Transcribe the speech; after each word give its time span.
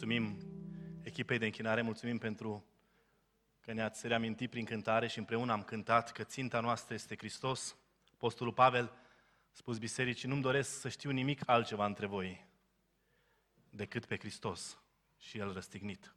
Mulțumim 0.00 0.38
echipei 1.02 1.38
de 1.38 1.44
închinare, 1.44 1.82
mulțumim 1.82 2.18
pentru 2.18 2.64
că 3.60 3.72
ne-ați 3.72 4.06
reamintit 4.06 4.50
prin 4.50 4.64
cântare 4.64 5.06
și 5.06 5.18
împreună 5.18 5.52
am 5.52 5.62
cântat 5.62 6.12
că 6.12 6.22
ținta 6.24 6.60
noastră 6.60 6.94
este 6.94 7.16
Hristos. 7.16 7.76
Apostolul 8.12 8.52
Pavel 8.52 8.84
a 8.84 9.50
spus 9.52 9.78
bisericii, 9.78 10.28
nu-mi 10.28 10.42
doresc 10.42 10.80
să 10.80 10.88
știu 10.88 11.10
nimic 11.10 11.42
altceva 11.46 11.86
între 11.86 12.06
voi 12.06 12.46
decât 13.70 14.04
pe 14.04 14.16
Hristos 14.18 14.78
și 15.18 15.38
El 15.38 15.52
răstignit. 15.52 16.14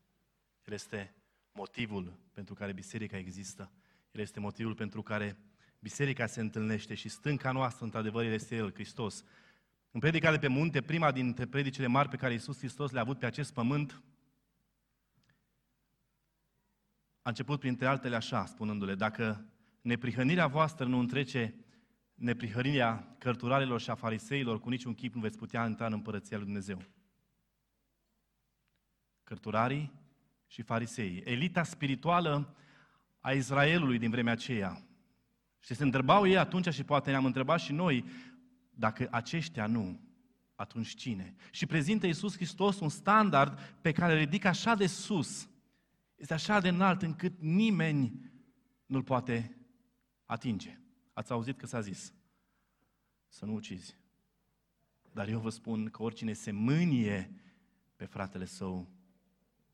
El 0.66 0.74
este 0.74 1.16
motivul 1.52 2.18
pentru 2.34 2.54
care 2.54 2.74
biserica 2.74 3.18
există. 3.18 3.72
El 4.12 4.22
este 4.22 4.40
motivul 4.40 4.76
pentru 4.76 5.02
care 5.02 5.38
biserica 5.80 6.26
se 6.26 6.40
întâlnește 6.40 6.94
și 6.94 7.10
stânca 7.10 7.52
noastră, 7.52 7.86
într-adevăr, 7.86 8.26
este 8.26 8.56
El, 8.56 8.74
Hristos. 8.74 9.24
În 9.92 10.00
predica 10.00 10.32
de 10.32 10.38
pe 10.38 10.48
munte, 10.48 10.82
prima 10.82 11.12
dintre 11.12 11.46
predicile 11.46 11.88
mari 11.88 12.10
pe 12.10 12.16
care 12.16 12.34
Iisus 12.34 12.58
Hristos 12.58 12.92
le-a 12.92 13.02
avut 13.02 13.20
pe 13.20 13.26
acest 13.26 13.54
pământ, 13.54 14.02
a 17.22 17.30
început 17.30 17.60
printre 17.60 17.86
altele 17.86 18.16
așa, 18.16 18.46
spunându-le, 18.46 18.96
dacă 18.96 19.46
neprihănirea 19.82 20.48
voastră 20.48 20.86
nu 20.86 21.00
întrece 21.00 21.56
neprihănirea 22.14 23.16
cărturarilor 23.18 23.82
și 23.82 23.90
a 23.90 23.96
fariseilor, 23.96 24.60
cu 24.60 24.70
niciun 24.70 24.94
chip 24.94 25.14
nu 25.14 25.22
veți 25.22 25.38
putea 25.38 25.66
intra 25.66 25.86
în 25.86 25.94
împărăția 25.94 26.38
lui 26.38 26.46
Dumnezeu. 26.46 26.82
Cărturarii 29.24 29.92
și 30.48 30.62
farisei, 30.62 31.18
elita 31.26 31.64
spirituală 31.64 32.56
a 33.20 33.32
Israelului 33.32 33.98
din 33.98 34.10
vremea 34.10 34.34
aceea. 34.34 34.82
Și 35.60 35.74
se 35.74 35.84
întrebau 35.84 36.28
ei 36.28 36.38
atunci 36.38 36.74
și 36.74 36.84
poate 36.84 37.10
ne-am 37.10 37.26
întrebat 37.26 37.60
și 37.60 37.72
noi, 37.72 38.06
dacă 38.72 39.08
aceștia 39.12 39.68
nu, 39.68 40.00
atunci 40.56 40.96
cine? 40.96 41.36
Și 41.52 41.66
prezintă 41.66 42.06
Iisus 42.06 42.36
Hristos 42.36 42.80
un 42.80 42.90
standard 42.90 43.60
pe 43.82 43.92
care 43.92 44.14
îl 44.14 44.20
ridică 44.20 44.48
așa 44.48 44.76
de 44.76 44.88
sus, 44.88 45.50
este 46.16 46.34
așa 46.34 46.60
de 46.60 46.68
înalt 46.68 47.02
încât 47.02 47.40
nimeni 47.40 48.32
nu-l 48.86 49.04
poate 49.04 49.58
atinge. 50.26 50.80
Ați 51.14 51.32
auzit 51.32 51.58
că 51.58 51.66
s-a 51.66 51.82
zis 51.82 52.14
să 53.28 53.46
nu 53.46 53.54
ucizi. 53.54 53.98
Dar 55.12 55.28
eu 55.28 55.40
vă 55.40 55.50
spun 55.50 55.90
că 55.90 56.04
oricine 56.04 56.34
se 56.34 56.52
mânie 56.52 57.36
pe 57.96 58.06
fratele 58.06 58.46
său, 58.46 58.90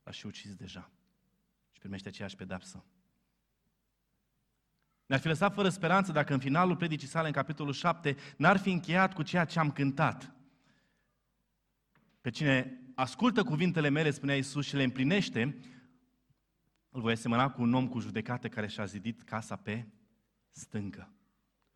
a 0.03 0.11
și 0.11 0.25
ucis 0.25 0.55
deja 0.55 0.91
și 1.71 1.79
primește 1.79 2.07
aceeași 2.07 2.35
pedapsă. 2.35 2.85
Ne-ar 5.07 5.21
fi 5.21 5.27
lăsat 5.27 5.53
fără 5.53 5.69
speranță 5.69 6.11
dacă 6.11 6.33
în 6.33 6.39
finalul 6.39 6.75
predicii 6.75 7.07
sale, 7.07 7.27
în 7.27 7.33
capitolul 7.33 7.73
7, 7.73 8.15
n-ar 8.37 8.57
fi 8.57 8.71
încheiat 8.71 9.13
cu 9.13 9.23
ceea 9.23 9.45
ce 9.45 9.59
am 9.59 9.71
cântat. 9.71 10.31
Pe 12.21 12.29
cine 12.29 12.81
ascultă 12.95 13.43
cuvintele 13.43 13.89
mele, 13.89 14.11
spunea 14.11 14.35
Iisus, 14.35 14.65
și 14.65 14.75
le 14.75 14.83
împlinește, 14.83 15.57
îl 16.89 17.01
voi 17.01 17.11
asemăna 17.11 17.49
cu 17.49 17.61
un 17.61 17.73
om 17.73 17.87
cu 17.87 17.99
judecată 17.99 18.47
care 18.47 18.67
și-a 18.67 18.85
zidit 18.85 19.21
casa 19.21 19.55
pe 19.55 19.87
stâncă. 20.51 21.11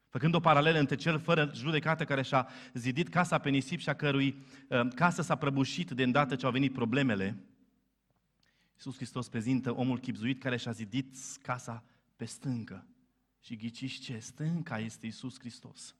Făcând 0.10 0.34
o 0.34 0.40
paralelă 0.40 0.80
între 0.80 0.96
cel 0.96 1.20
fără 1.20 1.52
judecată 1.54 2.04
care 2.04 2.22
și-a 2.22 2.48
zidit 2.74 3.10
casa 3.10 3.38
pe 3.38 3.50
nisip 3.50 3.80
și 3.80 3.90
a 3.90 3.94
cărui 3.94 4.46
uh, 4.70 4.88
casă 4.96 5.22
s-a 5.22 5.36
prăbușit 5.36 5.92
de 5.92 6.04
îndată 6.04 6.36
ce 6.36 6.46
au 6.46 6.52
venit 6.52 6.74
problemele, 6.74 7.38
Iisus 8.74 8.96
Hristos 8.96 9.30
prezintă 9.30 9.76
omul 9.76 10.00
chipzuit 10.00 10.42
care 10.42 10.58
și-a 10.58 10.72
zidit 10.72 11.16
casa 11.42 11.84
pe 12.16 12.26
stâncă. 12.26 12.86
Și 13.42 13.56
ghiciți 13.56 14.00
ce? 14.00 14.20
Stânca 14.20 14.80
este 14.80 15.06
Isus 15.06 15.40
Hristos. 15.40 15.96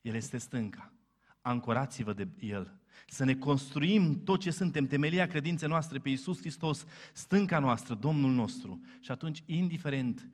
El 0.00 0.14
este 0.14 0.38
stânca. 0.38 0.92
Ancorați-vă 1.40 2.12
de 2.12 2.28
El. 2.40 2.80
Să 3.06 3.24
ne 3.24 3.34
construim 3.34 4.22
tot 4.22 4.40
ce 4.40 4.50
suntem, 4.50 4.86
temelia 4.86 5.26
credinței 5.26 5.68
noastre 5.68 5.98
pe 5.98 6.08
Isus 6.08 6.38
Hristos, 6.38 6.84
stânca 7.12 7.58
noastră, 7.58 7.94
Domnul 7.94 8.30
nostru. 8.30 8.80
Și 9.00 9.10
atunci, 9.10 9.42
indiferent 9.46 10.28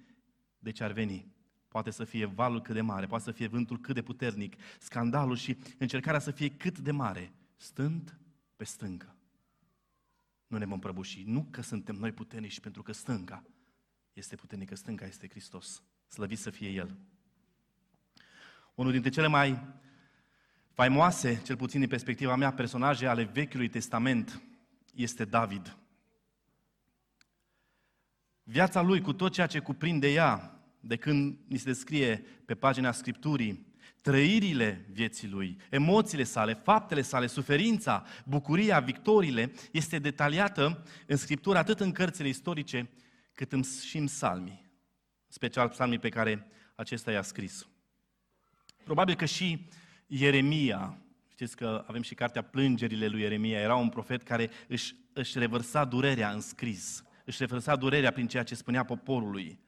de 0.58 0.70
ce 0.70 0.84
ar 0.84 0.92
veni, 0.92 1.26
poate 1.68 1.90
să 1.90 2.04
fie 2.04 2.24
valul 2.24 2.60
cât 2.60 2.74
de 2.74 2.80
mare, 2.80 3.06
poate 3.06 3.24
să 3.24 3.30
fie 3.30 3.46
vântul 3.46 3.80
cât 3.80 3.94
de 3.94 4.02
puternic, 4.02 4.56
scandalul 4.78 5.36
și 5.36 5.56
încercarea 5.78 6.20
să 6.20 6.30
fie 6.30 6.50
cât 6.50 6.78
de 6.78 6.90
mare, 6.90 7.32
stând 7.56 8.18
pe 8.56 8.64
stâncă. 8.64 9.16
Nu 10.46 10.58
ne 10.58 10.66
vom 10.66 10.78
prăbuși, 10.78 11.22
nu 11.26 11.46
că 11.50 11.62
suntem 11.62 11.94
noi 11.94 12.12
puternici, 12.12 12.60
pentru 12.60 12.82
că 12.82 12.92
stânca 12.92 13.44
este 14.12 14.36
puternică, 14.36 14.74
stânca 14.74 15.06
este 15.06 15.28
Hristos. 15.28 15.82
Slăvit 16.14 16.38
să 16.38 16.50
fie 16.50 16.68
El. 16.68 16.96
Unul 18.74 18.92
dintre 18.92 19.10
cele 19.10 19.26
mai 19.26 19.62
faimoase, 20.72 21.40
cel 21.44 21.56
puțin 21.56 21.80
din 21.80 21.88
perspectiva 21.88 22.36
mea, 22.36 22.52
personaje 22.52 23.06
ale 23.06 23.22
Vechiului 23.22 23.68
Testament 23.68 24.42
este 24.94 25.24
David. 25.24 25.76
Viața 28.42 28.80
lui, 28.80 29.00
cu 29.00 29.12
tot 29.12 29.32
ceea 29.32 29.46
ce 29.46 29.58
cuprinde 29.58 30.12
ea, 30.12 30.60
de 30.80 30.96
când 30.96 31.38
ni 31.48 31.58
se 31.58 31.64
descrie 31.64 32.24
pe 32.44 32.54
pagina 32.54 32.92
Scripturii, 32.92 33.74
trăirile 34.02 34.88
vieții 34.92 35.28
lui, 35.28 35.56
emoțiile 35.70 36.24
sale, 36.24 36.54
faptele 36.54 37.02
sale, 37.02 37.26
suferința, 37.26 38.04
bucuria, 38.24 38.80
victoriile, 38.80 39.52
este 39.72 39.98
detaliată 39.98 40.84
în 41.06 41.16
Scriptură 41.16 41.58
atât 41.58 41.80
în 41.80 41.92
cărțile 41.92 42.28
istorice, 42.28 42.90
cât 43.32 43.64
și 43.64 43.96
în 43.96 44.06
psalmii 44.06 44.63
special 45.34 45.68
psalmii 45.68 45.98
pe 45.98 46.08
care 46.08 46.46
acesta 46.74 47.10
i-a 47.10 47.22
scris. 47.22 47.68
Probabil 48.84 49.14
că 49.14 49.24
și 49.24 49.68
Ieremia, 50.06 50.98
știți 51.28 51.56
că 51.56 51.84
avem 51.86 52.02
și 52.02 52.14
cartea 52.14 52.42
Plângerile 52.42 53.06
lui 53.06 53.20
Ieremia, 53.20 53.60
era 53.60 53.74
un 53.74 53.88
profet 53.88 54.22
care 54.22 54.50
își, 54.68 54.94
își 55.12 55.38
revărsa 55.38 55.84
durerea 55.84 56.30
în 56.30 56.40
scris, 56.40 57.04
își 57.24 57.38
revărsa 57.38 57.76
durerea 57.76 58.10
prin 58.10 58.26
ceea 58.26 58.42
ce 58.42 58.54
spunea 58.54 58.84
poporului. 58.84 59.60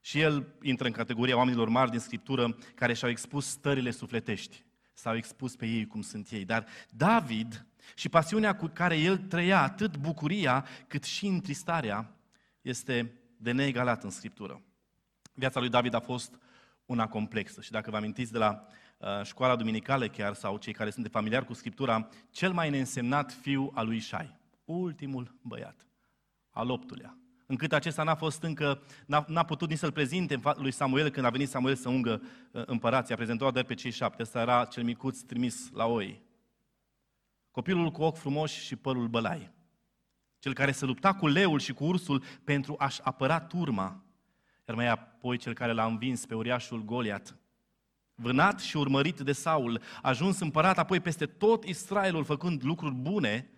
Și 0.00 0.20
el 0.20 0.54
intră 0.62 0.86
în 0.86 0.92
categoria 0.92 1.36
oamenilor 1.36 1.68
mari 1.68 1.90
din 1.90 2.00
Scriptură 2.00 2.56
care 2.74 2.92
și-au 2.92 3.10
expus 3.10 3.46
stările 3.46 3.90
sufletești, 3.90 4.64
s-au 4.92 5.16
expus 5.16 5.56
pe 5.56 5.66
ei 5.66 5.86
cum 5.86 6.02
sunt 6.02 6.30
ei. 6.30 6.44
Dar 6.44 6.66
David 6.90 7.66
și 7.94 8.08
pasiunea 8.08 8.56
cu 8.56 8.66
care 8.66 8.98
el 8.98 9.18
trăia, 9.18 9.62
atât 9.62 9.96
bucuria 9.96 10.66
cât 10.86 11.04
și 11.04 11.26
întristarea, 11.26 12.16
este 12.62 13.20
de 13.36 13.52
neegalat 13.52 14.04
în 14.04 14.10
Scriptură. 14.10 14.62
Viața 15.34 15.60
lui 15.60 15.68
David 15.68 15.94
a 15.94 16.00
fost 16.00 16.38
una 16.86 17.08
complexă 17.08 17.60
și 17.60 17.70
dacă 17.70 17.90
vă 17.90 17.96
amintiți 17.96 18.32
de 18.32 18.38
la 18.38 18.66
uh, 18.98 19.22
școala 19.22 19.56
duminicală 19.56 20.08
chiar 20.08 20.34
sau 20.34 20.56
cei 20.56 20.72
care 20.72 20.90
sunt 20.90 21.08
familiari 21.10 21.44
cu 21.44 21.52
Scriptura, 21.52 22.08
cel 22.30 22.52
mai 22.52 22.70
neînsemnat 22.70 23.32
fiu 23.32 23.70
al 23.74 23.86
lui 23.86 23.98
Șai, 23.98 24.38
ultimul 24.64 25.34
băiat, 25.42 25.86
al 26.50 26.70
optulea. 26.70 27.18
Încât 27.46 27.72
acesta 27.72 28.02
n-a 28.02 28.14
fost 28.14 28.42
încă, 28.42 28.82
n-a, 29.06 29.24
n-a 29.28 29.44
putut 29.44 29.68
nici 29.68 29.78
să-l 29.78 29.92
prezinte 29.92 30.40
lui 30.56 30.70
Samuel 30.70 31.10
când 31.10 31.26
a 31.26 31.30
venit 31.30 31.48
Samuel 31.48 31.74
să 31.74 31.88
ungă 31.88 32.22
uh, 32.50 32.62
împărația, 32.66 33.14
a 33.14 33.18
prezentat 33.18 33.52
doar 33.52 33.64
pe 33.64 33.74
cei 33.74 33.90
șapte. 33.90 34.22
Ăsta 34.22 34.40
era 34.40 34.64
cel 34.64 34.82
micuț 34.82 35.20
trimis 35.20 35.70
la 35.72 35.86
oi. 35.86 36.22
Copilul 37.50 37.90
cu 37.90 38.02
ochi 38.02 38.16
frumoși 38.16 38.64
și 38.64 38.76
părul 38.76 39.08
bălai 39.08 39.54
cel 40.46 40.54
care 40.54 40.72
se 40.72 40.84
lupta 40.84 41.14
cu 41.14 41.26
leul 41.26 41.58
și 41.58 41.72
cu 41.72 41.84
ursul 41.84 42.22
pentru 42.44 42.74
a-și 42.78 43.00
apăra 43.02 43.40
turma, 43.40 44.04
iar 44.68 44.76
mai 44.76 44.88
apoi 44.88 45.36
cel 45.36 45.54
care 45.54 45.72
l-a 45.72 45.84
învins 45.84 46.26
pe 46.26 46.34
uriașul 46.34 46.84
Goliat. 46.84 47.36
Vânat 48.14 48.60
și 48.60 48.76
urmărit 48.76 49.20
de 49.20 49.32
Saul, 49.32 49.80
a 50.02 50.08
ajuns 50.08 50.38
împărat 50.40 50.78
apoi 50.78 51.00
peste 51.00 51.26
tot 51.26 51.64
Israelul, 51.64 52.24
făcând 52.24 52.64
lucruri 52.64 52.94
bune, 52.94 53.50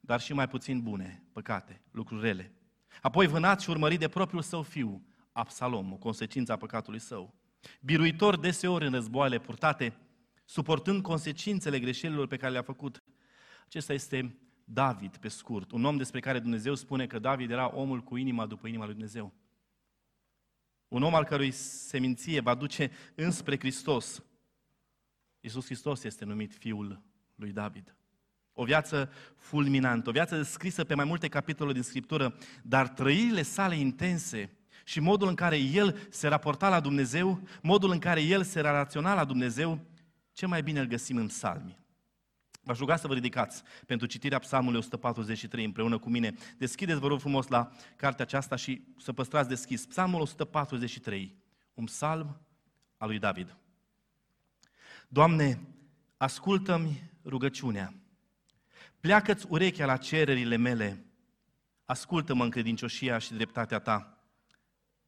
dar 0.00 0.20
și 0.20 0.32
mai 0.32 0.48
puțin 0.48 0.80
bune, 0.80 1.24
păcate, 1.32 1.82
lucruri 1.90 2.22
rele. 2.22 2.52
Apoi 3.00 3.26
vânat 3.26 3.60
și 3.60 3.70
urmărit 3.70 3.98
de 3.98 4.08
propriul 4.08 4.42
său 4.42 4.62
fiu, 4.62 5.06
Absalom, 5.32 5.92
o 5.92 5.96
consecință 5.96 6.52
a 6.52 6.56
păcatului 6.56 7.00
său. 7.00 7.34
Biruitor 7.80 8.38
deseori 8.38 8.86
în 8.86 8.92
războaiele 8.92 9.38
purtate, 9.38 9.96
suportând 10.44 11.02
consecințele 11.02 11.78
greșelilor 11.78 12.26
pe 12.26 12.36
care 12.36 12.52
le-a 12.52 12.62
făcut. 12.62 13.02
Acesta 13.66 13.92
este 13.92 14.38
David, 14.64 15.16
pe 15.16 15.28
scurt, 15.28 15.70
un 15.70 15.84
om 15.84 15.96
despre 15.96 16.20
care 16.20 16.38
Dumnezeu 16.38 16.74
spune 16.74 17.06
că 17.06 17.18
David 17.18 17.50
era 17.50 17.74
omul 17.74 18.00
cu 18.00 18.16
inima 18.16 18.46
după 18.46 18.66
inima 18.66 18.84
lui 18.84 18.92
Dumnezeu. 18.92 19.32
Un 20.88 21.02
om 21.02 21.14
al 21.14 21.24
cărui 21.24 21.50
seminție 21.50 22.40
va 22.40 22.54
duce 22.54 22.90
înspre 23.14 23.58
Hristos. 23.58 24.24
Iisus 25.40 25.64
Hristos 25.64 26.04
este 26.04 26.24
numit 26.24 26.54
Fiul 26.54 27.02
lui 27.34 27.52
David. 27.52 27.96
O 28.52 28.64
viață 28.64 29.12
fulminantă, 29.36 30.08
o 30.08 30.12
viață 30.12 30.36
descrisă 30.36 30.84
pe 30.84 30.94
mai 30.94 31.04
multe 31.04 31.28
capitole 31.28 31.72
din 31.72 31.82
Scriptură, 31.82 32.36
dar 32.62 32.88
trăirile 32.88 33.42
sale 33.42 33.76
intense 33.76 34.56
și 34.84 35.00
modul 35.00 35.28
în 35.28 35.34
care 35.34 35.56
el 35.56 36.06
se 36.10 36.28
raporta 36.28 36.68
la 36.68 36.80
Dumnezeu, 36.80 37.40
modul 37.62 37.90
în 37.90 37.98
care 37.98 38.22
el 38.22 38.42
se 38.42 38.60
relaționa 38.60 39.14
la 39.14 39.24
Dumnezeu, 39.24 39.80
ce 40.32 40.46
mai 40.46 40.62
bine 40.62 40.80
îl 40.80 40.86
găsim 40.86 41.16
în 41.16 41.26
psalmi. 41.26 41.83
V-aș 42.64 42.78
ruga 42.78 42.96
să 42.96 43.06
vă 43.06 43.14
ridicați 43.14 43.62
pentru 43.86 44.06
citirea 44.06 44.38
Psalmului 44.38 44.78
143 44.78 45.64
împreună 45.64 45.98
cu 45.98 46.10
mine. 46.10 46.34
Deschideți, 46.58 47.00
vă 47.00 47.06
rog 47.06 47.20
frumos, 47.20 47.46
la 47.46 47.70
cartea 47.96 48.24
aceasta 48.24 48.56
și 48.56 48.84
să 48.98 49.12
păstrați 49.12 49.48
deschis. 49.48 49.86
Psalmul 49.86 50.20
143, 50.20 51.34
un 51.74 51.84
psalm 51.84 52.40
al 52.96 53.08
lui 53.08 53.18
David. 53.18 53.56
Doamne, 55.08 55.60
ascultă-mi 56.16 57.10
rugăciunea. 57.24 57.94
pleacă-ți 59.00 59.46
urechea 59.48 59.86
la 59.86 59.96
cererile 59.96 60.56
mele, 60.56 61.04
ascultă-mă 61.84 62.44
în 62.44 62.50
credincioșia 62.50 63.18
și 63.18 63.32
dreptatea 63.32 63.78
ta. 63.78 64.18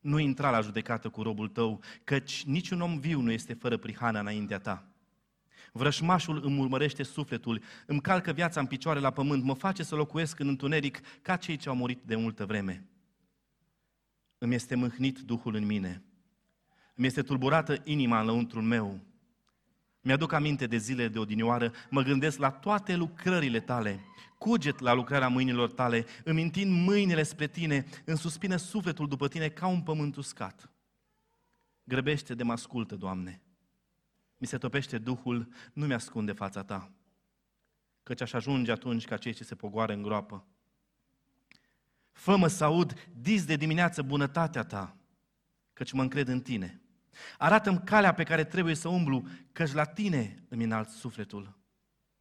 Nu 0.01 0.19
intra 0.19 0.51
la 0.51 0.61
judecată 0.61 1.09
cu 1.09 1.23
robul 1.23 1.49
tău, 1.49 1.83
căci 2.05 2.45
niciun 2.45 2.81
om 2.81 2.99
viu 2.99 3.21
nu 3.21 3.31
este 3.31 3.55
fără 3.55 3.77
prihana 3.77 4.21
înaintea 4.21 4.59
ta. 4.59 4.96
Vrășmașul 5.77 6.41
îmi 6.45 6.59
urmărește 6.59 7.03
sufletul, 7.03 7.63
îmi 7.87 8.01
calcă 8.01 8.33
viața 8.33 8.61
în 8.61 8.67
picioare 8.67 9.01
la 9.01 9.11
pământ, 9.11 9.43
mă 9.43 9.55
face 9.55 9.83
să 9.83 9.95
locuiesc 9.95 10.39
în 10.39 10.49
întuneric 10.49 11.01
ca 11.23 11.37
cei 11.37 11.57
ce 11.57 11.69
au 11.69 11.75
murit 11.75 12.03
de 12.05 12.17
multă 12.17 12.47
vreme. 12.47 12.87
Îmi 14.39 14.55
este 14.55 14.75
mâhnit 14.75 15.19
Duhul 15.19 15.55
în 15.55 15.67
mine, 15.67 16.03
îmi 16.95 17.07
este 17.07 17.23
tulburată 17.23 17.81
inima 17.85 18.21
în 18.21 18.27
lăuntrul 18.27 18.63
meu. 18.63 19.01
Mi-aduc 20.01 20.33
aminte 20.33 20.67
de 20.67 20.77
zile 20.77 21.09
de 21.09 21.19
odinioară, 21.19 21.73
mă 21.91 22.03
gândesc 22.03 22.39
la 22.39 22.51
toate 22.51 22.97
lucrările 22.97 23.61
tale, 23.61 24.05
cuget 24.39 24.79
la 24.79 24.93
lucrarea 24.93 25.29
mâinilor 25.29 25.71
tale, 25.71 26.05
îmi 26.25 26.43
întind 26.43 26.71
mâinile 26.87 27.23
spre 27.23 27.47
tine, 27.47 27.87
îmi 28.05 28.19
suspină 28.19 28.57
sufletul 28.57 29.09
după 29.09 29.29
tine 29.29 29.49
ca 29.49 29.67
un 29.67 29.83
pământ 29.83 30.17
uscat. 30.17 30.71
Grăbește 31.85 32.35
de 32.35 32.43
mă 32.43 32.53
ascultă, 32.53 32.95
Doamne. 32.95 33.41
Mi 34.37 34.47
se 34.47 34.59
topește 34.59 34.99
Duhul, 34.99 35.49
nu 35.73 35.87
mi-ascunde 35.87 36.33
fața 36.33 36.63
Ta. 36.63 36.91
Căci 38.03 38.21
aș 38.21 38.33
ajunge 38.33 38.71
atunci 38.71 39.05
ca 39.05 39.17
cei 39.17 39.33
ce 39.33 39.45
se 39.45 39.55
pogoară 39.55 39.93
în 39.93 40.03
groapă. 40.03 40.47
Fă-mă 42.13 42.47
să 42.47 42.65
aud 42.65 43.09
dis 43.21 43.45
de 43.45 43.57
dimineață 43.57 44.03
bunătatea 44.03 44.63
Ta, 44.63 44.97
căci 45.73 45.93
mă 45.93 46.03
încred 46.03 46.29
în 46.29 46.41
Tine. 46.41 46.81
Arată-mi 47.39 47.81
calea 47.85 48.15
pe 48.15 48.23
care 48.23 48.45
trebuie 48.45 48.75
să 48.75 48.89
umblu, 48.89 49.29
căci 49.53 49.73
la 49.73 49.85
Tine 49.85 50.45
îmi 50.49 50.65
înalt 50.65 50.89
sufletul. 50.89 51.59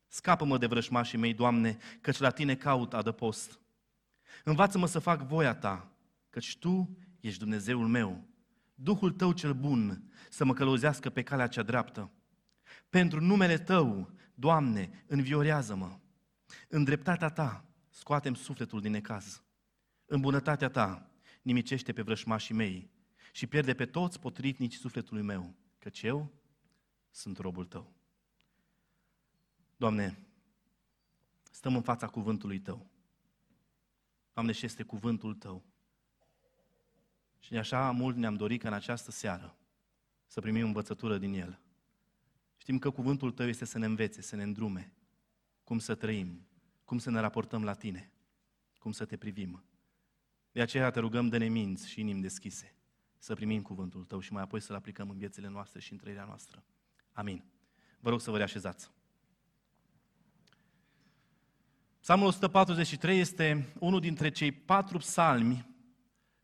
Scapă-mă 0.08 0.58
de 0.58 0.66
vrășmașii 0.66 1.18
mei, 1.18 1.34
Doamne, 1.34 1.78
căci 2.02 2.18
la 2.18 2.30
Tine 2.30 2.56
caut 2.56 2.94
adăpost. 2.94 3.60
Învață-mă 4.44 4.88
să 4.88 5.00
fac 5.00 5.22
voia 5.22 5.56
Ta, 5.56 5.92
căci 6.30 6.58
Tu 6.58 6.98
ești 7.20 7.40
Dumnezeul 7.40 7.88
meu. 7.88 8.24
Duhul 8.76 9.12
Tău 9.12 9.32
cel 9.32 9.54
bun 9.54 10.12
să 10.36 10.46
mă 10.46 10.54
călăuzească 10.54 11.10
pe 11.10 11.24
calea 11.24 11.48
cea 11.48 11.64
dreaptă. 11.64 12.12
Pentru 12.90 13.22
numele 13.22 13.58
Tău, 13.58 14.12
Doamne, 14.34 15.04
înviorează-mă. 15.08 16.00
În 16.68 16.84
dreptatea 16.84 17.30
Ta 17.30 17.66
scoatem 17.90 18.34
sufletul 18.34 18.82
din 18.82 18.92
necaz. 18.92 19.44
În 20.06 20.22
bunătatea 20.22 20.70
Ta 20.70 21.10
nimicește 21.42 21.94
pe 21.94 22.02
vrășmașii 22.02 22.56
mei 22.56 22.90
și 23.32 23.48
pierde 23.48 23.74
pe 23.74 23.86
toți 23.86 24.20
potrivnici 24.20 24.74
sufletului 24.74 25.22
meu, 25.22 25.56
căci 25.80 26.02
eu 26.02 26.32
sunt 27.12 27.38
robul 27.38 27.66
Tău. 27.66 27.94
Doamne, 29.78 30.18
stăm 31.52 31.76
în 31.76 31.82
fața 31.82 32.08
cuvântului 32.08 32.60
Tău. 32.60 32.90
Doamne, 34.34 34.52
și 34.52 34.66
este 34.66 34.84
cuvântul 34.84 35.34
Tău. 35.34 35.64
Și 37.40 37.58
așa 37.58 37.92
mult 37.92 38.16
ne-am 38.16 38.36
dorit 38.36 38.62
ca 38.62 38.68
în 38.68 38.74
această 38.74 39.12
seară 39.12 39.58
să 40.28 40.42
primim 40.42 40.66
învățătură 40.66 41.18
din 41.18 41.34
el. 41.34 41.60
Știm 42.58 42.80
că 42.80 42.90
cuvântul 42.90 43.32
tău 43.32 43.48
este 43.48 43.66
să 43.66 43.78
ne 43.78 43.86
învețe, 43.86 44.22
să 44.22 44.36
ne 44.36 44.44
îndrume, 44.44 44.94
cum 45.64 45.80
să 45.80 45.96
trăim, 45.96 46.48
cum 46.84 46.98
să 46.98 47.10
ne 47.10 47.20
raportăm 47.20 47.64
la 47.64 47.74
tine, 47.74 48.12
cum 48.80 48.92
să 48.92 49.06
te 49.06 49.18
privim. 49.18 49.64
De 50.52 50.62
aceea 50.62 50.90
te 50.90 51.00
rugăm 51.00 51.30
de 51.30 51.38
neminți 51.38 51.90
și 51.90 52.00
inimi 52.00 52.22
deschise 52.22 52.76
să 53.18 53.34
primim 53.34 53.62
cuvântul 53.62 54.06
tău 54.06 54.20
și 54.20 54.34
mai 54.34 54.42
apoi 54.42 54.60
să-l 54.60 54.76
aplicăm 54.76 55.10
în 55.10 55.18
viețile 55.18 55.48
noastre 55.48 55.80
și 55.80 55.92
în 55.92 55.98
trăirea 55.98 56.26
noastră. 56.26 56.64
Amin. 57.12 57.44
Vă 58.00 58.10
rog 58.10 58.22
să 58.22 58.32
vă 58.32 58.38
reașezați. 58.38 58.92
Psalmul 62.00 62.28
143 62.28 63.20
este 63.20 63.74
unul 63.80 64.00
dintre 64.00 64.30
cei 64.30 64.52
patru 64.52 64.98
psalmi 64.98 65.70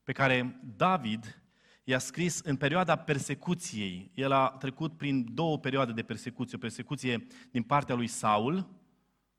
pe 0.03 0.11
care 0.11 0.59
David 0.75 1.40
i-a 1.83 1.99
scris 1.99 2.39
în 2.39 2.55
perioada 2.55 2.95
persecuției. 2.95 4.11
El 4.13 4.31
a 4.31 4.49
trecut 4.49 4.97
prin 4.97 5.33
două 5.33 5.57
perioade 5.57 5.91
de 5.91 6.01
persecuție. 6.01 6.57
O 6.57 6.59
persecuție 6.59 7.27
din 7.51 7.63
partea 7.63 7.95
lui 7.95 8.07
Saul, 8.07 8.69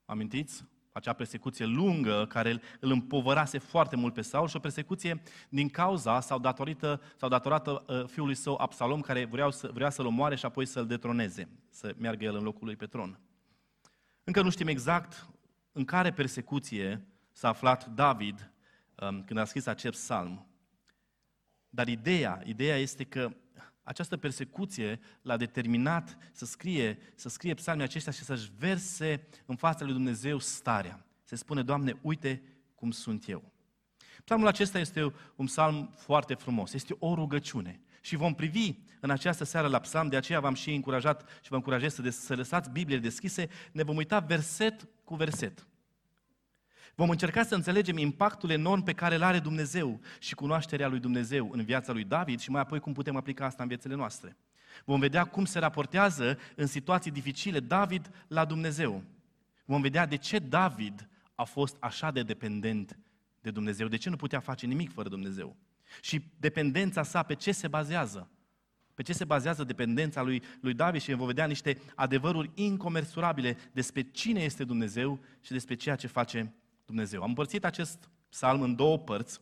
amintiți? 0.05 0.63
Acea 0.91 1.13
persecuție 1.13 1.65
lungă 1.65 2.25
care 2.25 2.61
îl 2.79 2.91
împovărase 2.91 3.57
foarte 3.57 3.95
mult 3.95 4.13
pe 4.13 4.21
Saul 4.21 4.47
și 4.47 4.55
o 4.55 4.59
persecuție 4.59 5.21
din 5.49 5.69
cauza 5.69 6.19
sau 6.19 6.39
datorită 6.39 7.01
sau 7.17 7.29
datorată 7.29 7.83
uh, 7.87 8.03
fiului 8.07 8.35
său 8.35 8.55
Absalom 8.55 9.01
care 9.01 9.25
vrea, 9.25 9.49
să, 9.49 9.69
vrea 9.73 9.89
să-l 9.89 10.05
omoare 10.05 10.35
și 10.35 10.45
apoi 10.45 10.65
să-l 10.65 10.87
detroneze, 10.87 11.49
să 11.69 11.95
meargă 11.97 12.23
el 12.23 12.35
în 12.35 12.43
locul 12.43 12.65
lui 12.65 12.75
pe 12.75 12.85
tron. 12.85 13.19
Încă 14.23 14.41
nu 14.41 14.49
știm 14.49 14.67
exact 14.67 15.27
în 15.71 15.85
care 15.85 16.11
persecuție 16.11 17.07
s-a 17.31 17.47
aflat 17.47 17.85
David 17.85 18.51
um, 19.01 19.23
când 19.23 19.39
a 19.39 19.45
scris 19.45 19.65
acest 19.65 19.99
psalm. 19.99 20.47
Dar 21.75 21.87
ideea, 21.87 22.41
ideea 22.45 22.77
este 22.77 23.03
că 23.03 23.35
această 23.83 24.17
persecuție 24.17 24.99
l-a 25.21 25.37
determinat 25.37 26.17
să 26.31 26.45
scrie, 26.45 26.97
să 27.15 27.29
scrie 27.29 27.53
psalmii 27.53 27.83
aceștia 27.83 28.11
și 28.11 28.23
să-și 28.23 28.51
verse 28.57 29.27
în 29.45 29.55
fața 29.55 29.85
lui 29.85 29.93
Dumnezeu 29.93 30.39
starea. 30.39 31.05
Se 31.23 31.35
spune, 31.35 31.63
Doamne, 31.63 31.99
uite 32.01 32.41
cum 32.75 32.91
sunt 32.91 33.29
eu. 33.29 33.51
Psalmul 34.23 34.47
acesta 34.47 34.79
este 34.79 35.13
un 35.35 35.45
psalm 35.45 35.93
foarte 35.97 36.33
frumos, 36.33 36.73
este 36.73 36.95
o 36.99 37.13
rugăciune. 37.13 37.81
Și 38.01 38.15
vom 38.15 38.33
privi 38.33 38.73
în 38.99 39.09
această 39.09 39.43
seară 39.43 39.67
la 39.67 39.79
psalm, 39.79 40.09
de 40.09 40.15
aceea 40.15 40.39
v-am 40.39 40.53
și 40.53 40.73
încurajat 40.73 41.39
și 41.41 41.49
vă 41.49 41.55
încurajez 41.55 41.93
să, 41.93 42.01
des- 42.01 42.19
să 42.19 42.35
lăsați 42.35 42.69
Biblie 42.69 42.97
deschise, 42.97 43.49
ne 43.71 43.83
vom 43.83 43.95
uita 43.95 44.19
verset 44.19 44.87
cu 45.03 45.15
verset. 45.15 45.67
Vom 46.95 47.09
încerca 47.09 47.43
să 47.43 47.55
înțelegem 47.55 47.97
impactul 47.97 48.49
enorm 48.49 48.83
pe 48.83 48.93
care 48.93 49.15
îl 49.15 49.23
are 49.23 49.39
Dumnezeu 49.39 49.99
și 50.19 50.35
cunoașterea 50.35 50.87
lui 50.87 50.99
Dumnezeu 50.99 51.49
în 51.51 51.63
viața 51.63 51.91
lui 51.91 52.03
David 52.03 52.39
și 52.39 52.49
mai 52.49 52.61
apoi 52.61 52.79
cum 52.79 52.93
putem 52.93 53.15
aplica 53.15 53.45
asta 53.45 53.61
în 53.63 53.69
viețile 53.69 53.95
noastre. 53.95 54.37
Vom 54.85 54.99
vedea 54.99 55.23
cum 55.23 55.45
se 55.45 55.59
raportează 55.59 56.37
în 56.55 56.67
situații 56.67 57.11
dificile 57.11 57.59
David 57.59 58.11
la 58.27 58.45
Dumnezeu. 58.45 59.03
Vom 59.65 59.81
vedea 59.81 60.05
de 60.05 60.15
ce 60.15 60.39
David 60.39 61.09
a 61.35 61.43
fost 61.43 61.75
așa 61.79 62.11
de 62.11 62.23
dependent 62.23 62.99
de 63.41 63.51
Dumnezeu, 63.51 63.87
de 63.87 63.97
ce 63.97 64.09
nu 64.09 64.15
putea 64.15 64.39
face 64.39 64.65
nimic 64.65 64.93
fără 64.93 65.09
Dumnezeu. 65.09 65.55
Și 66.01 66.31
dependența 66.39 67.03
sa 67.03 67.23
pe 67.23 67.33
ce 67.33 67.51
se 67.51 67.67
bazează? 67.67 68.29
Pe 68.93 69.01
ce 69.03 69.13
se 69.13 69.25
bazează 69.25 69.63
dependența 69.63 70.21
lui, 70.21 70.43
lui 70.61 70.73
David 70.73 71.01
și 71.01 71.13
vom 71.13 71.27
vedea 71.27 71.45
niște 71.45 71.77
adevăruri 71.95 72.51
incomersurabile 72.53 73.57
despre 73.71 74.01
cine 74.01 74.41
este 74.41 74.63
Dumnezeu 74.63 75.19
și 75.41 75.51
despre 75.51 75.75
ceea 75.75 75.95
ce 75.95 76.07
face 76.07 76.53
Dumnezeu. 76.93 77.21
Am 77.21 77.27
împărțit 77.27 77.65
acest 77.65 78.09
psalm 78.29 78.61
în 78.61 78.75
două 78.75 78.97
părți, 78.97 79.39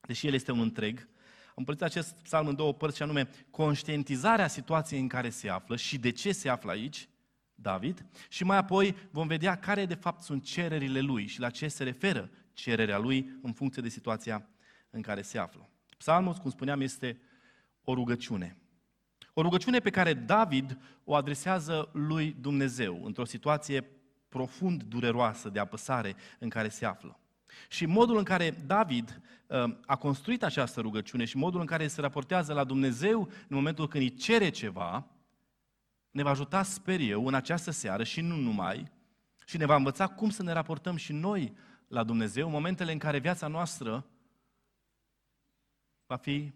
deși 0.00 0.26
el 0.26 0.34
este 0.34 0.52
un 0.52 0.60
întreg. 0.60 0.98
Am 1.46 1.54
împărțit 1.54 1.84
acest 1.84 2.14
psalm 2.22 2.46
în 2.46 2.54
două 2.54 2.74
părți, 2.74 2.96
și 2.96 3.02
anume 3.02 3.28
conștientizarea 3.50 4.46
situației 4.46 5.00
în 5.00 5.08
care 5.08 5.30
se 5.30 5.48
află 5.48 5.76
și 5.76 5.98
de 5.98 6.10
ce 6.10 6.32
se 6.32 6.48
află 6.48 6.70
aici, 6.70 7.08
David, 7.54 8.06
și 8.28 8.44
mai 8.44 8.56
apoi 8.56 8.96
vom 9.10 9.26
vedea 9.26 9.58
care 9.58 9.86
de 9.86 9.94
fapt 9.94 10.22
sunt 10.22 10.44
cererile 10.44 11.00
lui 11.00 11.26
și 11.26 11.40
la 11.40 11.50
ce 11.50 11.68
se 11.68 11.84
referă 11.84 12.30
cererea 12.52 12.98
lui 12.98 13.38
în 13.42 13.52
funcție 13.52 13.82
de 13.82 13.88
situația 13.88 14.48
în 14.90 15.02
care 15.02 15.22
se 15.22 15.38
află. 15.38 15.70
Psalmul, 15.96 16.32
cum 16.32 16.50
spuneam, 16.50 16.80
este 16.80 17.20
o 17.82 17.94
rugăciune. 17.94 18.56
O 19.32 19.42
rugăciune 19.42 19.78
pe 19.78 19.90
care 19.90 20.14
David 20.14 20.78
o 21.04 21.14
adresează 21.14 21.90
lui 21.92 22.36
Dumnezeu 22.40 23.04
într-o 23.04 23.24
situație 23.24 23.97
profund 24.28 24.82
dureroasă 24.82 25.48
de 25.48 25.58
apăsare 25.58 26.16
în 26.38 26.48
care 26.48 26.68
se 26.68 26.86
află. 26.86 27.18
Și 27.68 27.86
modul 27.86 28.16
în 28.16 28.24
care 28.24 28.50
David 28.50 29.20
uh, 29.46 29.76
a 29.86 29.96
construit 29.96 30.42
această 30.42 30.80
rugăciune 30.80 31.24
și 31.24 31.36
modul 31.36 31.60
în 31.60 31.66
care 31.66 31.86
se 31.86 32.00
raportează 32.00 32.52
la 32.52 32.64
Dumnezeu 32.64 33.20
în 33.20 33.56
momentul 33.56 33.88
când 33.88 34.02
îi 34.02 34.14
cere 34.14 34.50
ceva, 34.50 35.06
ne 36.10 36.22
va 36.22 36.30
ajuta, 36.30 36.62
sper 36.62 37.00
eu, 37.00 37.26
în 37.26 37.34
această 37.34 37.70
seară 37.70 38.04
și 38.04 38.20
nu 38.20 38.36
numai, 38.36 38.90
și 39.46 39.56
ne 39.56 39.66
va 39.66 39.74
învăța 39.74 40.06
cum 40.06 40.30
să 40.30 40.42
ne 40.42 40.52
raportăm 40.52 40.96
și 40.96 41.12
noi 41.12 41.56
la 41.88 42.04
Dumnezeu 42.04 42.46
în 42.46 42.52
momentele 42.52 42.92
în 42.92 42.98
care 42.98 43.18
viața 43.18 43.46
noastră 43.46 44.06
va 46.06 46.16
fi 46.16 46.52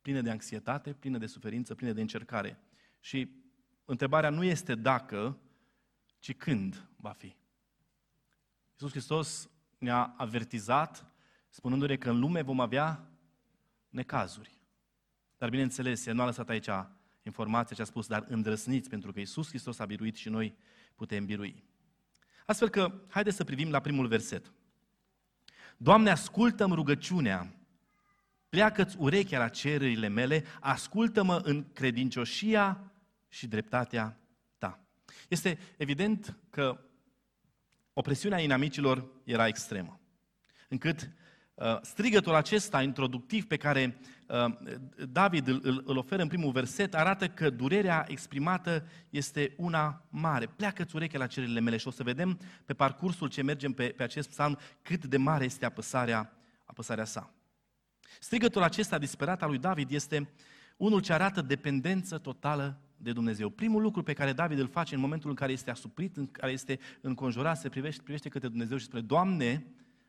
plină 0.00 0.20
de 0.20 0.30
anxietate, 0.30 0.92
plină 0.92 1.18
de 1.18 1.26
suferință, 1.26 1.74
plină 1.74 1.92
de 1.92 2.00
încercare. 2.00 2.58
Și 3.00 3.28
întrebarea 3.84 4.30
nu 4.30 4.44
este 4.44 4.74
dacă, 4.74 5.38
ci 6.22 6.34
când 6.34 6.88
va 6.96 7.10
fi. 7.10 7.36
Iisus 8.72 8.90
Hristos 8.90 9.50
ne-a 9.78 10.14
avertizat 10.16 11.06
spunându-ne 11.48 11.96
că 11.96 12.10
în 12.10 12.18
lume 12.18 12.42
vom 12.42 12.60
avea 12.60 13.08
necazuri. 13.88 14.58
Dar 15.38 15.50
bineînțeles, 15.50 16.06
el 16.06 16.14
nu 16.14 16.22
a 16.22 16.24
lăsat 16.24 16.48
aici 16.48 16.68
informația 17.22 17.76
ce 17.76 17.82
a 17.82 17.84
spus, 17.84 18.06
dar 18.06 18.24
îndrăsniți, 18.28 18.88
pentru 18.88 19.12
că 19.12 19.18
Iisus 19.18 19.48
Hristos 19.48 19.78
a 19.78 19.84
biruit 19.84 20.16
și 20.16 20.28
noi 20.28 20.56
putem 20.94 21.24
birui. 21.24 21.62
Astfel 22.46 22.68
că, 22.68 22.92
haideți 23.08 23.36
să 23.36 23.44
privim 23.44 23.70
la 23.70 23.80
primul 23.80 24.06
verset. 24.06 24.52
Doamne, 25.76 26.10
ascultă-mi 26.10 26.74
rugăciunea, 26.74 27.54
pleacă-ți 28.48 28.96
urechea 28.98 29.38
la 29.38 29.48
cererile 29.48 30.08
mele, 30.08 30.44
ascultă-mă 30.60 31.40
în 31.44 31.72
credincioșia 31.72 32.92
și 33.28 33.46
dreptatea 33.46 34.21
este 35.28 35.58
evident 35.76 36.36
că 36.50 36.80
Opresiunea 37.94 38.40
inamicilor 38.40 39.06
era 39.24 39.46
extremă, 39.46 40.00
încât 40.68 41.10
uh, 41.54 41.78
strigătul 41.82 42.34
acesta 42.34 42.82
introductiv 42.82 43.46
pe 43.46 43.56
care 43.56 43.98
uh, 44.28 44.56
David 45.08 45.46
îl, 45.46 45.82
îl 45.86 45.96
oferă 45.96 46.22
în 46.22 46.28
primul 46.28 46.52
verset 46.52 46.94
arată 46.94 47.28
că 47.28 47.50
durerea 47.50 48.04
exprimată 48.08 48.86
este 49.10 49.54
una 49.56 50.06
mare. 50.08 50.46
Pleacă-ți 50.46 50.96
urechea 50.96 51.18
la 51.18 51.26
cererile 51.26 51.60
mele 51.60 51.76
și 51.76 51.88
o 51.88 51.90
să 51.90 52.02
vedem 52.02 52.40
pe 52.64 52.74
parcursul 52.74 53.28
ce 53.28 53.42
mergem 53.42 53.72
pe, 53.72 53.88
pe 53.88 54.02
acest 54.02 54.28
psalm 54.28 54.58
cât 54.82 55.04
de 55.04 55.16
mare 55.16 55.44
este 55.44 55.64
apăsarea, 55.64 56.32
apăsarea 56.64 57.04
sa. 57.04 57.34
Strigătul 58.20 58.62
acesta 58.62 58.98
disperat 58.98 59.42
al 59.42 59.48
lui 59.48 59.58
David 59.58 59.90
este 59.90 60.30
unul 60.76 61.00
ce 61.00 61.12
arată 61.12 61.40
dependență 61.40 62.18
totală 62.18 62.80
de 63.02 63.12
Dumnezeu. 63.12 63.48
Primul 63.48 63.82
lucru 63.82 64.02
pe 64.02 64.12
care 64.12 64.32
David 64.32 64.58
îl 64.58 64.68
face 64.68 64.94
în 64.94 65.00
momentul 65.00 65.30
în 65.30 65.36
care 65.36 65.52
este 65.52 65.70
asuprit, 65.70 66.16
în 66.16 66.26
care 66.30 66.52
este 66.52 66.78
înconjurat, 67.00 67.58
se 67.58 67.68
privește, 67.68 68.02
privește 68.02 68.28
către 68.28 68.48
Dumnezeu 68.48 68.76
și 68.76 68.84
spune, 68.84 69.02
Doamne, 69.02 69.66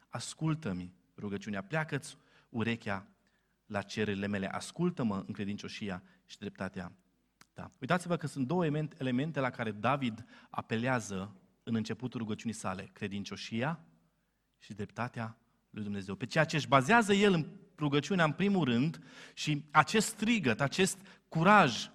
ascultă-mi 0.09 0.93
rugăciunea, 1.17 1.61
pleacă-ți 1.61 2.17
urechea 2.49 3.07
la 3.65 3.81
cererile 3.81 4.27
mele, 4.27 4.53
ascultă-mă 4.53 5.23
în 5.27 5.33
credincioșia 5.33 6.03
și 6.25 6.37
dreptatea 6.37 6.91
ta. 7.53 7.71
Uitați-vă 7.79 8.17
că 8.17 8.27
sunt 8.27 8.47
două 8.47 8.65
elemente 8.97 9.39
la 9.39 9.49
care 9.49 9.71
David 9.71 10.25
apelează 10.49 11.35
în 11.63 11.75
începutul 11.75 12.19
rugăciunii 12.19 12.55
sale, 12.55 12.89
credincioșia 12.93 13.79
și 14.57 14.73
dreptatea 14.73 15.37
lui 15.69 15.83
Dumnezeu. 15.83 16.15
Pe 16.15 16.25
ceea 16.25 16.45
ce 16.45 16.55
își 16.55 16.67
bazează 16.67 17.13
el 17.13 17.33
în 17.33 17.47
rugăciunea 17.77 18.25
în 18.25 18.31
primul 18.31 18.63
rând 18.63 19.03
și 19.33 19.65
acest 19.71 20.07
strigăt, 20.07 20.61
acest 20.61 20.97
curaj 21.27 21.91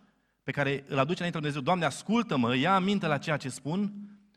pe 0.49 0.55
care 0.55 0.85
îl 0.87 0.99
aduce 0.99 1.17
înainte 1.17 1.39
Dumnezeu, 1.39 1.61
Doamne, 1.61 1.85
ascultă-mă, 1.85 2.57
ia 2.57 2.75
aminte 2.75 3.07
la 3.07 3.19
ceea 3.19 3.37
ce 3.37 3.49
spun, 3.49 3.93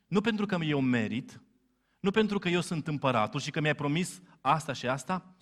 nu 0.07 0.21
pentru 0.21 0.45
că 0.45 0.57
eu 0.63 0.81
merit, 0.81 1.41
nu 1.99 2.11
pentru 2.11 2.39
că 2.39 2.49
eu 2.49 2.61
sunt 2.61 2.87
împăratul 2.87 3.39
și 3.39 3.51
că 3.51 3.59
mi-ai 3.59 3.75
promis 3.75 4.21
asta 4.41 4.73
și 4.73 4.87
asta, 4.87 5.35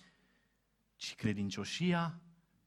ci 0.96 1.14
credincioșia 1.14 2.20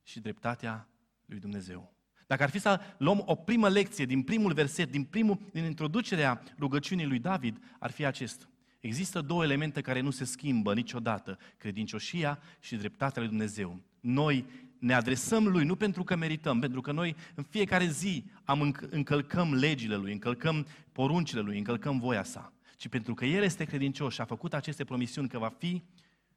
și 0.03 0.19
dreptatea 0.19 0.87
lui 1.25 1.39
Dumnezeu. 1.39 1.93
Dacă 2.27 2.43
ar 2.43 2.49
fi 2.49 2.59
să 2.59 2.79
luăm 2.97 3.23
o 3.25 3.35
primă 3.35 3.69
lecție 3.69 4.05
din 4.05 4.21
primul 4.21 4.53
verset, 4.53 4.91
din, 4.91 5.03
primul, 5.03 5.39
din 5.51 5.63
introducerea 5.63 6.43
rugăciunii 6.59 7.05
lui 7.05 7.19
David, 7.19 7.57
ar 7.79 7.91
fi 7.91 8.05
acest. 8.05 8.49
Există 8.79 9.21
două 9.21 9.43
elemente 9.43 9.81
care 9.81 9.99
nu 9.99 10.09
se 10.09 10.25
schimbă 10.25 10.73
niciodată, 10.73 11.39
credincioșia 11.57 12.39
și 12.59 12.75
dreptatea 12.75 13.21
lui 13.21 13.31
Dumnezeu. 13.31 13.81
Noi 13.99 14.45
ne 14.83 14.93
adresăm 14.93 15.47
Lui 15.47 15.65
nu 15.65 15.75
pentru 15.75 16.03
că 16.03 16.15
merităm, 16.15 16.59
pentru 16.59 16.81
că 16.81 16.91
noi 16.91 17.15
în 17.35 17.43
fiecare 17.43 17.85
zi 17.85 18.25
am 18.43 18.75
încălcăm 18.89 19.53
legile 19.53 19.95
Lui, 19.95 20.11
încălcăm 20.11 20.67
poruncile 20.91 21.41
Lui, 21.41 21.57
încălcăm 21.57 21.99
voia 21.99 22.23
sa, 22.23 22.53
ci 22.77 22.87
pentru 22.87 23.13
că 23.13 23.25
El 23.25 23.43
este 23.43 23.65
credincios 23.65 24.13
și 24.13 24.21
a 24.21 24.25
făcut 24.25 24.53
aceste 24.53 24.83
promisiuni 24.83 25.27
că 25.27 25.37
va 25.37 25.49
fi 25.49 25.83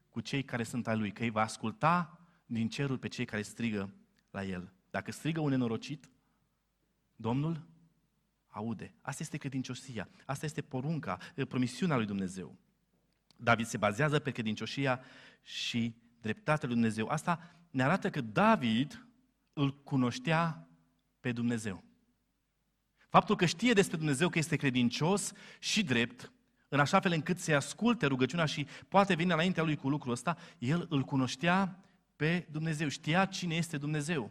cu 0.09 0.21
cei 0.21 0.43
care 0.43 0.63
sunt 0.63 0.87
ai 0.87 0.97
Lui, 0.97 1.13
că 1.13 1.23
îi 1.23 1.31
va 1.31 1.41
asculta 1.41 2.21
din 2.47 2.69
cerul 2.69 2.99
pe 2.99 3.09
cei 3.09 3.25
care 3.25 3.43
strigă 3.43 3.95
la 4.31 4.45
El. 4.45 4.73
Dacă 4.91 5.11
strigă 5.11 5.41
un 5.41 5.51
nenorocit, 5.51 6.11
Domnul 7.17 7.67
aude. 8.49 8.95
Asta 9.01 9.23
este 9.23 9.37
credincioșia, 9.37 10.09
asta 10.27 10.45
este 10.45 10.61
porunca, 10.61 11.19
promisiunea 11.49 11.97
lui 11.97 12.07
Dumnezeu. 12.07 12.57
David 13.37 13.67
se 13.67 13.77
bazează 13.77 14.19
pe 14.19 14.31
credincioșia 14.31 15.01
și 15.43 15.95
dreptatea 16.27 16.69
lui 16.69 16.77
Dumnezeu. 16.77 17.07
Asta 17.07 17.41
ne 17.71 17.83
arată 17.83 18.11
că 18.11 18.21
David 18.21 19.07
îl 19.53 19.83
cunoștea 19.83 20.69
pe 21.21 21.33
Dumnezeu. 21.33 21.85
Faptul 23.09 23.37
că 23.37 23.47
știe 23.47 23.73
despre 23.73 23.97
Dumnezeu 23.97 24.29
că 24.29 24.39
este 24.39 24.57
credincios 24.57 25.33
și 25.59 25.83
drept, 25.85 26.33
în 26.69 26.81
așa 26.81 27.01
fel 27.01 27.13
încât 27.13 27.39
să 27.39 27.55
asculte 27.55 28.07
rugăciunea 28.07 28.45
și 28.45 28.67
poate 28.89 29.15
veni 29.15 29.33
înaintea 29.33 29.63
lui 29.63 29.77
cu 29.77 29.89
lucrul 29.89 30.13
ăsta, 30.13 30.37
el 30.59 30.87
îl 30.91 31.03
cunoștea 31.03 31.85
pe 32.17 32.47
Dumnezeu, 32.51 32.89
știa 32.89 33.25
cine 33.25 33.55
este 33.55 33.77
Dumnezeu. 33.77 34.31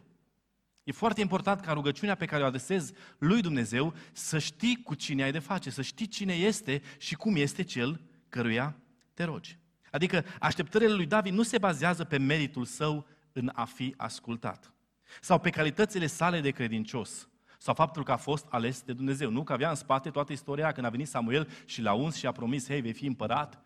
E 0.84 0.92
foarte 0.92 1.20
important 1.20 1.60
ca 1.60 1.72
rugăciunea 1.72 2.14
pe 2.14 2.26
care 2.26 2.42
o 2.42 2.46
adresezi 2.46 2.92
lui 3.18 3.40
Dumnezeu 3.40 3.94
să 4.12 4.38
știi 4.38 4.82
cu 4.82 4.94
cine 4.94 5.22
ai 5.22 5.32
de 5.32 5.38
face, 5.38 5.70
să 5.70 5.82
știi 5.82 6.06
cine 6.06 6.34
este 6.34 6.82
și 6.98 7.14
cum 7.14 7.36
este 7.36 7.62
cel 7.62 8.00
căruia 8.28 8.76
te 9.14 9.24
rogi. 9.24 9.58
Adică 9.90 10.24
așteptările 10.40 10.92
lui 10.92 11.06
David 11.06 11.32
nu 11.32 11.42
se 11.42 11.58
bazează 11.58 12.04
pe 12.04 12.18
meritul 12.18 12.64
său 12.64 13.06
în 13.32 13.50
a 13.54 13.64
fi 13.64 13.94
ascultat. 13.96 14.72
Sau 15.20 15.38
pe 15.38 15.50
calitățile 15.50 16.06
sale 16.06 16.40
de 16.40 16.50
credincios. 16.50 17.28
Sau 17.58 17.74
faptul 17.74 18.04
că 18.04 18.12
a 18.12 18.16
fost 18.16 18.46
ales 18.48 18.82
de 18.82 18.92
Dumnezeu. 18.92 19.30
Nu 19.30 19.42
că 19.42 19.52
avea 19.52 19.68
în 19.68 19.74
spate 19.74 20.10
toată 20.10 20.32
istoria 20.32 20.72
când 20.72 20.86
a 20.86 20.90
venit 20.90 21.08
Samuel 21.08 21.48
și 21.64 21.82
l-a 21.82 21.92
uns 21.92 22.14
și 22.14 22.26
a 22.26 22.32
promis, 22.32 22.66
hei, 22.66 22.80
vei 22.80 22.92
fi 22.92 23.06
împărat. 23.06 23.60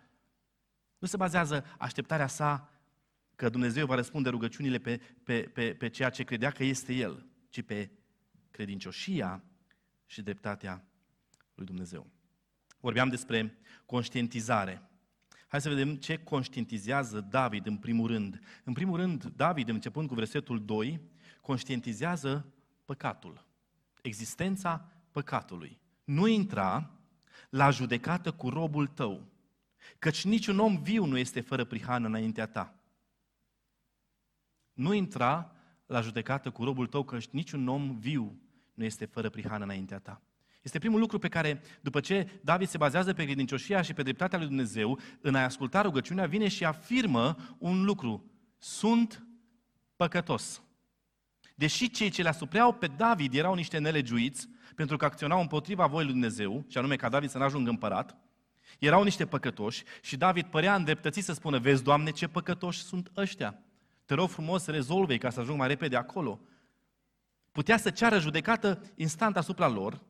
Nu 0.99 1.07
se 1.07 1.17
bazează 1.17 1.65
așteptarea 1.79 2.27
sa 2.27 2.71
că 3.37 3.49
Dumnezeu 3.49 3.87
va 3.87 3.95
răspunde 3.95 4.29
rugăciunile 4.29 4.79
pe, 4.79 5.01
pe, 5.25 5.41
pe, 5.41 5.75
pe 5.75 5.89
ceea 5.89 6.11
ce 6.11 6.23
credea 6.23 6.51
că 6.51 6.65
este 6.65 6.93
El, 6.93 7.27
ci 7.49 7.63
pe 7.63 7.91
credincioșia 8.51 9.45
și 10.07 10.23
dreptatea 10.23 10.85
lui 11.55 11.67
Dumnezeu. 11.67 12.07
Vorbeam 12.81 13.09
despre 13.09 13.59
conștientizare. 13.87 14.90
Hai 15.51 15.61
să 15.61 15.69
vedem 15.69 15.97
ce 15.97 16.17
conștientizează 16.17 17.21
David 17.21 17.67
în 17.67 17.77
primul 17.77 18.07
rând. 18.07 18.41
În 18.65 18.73
primul 18.73 18.97
rând, 18.97 19.25
David, 19.25 19.69
începând 19.69 20.09
cu 20.09 20.15
versetul 20.15 20.65
2, 20.65 21.01
conștientizează 21.41 22.53
păcatul, 22.85 23.47
existența 24.03 24.93
păcatului. 25.11 25.81
Nu 26.05 26.27
intra 26.27 26.91
la 27.49 27.71
judecată 27.71 28.33
cu 28.33 28.49
robul 28.49 28.87
tău, 28.87 29.27
căci 29.99 30.25
niciun 30.25 30.59
om 30.59 30.83
viu 30.83 31.05
nu 31.05 31.19
este 31.19 31.41
fără 31.41 31.65
prihană 31.65 32.07
înaintea 32.07 32.47
ta. 32.47 32.75
Nu 34.73 34.93
intra 34.93 35.53
la 35.87 36.01
judecată 36.01 36.51
cu 36.51 36.65
robul 36.65 36.87
tău, 36.87 37.05
căci 37.05 37.29
niciun 37.29 37.69
om 37.69 37.99
viu 37.99 38.41
nu 38.75 38.85
este 38.85 39.05
fără 39.05 39.31
prihană 39.31 39.65
înaintea 39.65 39.99
ta. 39.99 40.23
Este 40.63 40.79
primul 40.79 41.01
lucru 41.01 41.19
pe 41.19 41.29
care, 41.29 41.63
după 41.81 42.01
ce 42.01 42.41
David 42.43 42.69
se 42.69 42.77
bazează 42.77 43.13
pe 43.13 43.25
credincioșia 43.25 43.83
și 43.83 43.95
pe 43.95 44.03
dreptatea 44.03 44.39
lui 44.39 44.47
Dumnezeu, 44.47 44.99
în 45.21 45.35
a 45.35 45.43
asculta 45.43 45.81
rugăciunea, 45.81 46.27
vine 46.27 46.49
și 46.49 46.65
afirmă 46.65 47.37
un 47.59 47.85
lucru. 47.85 48.31
Sunt 48.59 49.27
păcătos. 49.97 50.63
Deși 51.55 51.91
cei 51.91 52.11
ce 52.11 52.23
le 52.23 52.29
asupleau 52.29 52.73
pe 52.73 52.87
David 52.87 53.35
erau 53.35 53.55
niște 53.55 53.79
nelegiuiți, 53.79 54.49
pentru 54.75 54.97
că 54.97 55.05
acționau 55.05 55.41
împotriva 55.41 55.87
voii 55.87 56.05
lui 56.05 56.13
Dumnezeu, 56.13 56.65
și 56.69 56.79
anume 56.79 56.97
ca 56.97 57.09
David 57.09 57.31
să 57.31 57.39
nu 57.39 57.45
ajungă 57.45 57.71
împărat, 57.71 58.17
erau 58.79 59.03
niște 59.03 59.27
păcătoși 59.27 59.83
și 60.03 60.17
David 60.17 60.47
părea 60.47 60.75
îndreptățit 60.75 61.25
să 61.25 61.33
spună, 61.33 61.59
vezi, 61.59 61.83
Doamne, 61.83 62.11
ce 62.11 62.29
păcătoși 62.29 62.83
sunt 62.83 63.11
ăștia. 63.17 63.59
Te 64.05 64.15
rog 64.15 64.29
frumos 64.29 64.63
să 64.63 64.71
rezolve 64.71 65.19
ca 65.19 65.31
să 65.31 65.41
ajung 65.41 65.59
mai 65.59 65.69
repede 65.69 65.97
acolo. 65.97 66.41
Putea 67.53 67.77
să 67.77 67.91
ceară 67.91 68.19
judecată 68.19 68.83
instant 68.95 69.37
asupra 69.37 69.69
lor, 69.69 70.03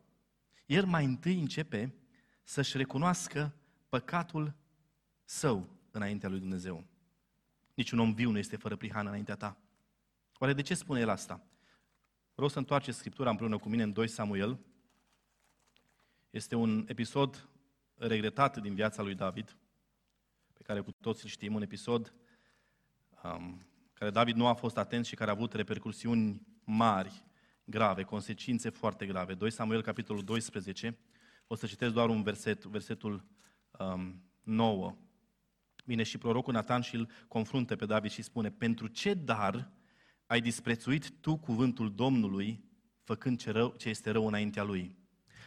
el 0.71 0.85
mai 0.85 1.05
întâi 1.05 1.41
începe 1.41 1.95
să-și 2.43 2.77
recunoască 2.77 3.55
păcatul 3.89 4.55
său 5.25 5.69
înaintea 5.91 6.29
lui 6.29 6.39
Dumnezeu. 6.39 6.85
Niciun 7.75 7.99
om 7.99 8.13
viu 8.13 8.31
nu 8.31 8.39
este 8.39 8.57
fără 8.57 8.77
prihană 8.77 9.09
înaintea 9.09 9.35
ta. 9.35 9.57
Oare 10.39 10.53
de 10.53 10.63
ce 10.63 10.75
spune 10.75 11.01
el 11.01 11.09
asta? 11.09 11.47
Vreau 12.35 12.49
să 12.49 12.59
întoarce 12.59 12.93
Scriptura 12.93 13.31
împreună 13.31 13.59
cu 13.59 13.69
mine 13.69 13.83
în 13.83 13.93
2 13.93 14.09
Samuel. 14.09 14.59
Este 16.31 16.55
un 16.55 16.85
episod 16.89 17.49
regretat 17.95 18.59
din 18.59 18.75
viața 18.75 19.03
lui 19.03 19.15
David, 19.15 19.57
pe 20.53 20.63
care 20.63 20.81
cu 20.81 20.93
toți 20.93 21.25
îl 21.25 21.31
știm, 21.31 21.55
un 21.55 21.63
episod 21.63 22.15
um, 23.23 23.61
care 23.93 24.11
David 24.11 24.37
nu 24.37 24.47
a 24.47 24.55
fost 24.55 24.77
atent 24.77 25.07
și 25.07 25.15
care 25.15 25.31
a 25.31 25.35
avut 25.35 25.53
repercursiuni 25.53 26.47
mari 26.65 27.25
grave, 27.71 28.03
consecințe 28.03 28.69
foarte 28.69 29.07
grave. 29.07 29.35
2 29.35 29.51
Samuel, 29.51 29.83
capitolul 29.83 30.25
12, 30.25 30.99
o 31.47 31.55
să 31.55 31.67
citesc 31.67 31.93
doar 31.93 32.09
un 32.09 32.23
verset, 32.23 32.65
versetul 32.65 33.25
um, 33.79 34.23
9. 34.43 34.97
Vine 35.85 36.03
și 36.03 36.19
prorocul 36.19 36.53
Natan 36.53 36.81
și 36.81 36.95
îl 36.95 37.09
confruntă 37.29 37.77
pe 37.77 37.87
David 37.87 38.11
și 38.11 38.23
spune, 38.23 38.51
pentru 38.51 38.87
ce 38.87 39.15
dar 39.15 39.71
ai 40.27 40.41
disprețuit 40.41 41.11
tu 41.11 41.37
cuvântul 41.37 41.95
Domnului, 41.95 42.65
făcând 43.03 43.39
ce, 43.39 43.51
rău, 43.51 43.75
ce 43.79 43.89
este 43.89 44.11
rău 44.11 44.27
înaintea 44.27 44.63
lui? 44.63 44.97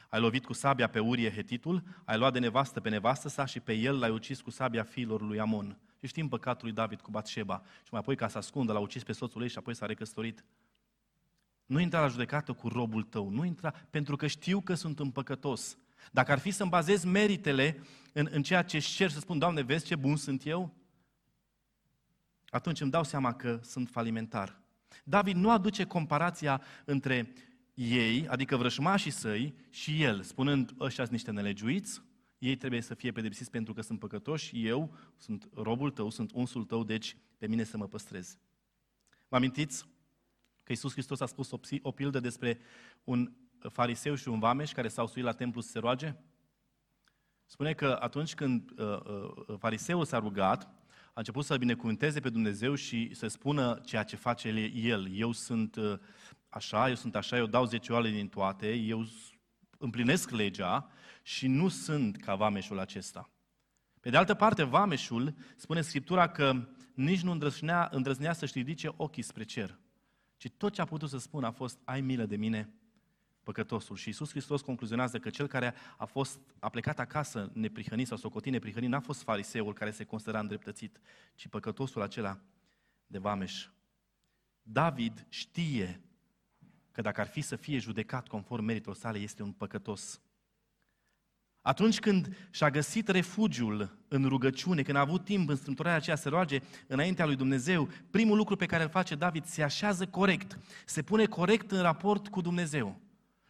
Ai 0.10 0.20
lovit 0.20 0.46
cu 0.46 0.54
sabia 0.54 0.88
pe 0.88 1.00
Urie 1.00 1.34
Hetitul, 1.34 1.84
ai 2.06 2.18
luat 2.18 2.34
de 2.34 2.40
nevastă 2.40 2.80
pe 2.80 2.90
nevastă 2.90 3.30
sa 3.30 3.46
și 3.46 3.60
pe 3.60 3.74
el 3.74 4.00
l-ai 4.00 4.10
ucis 4.10 4.42
cu 4.42 4.50
sabia 4.50 4.84
fiilor 4.84 5.22
lui 5.22 5.40
Amon. 5.40 5.80
Și 6.00 6.08
știm 6.08 6.28
păcatul 6.28 6.66
lui 6.66 6.76
David 6.76 7.02
cu 7.02 7.12
Batșeba. 7.12 7.62
Și 7.66 7.90
mai 7.92 8.00
apoi, 8.00 8.16
ca 8.16 8.28
să 8.28 8.38
ascundă, 8.38 8.74
l-a 8.74 8.80
ucis 8.80 9.04
pe 9.04 9.12
soțul 9.12 9.42
ei 9.42 9.50
și 9.50 9.58
apoi 9.58 9.76
s-a 9.76 9.86
recăsătorit. 9.86 10.44
Nu 11.66 11.80
intra 11.80 12.02
la 12.02 12.08
judecată 12.08 12.54
cu 12.54 12.68
robul 12.68 13.04
tău, 13.04 13.30
nu 13.30 13.46
intra 13.46 13.72
pentru 13.90 14.16
că 14.16 14.28
știu 14.28 14.62
că 14.62 14.74
sunt 14.74 15.00
împăcătos. 15.00 15.78
Dacă 16.12 16.32
ar 16.32 16.40
fi 16.40 16.52
să-mi 16.52 16.70
bazez 16.70 17.04
meritele 17.04 17.84
în, 18.14 18.28
în 18.32 18.44
ceea 18.44 18.64
ce 18.64 18.80
cer 18.80 19.10
să 19.10 19.20
spun, 19.20 19.40
Doamne, 19.40 19.62
vezi 19.62 19.86
ce 19.86 19.96
bun 19.96 20.16
sunt 20.16 20.46
eu? 20.46 20.74
Atunci 22.50 22.82
îmi 22.82 22.92
dau 22.92 23.04
seama 23.04 23.34
că 23.34 23.60
sunt 23.64 23.90
falimentar. 23.90 24.62
David 25.04 25.36
nu 25.36 25.52
aduce 25.52 25.86
comparația 25.86 26.62
între 26.86 27.34
ei, 27.74 28.28
adică 28.28 28.58
vrășmașii 28.58 29.12
săi, 29.12 29.56
și 29.70 30.04
el, 30.04 30.22
spunând, 30.22 30.74
ăștia 30.80 31.04
sunt 31.04 31.16
niște 31.16 31.32
nelegiuiți, 31.32 32.02
ei 32.38 32.56
trebuie 32.56 32.82
să 32.82 32.94
fie 32.94 33.12
pedepsiți 33.12 33.50
pentru 33.50 33.74
că 33.74 33.82
sunt 33.82 34.00
păcătoși, 34.00 34.68
eu 34.68 34.96
sunt 35.18 35.50
robul 35.54 35.92
tău, 35.92 36.10
sunt 36.10 36.32
unsul 36.34 36.64
tău, 36.64 36.84
deci 36.84 37.18
pe 37.38 37.48
mine 37.48 37.64
să 37.64 37.78
mă 37.78 37.88
păstrez. 37.88 38.38
Vă 39.28 39.36
amintiți 39.36 39.86
că 40.64 40.72
Iisus 40.72 40.92
Hristos 40.92 41.20
a 41.20 41.26
spus 41.26 41.52
o, 41.52 41.60
o 41.82 41.92
pildă 41.92 42.20
despre 42.20 42.60
un 43.04 43.32
fariseu 43.70 44.16
și 44.16 44.28
un 44.28 44.40
vameș 44.40 44.72
care 44.72 44.88
s-au 44.88 45.08
suit 45.08 45.24
la 45.24 45.32
templu 45.32 45.62
să 45.62 45.70
se 45.70 45.80
roage? 45.80 46.16
Spune 47.46 47.74
că 47.74 47.98
atunci 48.00 48.34
când 48.34 48.72
uh, 48.80 49.00
uh, 49.06 49.56
fariseul 49.60 50.06
s-a 50.06 50.20
rugat, 50.20 50.64
a 51.06 51.20
început 51.20 51.46
să 51.46 51.58
binecuvânteze 51.58 52.20
pe 52.20 52.30
Dumnezeu 52.30 52.76
și 52.76 53.14
să 53.14 53.28
spună 53.28 53.82
ceea 53.86 54.04
ce 54.04 54.16
face 54.16 54.48
el. 54.74 55.16
Eu 55.16 55.32
sunt 55.32 55.76
uh, 55.76 56.00
așa, 56.50 56.90
eu 56.90 56.96
sunt 56.96 57.16
așa, 57.16 57.38
eu 57.38 57.46
dau 57.46 57.66
zecioale 57.66 58.10
din 58.10 58.28
toate, 58.28 58.74
eu 58.74 59.06
împlinesc 59.78 60.30
legea 60.30 60.90
și 61.24 61.48
nu 61.48 61.68
sunt 61.68 62.18
ca 62.18 62.36
vameșul 62.36 62.80
acesta. 62.80 63.30
Pe 64.00 64.10
de 64.10 64.18
altă 64.18 64.34
parte, 64.34 64.64
vameșul, 64.64 65.36
spune 65.56 65.82
Scriptura 65.82 66.28
că 66.28 66.68
nici 66.94 67.22
nu 67.22 67.32
îndrăznea, 67.32 67.88
îndrăznea 67.92 68.34
să-și 68.34 68.54
ridice 68.54 68.94
ochii 68.96 69.24
spre 69.24 69.44
cer, 69.44 69.80
ci 70.44 70.50
tot 70.58 70.74
ce 70.74 70.82
a 70.82 70.86
putut 70.86 71.10
să 71.10 71.18
spună 71.18 71.48
a 71.48 71.52
fost, 71.52 71.80
ai 71.84 72.02
milă 72.02 72.26
de 72.26 72.36
mine, 72.36 72.70
păcătosul. 73.44 73.96
Și 73.96 74.08
Iisus 74.08 74.30
Hristos 74.30 74.62
concluzionează 74.62 75.20
că 75.20 75.30
cel 75.30 75.48
care 75.48 75.74
a 75.98 76.06
fost 76.06 76.40
a 76.60 76.70
plecat 76.70 77.00
acasă 77.00 77.50
neprihănit 77.54 78.08
sau 78.08 78.18
socotit 78.18 78.52
neprihănit 78.52 78.90
n-a 78.90 79.00
fost 79.00 79.22
fariseul 79.22 79.74
care 79.74 79.92
se 79.92 80.04
considera 80.04 80.40
îndreptățit, 80.40 81.00
ci 81.36 81.48
păcătosul 81.48 82.02
acela 82.02 82.40
de 83.08 83.18
vameș. 83.18 83.68
David 84.64 85.26
știe 85.30 86.02
că 86.92 87.02
dacă 87.02 87.22
ar 87.22 87.28
fi 87.28 87.42
să 87.42 87.56
fie 87.56 87.78
judecat 87.78 88.28
conform 88.28 88.64
meritor 88.64 88.96
sale, 88.96 89.18
este 89.18 89.44
un 89.44 89.52
păcătos. 89.52 90.22
Atunci 91.64 92.00
când 92.00 92.38
și-a 92.50 92.70
găsit 92.70 93.08
refugiul 93.08 93.98
în 94.08 94.26
rugăciune, 94.26 94.82
când 94.82 94.98
a 94.98 95.00
avut 95.00 95.26
timp 95.26 95.50
în 95.50 95.56
strâmtorarea 95.56 95.98
aceea 95.98 96.16
să 96.16 96.30
roage 96.30 96.60
înaintea 96.88 97.26
lui 97.26 97.36
Dumnezeu, 97.36 97.90
primul 98.10 98.38
lucru 98.38 98.56
pe 98.56 98.66
care 98.66 98.84
îl 98.84 98.90
face 98.90 99.16
David 99.16 99.46
se 99.46 99.64
așează 99.64 100.08
corect, 100.08 100.60
se 100.86 101.02
pune 101.02 101.26
corect 101.26 101.72
în 101.72 101.82
raport 101.82 102.28
cu 102.28 102.42
Dumnezeu. 102.42 103.02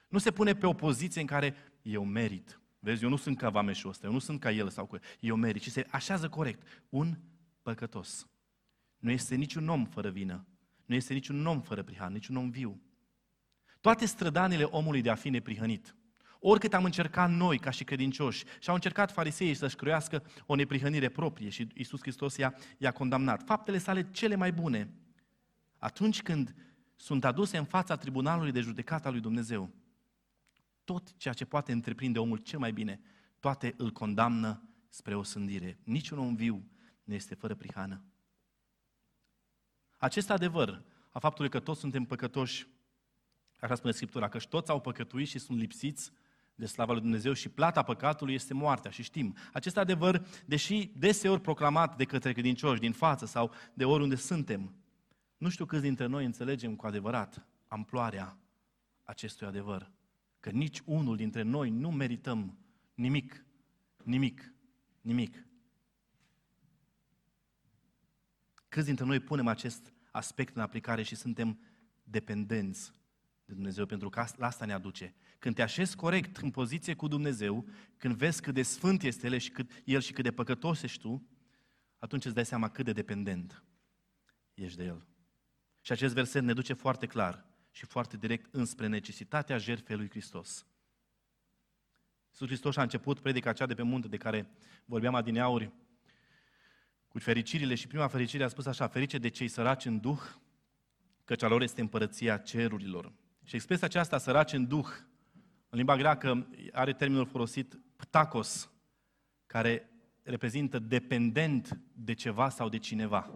Nu 0.09 0.17
se 0.17 0.31
pune 0.31 0.53
pe 0.53 0.65
o 0.65 0.73
poziție 0.73 1.21
în 1.21 1.27
care 1.27 1.55
eu 1.81 2.05
merit. 2.05 2.59
Vezi, 2.79 3.03
eu 3.03 3.09
nu 3.09 3.15
sunt 3.15 3.37
ca 3.37 3.49
vameșul 3.49 3.89
ăsta, 3.89 4.05
eu 4.05 4.13
nu 4.13 4.19
sunt 4.19 4.39
ca 4.39 4.51
el 4.51 4.69
sau 4.69 4.85
cu 4.85 4.97
eu 5.19 5.35
merit, 5.35 5.61
ci 5.61 5.69
se 5.69 5.87
așează 5.91 6.29
corect. 6.29 6.83
Un 6.89 7.17
păcătos. 7.61 8.27
Nu 8.97 9.11
este 9.11 9.35
niciun 9.35 9.69
om 9.69 9.85
fără 9.85 10.09
vină. 10.09 10.45
Nu 10.85 10.95
este 10.95 11.13
niciun 11.13 11.45
om 11.45 11.61
fără 11.61 11.83
prihan, 11.83 12.13
niciun 12.13 12.35
om 12.35 12.49
viu. 12.49 12.81
Toate 13.81 14.05
strădanile 14.05 14.63
omului 14.63 15.01
de 15.01 15.09
a 15.09 15.15
fi 15.15 15.29
neprihănit. 15.29 15.95
Oricât 16.45 16.73
am 16.73 16.83
încercat 16.83 17.29
noi, 17.29 17.59
ca 17.59 17.69
și 17.69 17.83
credincioși, 17.83 18.43
și 18.59 18.69
au 18.69 18.75
încercat 18.75 19.11
fariseii 19.11 19.53
să-și 19.53 19.75
croiască 19.75 20.23
o 20.45 20.55
neprihănire 20.55 21.09
proprie 21.09 21.49
și 21.49 21.67
Iisus 21.73 21.99
Hristos 22.01 22.37
i-a, 22.37 22.55
i-a 22.77 22.91
condamnat. 22.91 23.43
Faptele 23.43 23.77
sale 23.77 24.11
cele 24.11 24.35
mai 24.35 24.51
bune, 24.51 24.93
atunci 25.77 26.21
când 26.21 26.55
sunt 26.95 27.25
aduse 27.25 27.57
în 27.57 27.65
fața 27.65 27.95
tribunalului 27.95 28.51
de 28.51 28.59
judecată 28.59 29.07
al 29.07 29.13
lui 29.13 29.21
Dumnezeu, 29.21 29.71
tot 30.83 31.17
ceea 31.17 31.33
ce 31.33 31.45
poate 31.45 31.71
întreprinde 31.71 32.19
omul 32.19 32.37
cel 32.37 32.59
mai 32.59 32.71
bine, 32.73 32.99
toate 33.39 33.73
îl 33.77 33.91
condamnă 33.91 34.69
spre 34.89 35.15
o 35.15 35.23
sândire. 35.23 35.79
Niciun 35.83 36.17
om 36.17 36.35
viu 36.35 36.63
nu 37.03 37.13
este 37.13 37.35
fără 37.35 37.55
prihană. 37.55 38.03
Acest 39.97 40.29
adevăr 40.29 40.83
a 41.09 41.19
faptului 41.19 41.49
că 41.49 41.59
toți 41.59 41.79
suntem 41.79 42.03
păcătoși, 42.03 42.67
așa 43.59 43.75
spune 43.75 43.93
Scriptura, 43.93 44.29
că 44.29 44.37
toți 44.37 44.71
au 44.71 44.81
păcătuit 44.81 45.27
și 45.27 45.39
sunt 45.39 45.59
lipsiți 45.59 46.11
de 46.55 46.65
slava 46.65 46.91
lui 46.91 47.01
Dumnezeu 47.01 47.33
și 47.33 47.49
plata 47.49 47.83
păcatului 47.83 48.33
este 48.33 48.53
moartea 48.53 48.91
și 48.91 49.03
știm. 49.03 49.35
Acest 49.53 49.77
adevăr, 49.77 50.27
deși 50.45 50.91
deseori 50.95 51.41
proclamat 51.41 51.97
de 51.97 52.03
către 52.03 52.31
credincioși 52.31 52.79
din 52.79 52.91
față 52.91 53.25
sau 53.25 53.51
de 53.73 53.85
oriunde 53.85 54.15
suntem, 54.15 54.75
nu 55.37 55.49
știu 55.49 55.65
câți 55.65 55.81
dintre 55.81 56.05
noi 56.05 56.25
înțelegem 56.25 56.75
cu 56.75 56.85
adevărat 56.85 57.47
amploarea 57.67 58.37
acestui 59.03 59.47
adevăr 59.47 59.91
că 60.39 60.49
nici 60.49 60.81
unul 60.85 61.15
dintre 61.15 61.41
noi 61.41 61.69
nu 61.69 61.91
merităm 61.91 62.57
nimic, 62.93 63.45
nimic, 64.03 64.53
nimic. 65.01 65.47
Câți 68.69 68.85
dintre 68.85 69.05
noi 69.05 69.19
punem 69.19 69.47
acest 69.47 69.93
aspect 70.11 70.55
în 70.55 70.61
aplicare 70.61 71.03
și 71.03 71.15
suntem 71.15 71.59
dependenți 72.03 72.93
de 73.45 73.53
Dumnezeu, 73.53 73.85
pentru 73.85 74.09
că 74.09 74.25
la 74.35 74.45
asta 74.45 74.65
ne 74.65 74.73
aduce. 74.73 75.15
Când 75.39 75.55
te 75.55 75.61
așezi 75.61 75.95
corect 75.95 76.37
în 76.37 76.51
poziție 76.51 76.93
cu 76.93 77.07
Dumnezeu, 77.07 77.67
când 77.97 78.15
vezi 78.15 78.41
cât 78.41 78.53
de 78.53 78.61
sfânt 78.61 79.03
este 79.03 79.27
El 79.27 79.37
și 79.37 79.49
cât, 79.49 79.71
El 79.85 80.01
și 80.01 80.13
cât 80.13 80.23
de 80.23 80.31
păcătos 80.31 80.81
ești 80.81 80.99
tu, 80.99 81.27
atunci 81.99 82.25
îți 82.25 82.35
dai 82.35 82.45
seama 82.45 82.69
cât 82.69 82.85
de 82.85 82.91
dependent 82.91 83.63
ești 84.53 84.77
de 84.77 84.83
El. 84.83 85.07
Și 85.81 85.91
acest 85.91 86.13
verset 86.13 86.43
ne 86.43 86.53
duce 86.53 86.73
foarte 86.73 87.05
clar 87.05 87.45
și 87.71 87.85
foarte 87.85 88.17
direct 88.17 88.53
înspre 88.53 88.87
necesitatea 88.87 89.57
jertfei 89.57 89.95
lui 89.95 90.09
Hristos. 90.09 90.65
Iisus 92.29 92.47
Hristos 92.47 92.75
a 92.75 92.81
început 92.81 93.19
predica 93.19 93.49
aceea 93.49 93.67
de 93.67 93.75
pe 93.75 93.81
munte 93.81 94.07
de 94.07 94.17
care 94.17 94.49
vorbeam 94.85 95.15
adineauri 95.15 95.71
cu 97.07 97.19
fericirile 97.19 97.75
și 97.75 97.87
prima 97.87 98.07
fericire 98.07 98.43
a 98.43 98.47
spus 98.47 98.65
așa, 98.65 98.87
ferice 98.87 99.17
de 99.17 99.27
cei 99.27 99.47
săraci 99.47 99.85
în 99.85 99.99
duh, 99.99 100.21
căci 101.23 101.43
a 101.43 101.47
lor 101.47 101.61
este 101.61 101.81
împărăția 101.81 102.37
cerurilor. 102.37 103.13
Și 103.43 103.55
expresia 103.55 103.87
aceasta, 103.87 104.17
săraci 104.17 104.53
în 104.53 104.67
duh, 104.67 104.87
în 105.69 105.77
limba 105.77 105.95
greacă 105.95 106.47
are 106.71 106.93
termenul 106.93 107.25
folosit 107.25 107.79
ptacos, 107.95 108.71
care 109.45 109.89
reprezintă 110.23 110.79
dependent 110.79 111.79
de 111.93 112.13
ceva 112.13 112.49
sau 112.49 112.69
de 112.69 112.77
cineva. 112.77 113.31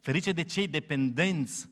Ferice 0.00 0.32
de 0.32 0.42
cei 0.42 0.68
dependenți 0.68 1.70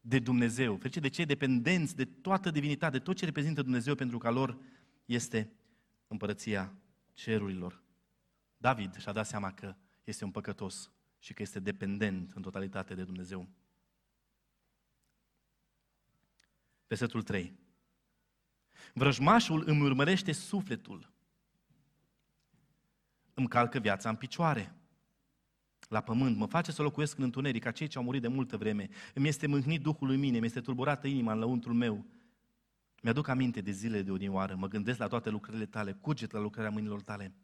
de 0.00 0.18
Dumnezeu, 0.18 0.76
ferice 0.76 1.00
de 1.00 1.08
cei 1.08 1.24
dependenți 1.24 1.96
de 1.96 2.04
toată 2.04 2.50
divinitatea, 2.50 2.98
de 2.98 3.04
tot 3.04 3.16
ce 3.16 3.24
reprezintă 3.24 3.62
Dumnezeu, 3.62 3.94
pentru 3.94 4.18
că 4.18 4.30
lor 4.30 4.58
este 5.04 5.50
împărăția 6.06 6.72
cerurilor. 7.12 7.82
David 8.56 8.96
și-a 8.96 9.12
dat 9.12 9.26
seama 9.26 9.52
că 9.52 9.74
este 10.04 10.24
un 10.24 10.30
păcătos 10.30 10.90
și 11.18 11.34
că 11.34 11.42
este 11.42 11.60
dependent 11.60 12.32
în 12.34 12.42
totalitate 12.42 12.94
de 12.94 13.02
Dumnezeu. 13.02 13.48
Versetul 16.86 17.22
3. 17.22 17.54
Vrăjmașul 18.94 19.62
îmi 19.66 19.82
urmărește 19.82 20.32
sufletul, 20.32 21.12
îmi 23.34 23.48
calcă 23.48 23.78
viața 23.78 24.08
în 24.08 24.16
picioare 24.16 24.76
la 25.88 26.00
pământ, 26.00 26.36
mă 26.36 26.46
face 26.46 26.72
să 26.72 26.82
locuiesc 26.82 27.18
în 27.18 27.24
întuneric, 27.24 27.62
ca 27.62 27.70
cei 27.70 27.86
ce 27.86 27.98
au 27.98 28.04
murit 28.04 28.22
de 28.22 28.28
multă 28.28 28.56
vreme. 28.56 28.88
Îmi 29.14 29.28
este 29.28 29.46
mâhnit 29.46 29.82
Duhul 29.82 30.06
lui 30.06 30.16
mine, 30.16 30.38
mi 30.38 30.46
este 30.46 30.60
tulburată 30.60 31.06
inima 31.06 31.32
în 31.32 31.38
lăuntrul 31.38 31.74
meu. 31.74 32.04
Mi-aduc 33.02 33.28
aminte 33.28 33.60
de 33.60 33.70
zilele 33.70 34.02
de 34.02 34.10
odinioară, 34.10 34.54
mă 34.54 34.68
gândesc 34.68 34.98
la 34.98 35.06
toate 35.06 35.30
lucrările 35.30 35.66
tale, 35.66 35.92
cuget 35.92 36.30
la 36.30 36.38
lucrarea 36.38 36.70
mâinilor 36.70 37.02
tale. 37.02 37.34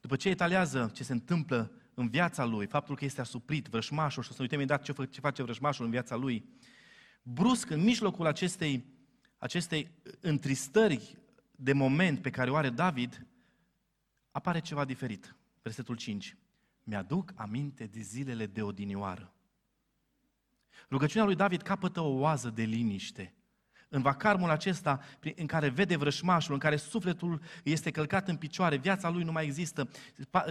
După 0.00 0.16
ce 0.16 0.28
etalează 0.28 0.90
ce 0.94 1.04
se 1.04 1.12
întâmplă 1.12 1.72
în 1.94 2.08
viața 2.08 2.44
lui, 2.44 2.66
faptul 2.66 2.96
că 2.96 3.04
este 3.04 3.20
asuprit, 3.20 3.66
vrășmașul, 3.66 4.22
și 4.22 4.30
o 4.30 4.34
să 4.34 4.42
uităm 4.42 4.58
imediat 4.58 4.82
ce, 4.82 4.92
ce 5.10 5.20
face 5.20 5.42
vrășmașul 5.42 5.84
în 5.84 5.90
viața 5.90 6.16
lui, 6.16 6.44
brusc, 7.24 7.70
în 7.70 7.82
mijlocul 7.82 8.26
acestei, 8.26 8.84
acestei 9.38 9.90
întristări 10.20 11.18
de 11.50 11.72
moment 11.72 12.22
pe 12.22 12.30
care 12.30 12.50
o 12.50 12.56
are 12.56 12.70
David, 12.70 13.26
apare 14.30 14.60
ceva 14.60 14.84
diferit. 14.84 15.36
Versetul 15.62 15.96
5 15.96 16.36
mi-aduc 16.82 17.32
aminte 17.34 17.86
de 17.86 18.00
zilele 18.00 18.46
de 18.46 18.62
odinioară. 18.62 19.34
Rugăciunea 20.90 21.26
lui 21.26 21.34
David 21.34 21.62
capătă 21.62 22.00
o 22.00 22.18
oază 22.18 22.50
de 22.50 22.62
liniște. 22.62 23.34
În 23.94 24.02
vacarmul 24.02 24.50
acesta 24.50 25.00
în 25.36 25.46
care 25.46 25.68
vede 25.68 25.96
vrășmașul, 25.96 26.52
în 26.52 26.58
care 26.58 26.76
sufletul 26.76 27.40
este 27.64 27.90
călcat 27.90 28.28
în 28.28 28.36
picioare, 28.36 28.76
viața 28.76 29.10
lui 29.10 29.22
nu 29.22 29.32
mai 29.32 29.44
există, 29.44 29.88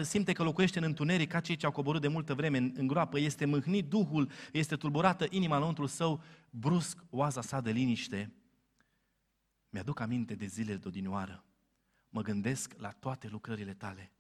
simte 0.01 0.34
că 0.34 0.43
locuiește 0.43 0.77
în 0.77 0.84
întuneric 0.84 1.29
ca 1.32 1.39
cei 1.39 1.56
ce 1.56 1.65
au 1.65 1.71
coborât 1.71 2.01
de 2.01 2.08
multă 2.08 2.34
vreme 2.34 2.58
în, 2.58 2.73
în 2.75 2.88
groapă, 2.88 3.19
este 3.19 3.45
mâhnit 3.45 3.89
Duhul, 3.89 4.29
este 4.51 4.75
tulburată 4.75 5.25
inima 5.29 5.56
înăuntru 5.56 5.86
său, 5.86 6.23
brusc 6.49 7.03
oaza 7.10 7.41
sa 7.41 7.62
de 7.62 7.71
liniște. 7.71 8.34
Mi-aduc 9.69 9.99
aminte 9.99 10.36
de 10.36 10.45
zilele 10.45 10.77
de 10.77 10.88
odinioară. 10.88 11.43
Mă 12.10 12.21
gândesc 12.21 12.73
la 12.77 12.89
toate 12.89 13.27
lucrările 13.27 13.73
tale. 13.73 14.12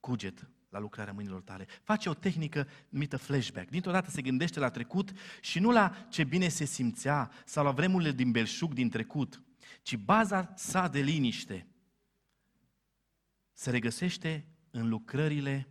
Cuget, 0.00 0.48
la 0.72 0.78
lucrarea 0.78 1.12
mâinilor 1.12 1.42
tale. 1.42 1.66
Face 1.82 2.08
o 2.08 2.14
tehnică 2.14 2.68
numită 2.88 3.16
flashback. 3.16 3.70
Dintr-o 3.70 3.92
dată 3.92 4.10
se 4.10 4.22
gândește 4.22 4.58
la 4.58 4.70
trecut 4.70 5.12
și 5.40 5.58
nu 5.58 5.70
la 5.70 6.06
ce 6.08 6.24
bine 6.24 6.48
se 6.48 6.64
simțea 6.64 7.30
sau 7.44 7.64
la 7.64 7.70
vremurile 7.70 8.12
din 8.12 8.30
belșug 8.30 8.72
din 8.72 8.90
trecut, 8.90 9.42
ci 9.82 9.96
baza 9.96 10.52
sa 10.56 10.88
de 10.88 11.00
liniște 11.00 11.66
se 13.52 13.70
regăsește 13.70 14.46
în 14.70 14.88
lucrările 14.88 15.68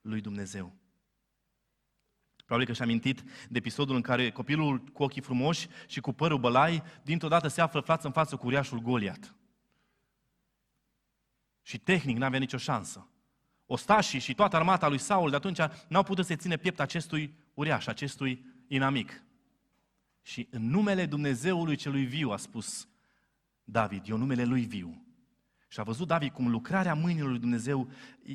lui 0.00 0.20
Dumnezeu. 0.20 0.74
Probabil 2.36 2.66
că 2.66 2.72
și-a 2.72 2.84
amintit 2.84 3.20
de 3.48 3.58
episodul 3.58 3.96
în 3.96 4.02
care 4.02 4.30
copilul 4.30 4.78
cu 4.78 5.02
ochii 5.02 5.22
frumoși 5.22 5.68
și 5.86 6.00
cu 6.00 6.12
părul 6.12 6.38
bălai, 6.38 6.82
dintr-o 7.02 7.28
dată 7.28 7.48
se 7.48 7.60
află 7.60 7.80
față 7.80 8.06
în 8.06 8.12
față 8.12 8.36
cu 8.36 8.46
uriașul 8.46 8.78
Goliat. 8.78 9.34
Și 11.62 11.78
tehnic 11.78 12.16
n-avea 12.16 12.38
nicio 12.38 12.56
șansă. 12.56 13.10
Ostașii 13.72 14.18
și 14.18 14.34
toată 14.34 14.56
armata 14.56 14.88
lui 14.88 14.98
Saul 14.98 15.30
de 15.30 15.36
atunci 15.36 15.58
n-au 15.88 16.02
putut 16.02 16.26
să 16.26 16.34
ține 16.34 16.56
piept 16.56 16.80
acestui 16.80 17.34
uriaș, 17.54 17.86
acestui 17.86 18.44
inamic. 18.66 19.22
Și 20.22 20.48
în 20.50 20.70
numele 20.70 21.06
Dumnezeului 21.06 21.76
celui 21.76 22.04
viu 22.04 22.30
a 22.30 22.36
spus 22.36 22.88
David, 23.64 24.08
eu 24.08 24.16
numele 24.16 24.44
lui 24.44 24.64
viu. 24.64 25.04
Și 25.68 25.80
a 25.80 25.82
văzut 25.82 26.06
David 26.06 26.32
cum 26.32 26.50
lucrarea 26.50 26.94
mâinilor 26.94 27.28
lui 27.28 27.38
Dumnezeu 27.38 27.90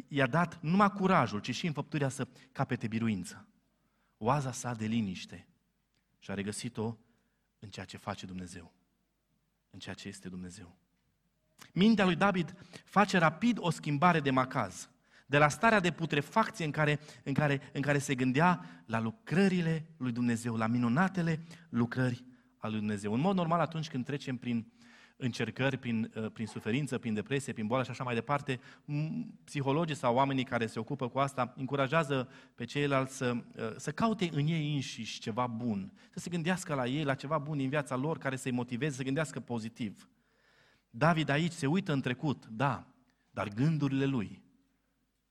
i-a 0.07 0.27
dat 0.27 0.61
numai 0.61 0.91
curajul, 0.91 1.39
ci 1.39 1.55
și 1.55 1.67
înfăpturea 1.67 2.09
să 2.09 2.27
capete 2.51 2.87
biruință. 2.87 3.47
Oaza 4.17 4.51
sa 4.51 4.73
de 4.73 4.85
liniște 4.85 5.47
și 6.19 6.31
a 6.31 6.33
regăsit-o 6.33 6.97
în 7.59 7.69
ceea 7.69 7.85
ce 7.85 7.97
face 7.97 8.25
Dumnezeu, 8.25 8.73
în 9.69 9.79
ceea 9.79 9.95
ce 9.95 10.07
este 10.07 10.29
Dumnezeu. 10.29 10.77
Mintea 11.73 12.05
lui 12.05 12.15
David 12.15 12.55
face 12.85 13.17
rapid 13.17 13.57
o 13.59 13.69
schimbare 13.69 14.19
de 14.19 14.31
macaz, 14.31 14.89
de 15.25 15.37
la 15.37 15.47
starea 15.47 15.79
de 15.79 15.91
putrefacție 15.91 16.65
în 16.65 16.71
care, 16.71 16.99
în 17.23 17.33
care, 17.33 17.61
în 17.73 17.81
care 17.81 17.97
se 17.97 18.15
gândea 18.15 18.65
la 18.85 18.99
lucrările 18.99 19.85
lui 19.97 20.11
Dumnezeu, 20.11 20.55
la 20.55 20.67
minunatele 20.67 21.43
lucrări 21.69 22.25
ale 22.57 22.71
lui 22.71 22.79
Dumnezeu. 22.79 23.13
În 23.13 23.19
mod 23.19 23.35
normal, 23.35 23.59
atunci 23.59 23.89
când 23.89 24.05
trecem 24.05 24.37
prin 24.37 24.71
încercări, 25.17 25.77
prin, 25.77 26.11
uh, 26.15 26.31
prin 26.31 26.47
suferință, 26.47 26.97
prin 26.97 27.13
depresie, 27.13 27.53
prin 27.53 27.67
boală 27.67 27.83
și 27.83 27.89
așa 27.89 28.03
mai 28.03 28.13
departe, 28.13 28.59
psihologii 29.43 29.95
sau 29.95 30.15
oamenii 30.15 30.43
care 30.43 30.65
se 30.65 30.79
ocupă 30.79 31.09
cu 31.09 31.19
asta 31.19 31.53
încurajează 31.55 32.29
pe 32.55 32.65
ceilalți 32.65 33.17
să, 33.17 33.35
uh, 33.35 33.73
să 33.75 33.91
caute 33.91 34.29
în 34.31 34.47
ei 34.47 34.73
înșiși 34.73 35.19
ceva 35.19 35.47
bun, 35.47 35.93
să 36.11 36.19
se 36.19 36.29
gândească 36.29 36.73
la 36.73 36.87
ei, 36.87 37.03
la 37.03 37.13
ceva 37.13 37.37
bun 37.37 37.57
din 37.57 37.69
viața 37.69 37.95
lor 37.95 38.17
care 38.17 38.35
să-i 38.35 38.51
motiveze, 38.51 38.95
să 38.95 39.03
gândească 39.03 39.39
pozitiv. 39.39 40.09
David 40.89 41.29
aici 41.29 41.51
se 41.51 41.67
uită 41.67 41.93
în 41.93 42.01
trecut, 42.01 42.45
da, 42.45 42.87
dar 43.31 43.47
gândurile 43.47 44.05
lui 44.05 44.44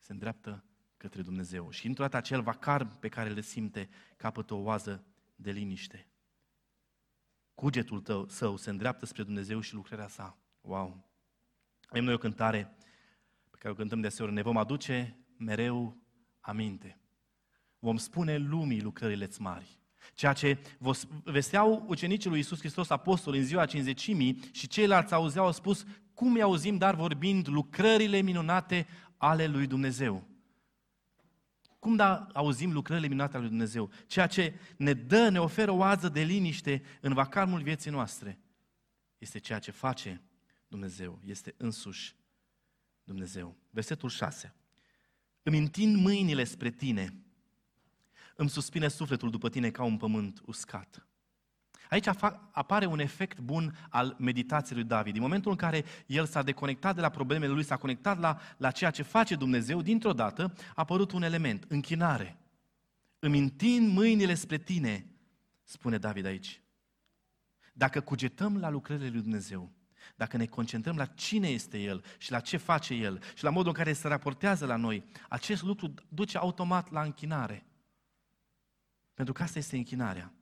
se 0.04 0.12
îndreaptă 0.12 0.64
către 0.96 1.22
Dumnezeu. 1.22 1.70
Și 1.70 1.86
într-o 1.86 2.02
dată 2.02 2.16
acel 2.16 2.42
vacar 2.42 2.86
pe 2.86 3.08
care 3.08 3.30
le 3.30 3.40
simte 3.40 3.88
capătă 4.16 4.54
o 4.54 4.62
oază 4.62 5.04
de 5.34 5.50
liniște. 5.50 6.08
Cugetul 7.54 8.00
tău, 8.00 8.28
său 8.28 8.56
se 8.56 8.70
îndreaptă 8.70 9.06
spre 9.06 9.22
Dumnezeu 9.22 9.60
și 9.60 9.74
lucrarea 9.74 10.08
sa. 10.08 10.38
Wow! 10.60 11.08
Avem 11.88 12.04
noi 12.04 12.14
o 12.14 12.18
cântare 12.18 12.76
pe 13.50 13.56
care 13.58 13.72
o 13.72 13.76
cântăm 13.76 14.00
de 14.00 14.06
aseori. 14.06 14.32
Ne 14.32 14.42
vom 14.42 14.56
aduce 14.56 15.16
mereu 15.36 15.96
aminte. 16.40 16.98
Vom 17.78 17.96
spune 17.96 18.36
lumii 18.36 18.82
lucrările 18.82 19.28
mari. 19.38 19.78
Ceea 20.14 20.32
ce 20.32 20.58
vesteau 21.24 21.84
ucenicii 21.88 22.28
lui 22.28 22.38
Iisus 22.38 22.58
Hristos 22.58 22.90
apostol 22.90 23.34
în 23.34 23.44
ziua 23.44 23.66
cinzecimii 23.66 24.40
și 24.52 24.66
ceilalți 24.66 25.14
auzeau, 25.14 25.44
au 25.44 25.52
spus, 25.52 25.84
cum 26.14 26.36
i-auzim 26.36 26.76
dar 26.76 26.94
vorbind 26.94 27.48
lucrările 27.48 28.20
minunate 28.20 28.86
ale 29.24 29.46
lui 29.46 29.66
Dumnezeu. 29.66 30.28
Cum 31.78 31.96
da 31.96 32.26
auzim 32.32 32.72
lucrările 32.72 33.06
minunate 33.06 33.32
ale 33.32 33.40
lui 33.40 33.50
Dumnezeu? 33.50 33.90
Ceea 34.06 34.26
ce 34.26 34.54
ne 34.76 34.92
dă, 34.92 35.28
ne 35.28 35.40
oferă 35.40 35.70
o 35.70 35.76
oază 35.76 36.08
de 36.08 36.22
liniște 36.22 36.82
în 37.00 37.14
vacarmul 37.14 37.62
vieții 37.62 37.90
noastre. 37.90 38.38
Este 39.18 39.38
ceea 39.38 39.58
ce 39.58 39.70
face 39.70 40.22
Dumnezeu. 40.68 41.20
Este 41.24 41.54
însuși 41.56 42.16
Dumnezeu. 43.04 43.56
Versetul 43.70 44.08
6. 44.08 44.54
Îmi 45.42 45.58
întind 45.58 45.96
mâinile 45.96 46.44
spre 46.44 46.70
tine, 46.70 47.16
îmi 48.36 48.50
suspine 48.50 48.88
sufletul 48.88 49.30
după 49.30 49.48
tine 49.48 49.70
ca 49.70 49.82
un 49.82 49.96
pământ 49.96 50.40
uscat. 50.44 51.06
Aici 51.90 52.06
apare 52.50 52.86
un 52.86 52.98
efect 52.98 53.38
bun 53.38 53.76
al 53.88 54.16
meditației 54.18 54.78
lui 54.78 54.88
David. 54.88 55.12
Din 55.12 55.22
momentul 55.22 55.50
în 55.50 55.56
care 55.56 55.84
el 56.06 56.26
s-a 56.26 56.42
deconectat 56.42 56.94
de 56.94 57.00
la 57.00 57.08
problemele 57.08 57.52
lui, 57.52 57.64
s-a 57.64 57.76
conectat 57.76 58.18
la, 58.18 58.40
la 58.56 58.70
ceea 58.70 58.90
ce 58.90 59.02
face 59.02 59.34
Dumnezeu, 59.34 59.82
dintr-o 59.82 60.12
dată 60.12 60.52
a 60.56 60.72
apărut 60.74 61.12
un 61.12 61.22
element, 61.22 61.64
închinare. 61.68 62.38
Îmi 63.18 63.38
întind 63.38 63.92
mâinile 63.92 64.34
spre 64.34 64.58
tine, 64.58 65.06
spune 65.64 65.98
David 65.98 66.26
aici. 66.26 66.60
Dacă 67.72 68.00
cugetăm 68.00 68.58
la 68.58 68.70
lucrările 68.70 69.08
lui 69.08 69.20
Dumnezeu, 69.20 69.72
dacă 70.16 70.36
ne 70.36 70.46
concentrăm 70.46 70.96
la 70.96 71.06
cine 71.06 71.48
este 71.48 71.78
El 71.78 72.04
și 72.18 72.30
la 72.30 72.40
ce 72.40 72.56
face 72.56 72.94
El 72.94 73.22
și 73.34 73.44
la 73.44 73.50
modul 73.50 73.68
în 73.68 73.74
care 73.74 73.92
se 73.92 74.08
raportează 74.08 74.66
la 74.66 74.76
noi, 74.76 75.04
acest 75.28 75.62
lucru 75.62 75.94
duce 76.08 76.38
automat 76.38 76.90
la 76.90 77.02
închinare. 77.02 77.66
Pentru 79.14 79.34
că 79.34 79.42
asta 79.42 79.58
este 79.58 79.76
închinarea. 79.76 80.32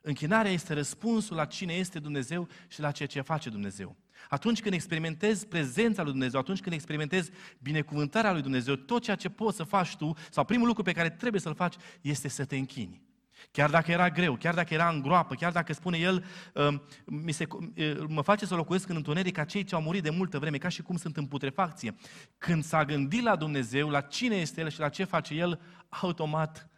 Închinarea 0.00 0.50
este 0.50 0.74
răspunsul 0.74 1.36
la 1.36 1.44
cine 1.44 1.72
este 1.72 1.98
Dumnezeu 1.98 2.48
și 2.68 2.80
la 2.80 2.90
ceea 2.90 3.08
ce 3.08 3.20
face 3.20 3.50
Dumnezeu. 3.50 3.96
Atunci 4.28 4.60
când 4.60 4.74
experimentezi 4.74 5.46
prezența 5.46 6.02
lui 6.02 6.10
Dumnezeu, 6.10 6.40
atunci 6.40 6.60
când 6.60 6.74
experimentezi 6.74 7.30
binecuvântarea 7.58 8.32
lui 8.32 8.42
Dumnezeu, 8.42 8.74
tot 8.74 9.02
ceea 9.02 9.16
ce 9.16 9.28
poți 9.28 9.56
să 9.56 9.62
faci 9.62 9.96
tu, 9.96 10.12
sau 10.30 10.44
primul 10.44 10.66
lucru 10.66 10.82
pe 10.82 10.92
care 10.92 11.10
trebuie 11.10 11.40
să-l 11.40 11.54
faci, 11.54 11.74
este 12.00 12.28
să 12.28 12.44
te 12.44 12.56
închini. 12.56 13.02
Chiar 13.50 13.70
dacă 13.70 13.90
era 13.90 14.10
greu, 14.10 14.36
chiar 14.36 14.54
dacă 14.54 14.74
era 14.74 14.88
în 14.88 15.02
groapă, 15.02 15.34
chiar 15.34 15.52
dacă 15.52 15.72
spune 15.72 15.98
el, 15.98 16.24
um, 16.54 16.82
mi 17.04 17.32
se, 17.32 17.46
uh, 17.50 18.04
mă 18.08 18.22
face 18.22 18.46
să 18.46 18.54
locuiesc 18.54 18.88
în 18.88 18.96
întuneric 18.96 19.34
ca 19.34 19.44
cei 19.44 19.64
ce 19.64 19.74
au 19.74 19.82
murit 19.82 20.02
de 20.02 20.10
multă 20.10 20.38
vreme, 20.38 20.58
ca 20.58 20.68
și 20.68 20.82
cum 20.82 20.96
sunt 20.96 21.16
în 21.16 21.26
putrefacție. 21.26 21.94
Când 22.38 22.64
s-a 22.64 22.84
gândit 22.84 23.22
la 23.22 23.36
Dumnezeu, 23.36 23.88
la 23.88 24.00
cine 24.00 24.36
este 24.36 24.60
El 24.60 24.68
și 24.68 24.80
la 24.80 24.88
ce 24.88 25.04
face 25.04 25.34
El, 25.34 25.60
automat 25.88 26.68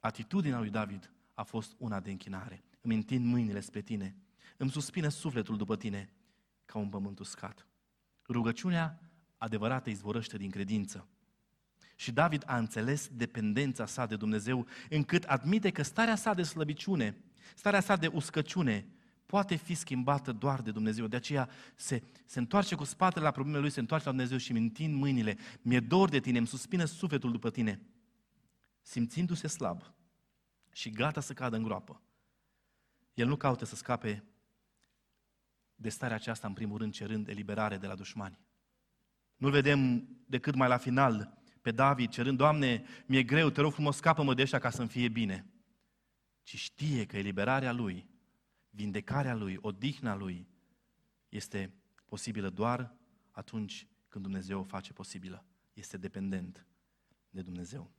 atitudinea 0.00 0.58
lui 0.58 0.70
David 0.70 1.12
a 1.42 1.44
fost 1.44 1.74
una 1.78 2.00
de 2.00 2.10
închinare. 2.10 2.64
Îmi 2.80 2.94
întind 2.94 3.24
mâinile 3.24 3.60
spre 3.60 3.80
tine, 3.80 4.16
îmi 4.56 4.70
suspină 4.70 5.08
sufletul 5.08 5.56
după 5.56 5.76
tine 5.76 6.12
ca 6.64 6.78
un 6.78 6.88
pământ 6.88 7.18
uscat. 7.18 7.66
Rugăciunea 8.28 9.00
adevărată 9.36 9.90
izvorăște 9.90 10.36
din 10.36 10.50
credință. 10.50 11.08
Și 11.96 12.12
David 12.12 12.42
a 12.46 12.56
înțeles 12.56 13.08
dependența 13.12 13.86
sa 13.86 14.06
de 14.06 14.16
Dumnezeu, 14.16 14.66
încât 14.88 15.24
admite 15.24 15.70
că 15.70 15.82
starea 15.82 16.16
sa 16.16 16.34
de 16.34 16.42
slăbiciune, 16.42 17.16
starea 17.54 17.80
sa 17.80 17.96
de 17.96 18.06
uscăciune, 18.06 18.86
poate 19.26 19.54
fi 19.54 19.74
schimbată 19.74 20.32
doar 20.32 20.60
de 20.60 20.70
Dumnezeu. 20.70 21.06
De 21.06 21.16
aceea 21.16 21.48
se, 21.74 22.02
se 22.26 22.38
întoarce 22.38 22.74
cu 22.74 22.84
spatele 22.84 23.24
la 23.24 23.30
problemele 23.30 23.62
lui, 23.62 23.70
se 23.70 23.80
întoarce 23.80 24.06
la 24.06 24.12
Dumnezeu 24.12 24.38
și 24.38 24.50
îmi 24.50 24.60
întind 24.60 24.94
mâinile. 24.94 25.36
Mi-e 25.62 25.80
dor 25.80 26.08
de 26.08 26.20
tine, 26.20 26.38
îmi 26.38 26.46
suspină 26.46 26.84
sufletul 26.84 27.32
după 27.32 27.50
tine. 27.50 27.80
Simțindu-se 28.82 29.46
slab, 29.46 29.92
și 30.72 30.90
gata 30.90 31.20
să 31.20 31.32
cadă 31.32 31.56
în 31.56 31.62
groapă. 31.62 32.02
El 33.14 33.26
nu 33.26 33.36
caută 33.36 33.64
să 33.64 33.76
scape 33.76 34.24
de 35.74 35.88
starea 35.88 36.16
aceasta, 36.16 36.46
în 36.46 36.52
primul 36.52 36.78
rând, 36.78 36.92
cerând 36.92 37.28
eliberare 37.28 37.76
de 37.76 37.86
la 37.86 37.94
dușmani. 37.94 38.38
Nu-l 39.36 39.50
vedem 39.50 40.08
decât 40.26 40.54
mai 40.54 40.68
la 40.68 40.76
final 40.76 41.42
pe 41.62 41.70
David 41.70 42.10
cerând, 42.10 42.38
Doamne, 42.38 42.84
mi-e 43.06 43.22
greu, 43.22 43.50
te 43.50 43.60
rog 43.60 43.72
frumos, 43.72 43.96
scapă-mă 43.96 44.34
de 44.34 44.42
ăștia 44.42 44.58
ca 44.58 44.70
să-mi 44.70 44.88
fie 44.88 45.08
bine. 45.08 45.46
Ci 46.42 46.56
știe 46.56 47.06
că 47.06 47.16
eliberarea 47.16 47.72
lui, 47.72 48.06
vindecarea 48.70 49.34
lui, 49.34 49.58
odihna 49.60 50.14
lui, 50.14 50.48
este 51.28 51.74
posibilă 52.04 52.50
doar 52.50 52.94
atunci 53.30 53.86
când 54.08 54.24
Dumnezeu 54.24 54.60
o 54.60 54.64
face 54.64 54.92
posibilă. 54.92 55.44
Este 55.72 55.96
dependent 55.96 56.66
de 57.30 57.42
Dumnezeu. 57.42 57.90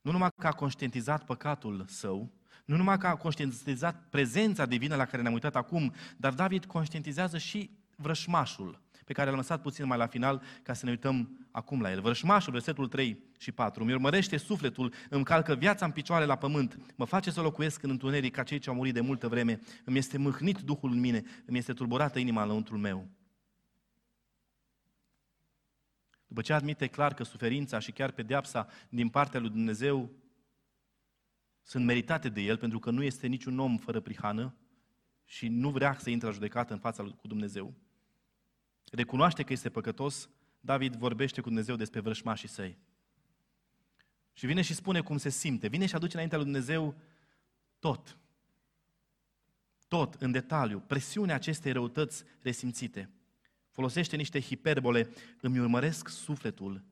Nu 0.00 0.10
numai 0.10 0.28
că 0.38 0.46
a 0.46 0.52
conștientizat 0.52 1.24
păcatul 1.24 1.84
său, 1.88 2.30
nu 2.64 2.76
numai 2.76 2.98
că 2.98 3.06
a 3.06 3.16
conștientizat 3.16 4.06
prezența 4.10 4.66
divină 4.66 4.96
la 4.96 5.04
care 5.04 5.22
ne-am 5.22 5.34
uitat 5.34 5.56
acum, 5.56 5.94
dar 6.16 6.32
David 6.32 6.64
conștientizează 6.64 7.38
și 7.38 7.70
vrășmașul, 7.96 8.80
pe 9.04 9.12
care 9.12 9.28
l-am 9.28 9.38
lăsat 9.38 9.62
puțin 9.62 9.86
mai 9.86 9.98
la 9.98 10.06
final 10.06 10.42
ca 10.62 10.72
să 10.72 10.84
ne 10.84 10.90
uităm 10.90 11.48
acum 11.50 11.80
la 11.80 11.90
el. 11.90 12.00
Vrășmașul, 12.00 12.52
versetul 12.52 12.88
3 12.88 13.22
și 13.38 13.52
4, 13.52 13.84
mi 13.84 13.92
urmărește 13.92 14.36
sufletul, 14.36 14.92
îmi 15.08 15.24
calcă 15.24 15.54
viața 15.54 15.84
în 15.84 15.90
picioare 15.90 16.24
la 16.24 16.36
pământ, 16.36 16.78
mă 16.96 17.04
face 17.04 17.30
să 17.30 17.40
locuiesc 17.40 17.82
în 17.82 17.90
întuneric 17.90 18.34
ca 18.34 18.42
cei 18.42 18.58
ce 18.58 18.68
au 18.68 18.74
murit 18.74 18.94
de 18.94 19.00
multă 19.00 19.28
vreme, 19.28 19.60
îmi 19.84 19.98
este 19.98 20.18
mâhnit 20.18 20.58
Duhul 20.58 20.90
în 20.90 21.00
mine, 21.00 21.22
îmi 21.44 21.58
este 21.58 21.72
tulburată 21.72 22.18
inima 22.18 22.42
înăuntrul 22.42 22.78
meu. 22.78 23.08
După 26.30 26.42
ce 26.42 26.52
admite 26.52 26.86
clar 26.86 27.14
că 27.14 27.22
suferința 27.22 27.78
și 27.78 27.92
chiar 27.92 28.10
pedeapsa 28.10 28.68
din 28.88 29.08
partea 29.08 29.40
lui 29.40 29.50
Dumnezeu 29.50 30.10
sunt 31.62 31.84
meritate 31.84 32.28
de 32.28 32.40
el, 32.40 32.56
pentru 32.56 32.78
că 32.78 32.90
nu 32.90 33.02
este 33.02 33.26
niciun 33.26 33.58
om 33.58 33.76
fără 33.76 34.00
prihană 34.00 34.54
și 35.24 35.48
nu 35.48 35.70
vrea 35.70 35.96
să 35.98 36.10
intre 36.10 36.26
la 36.26 36.32
judecată 36.32 36.72
în 36.72 36.78
fața 36.78 37.02
lui 37.02 37.16
cu 37.16 37.26
Dumnezeu. 37.26 37.74
Recunoaște 38.90 39.42
că 39.42 39.52
este 39.52 39.70
păcătos, 39.70 40.28
David 40.60 40.94
vorbește 40.94 41.40
cu 41.40 41.48
Dumnezeu 41.48 41.76
despre 41.76 42.00
vrășmașii 42.00 42.48
săi. 42.48 42.78
Și 44.32 44.46
vine 44.46 44.62
și 44.62 44.74
spune 44.74 45.00
cum 45.00 45.18
se 45.18 45.28
simte. 45.28 45.68
Vine 45.68 45.86
și 45.86 45.94
aduce 45.94 46.12
înaintea 46.12 46.38
lui 46.38 46.46
Dumnezeu 46.46 46.94
tot. 47.78 48.18
Tot, 49.88 50.14
în 50.14 50.30
detaliu, 50.30 50.80
presiunea 50.80 51.34
acestei 51.34 51.72
răutăți 51.72 52.24
resimțite 52.42 53.10
folosește 53.80 54.16
niște 54.16 54.40
hiperbole, 54.40 55.10
îmi 55.40 55.58
urmăresc 55.58 56.08
sufletul, 56.08 56.82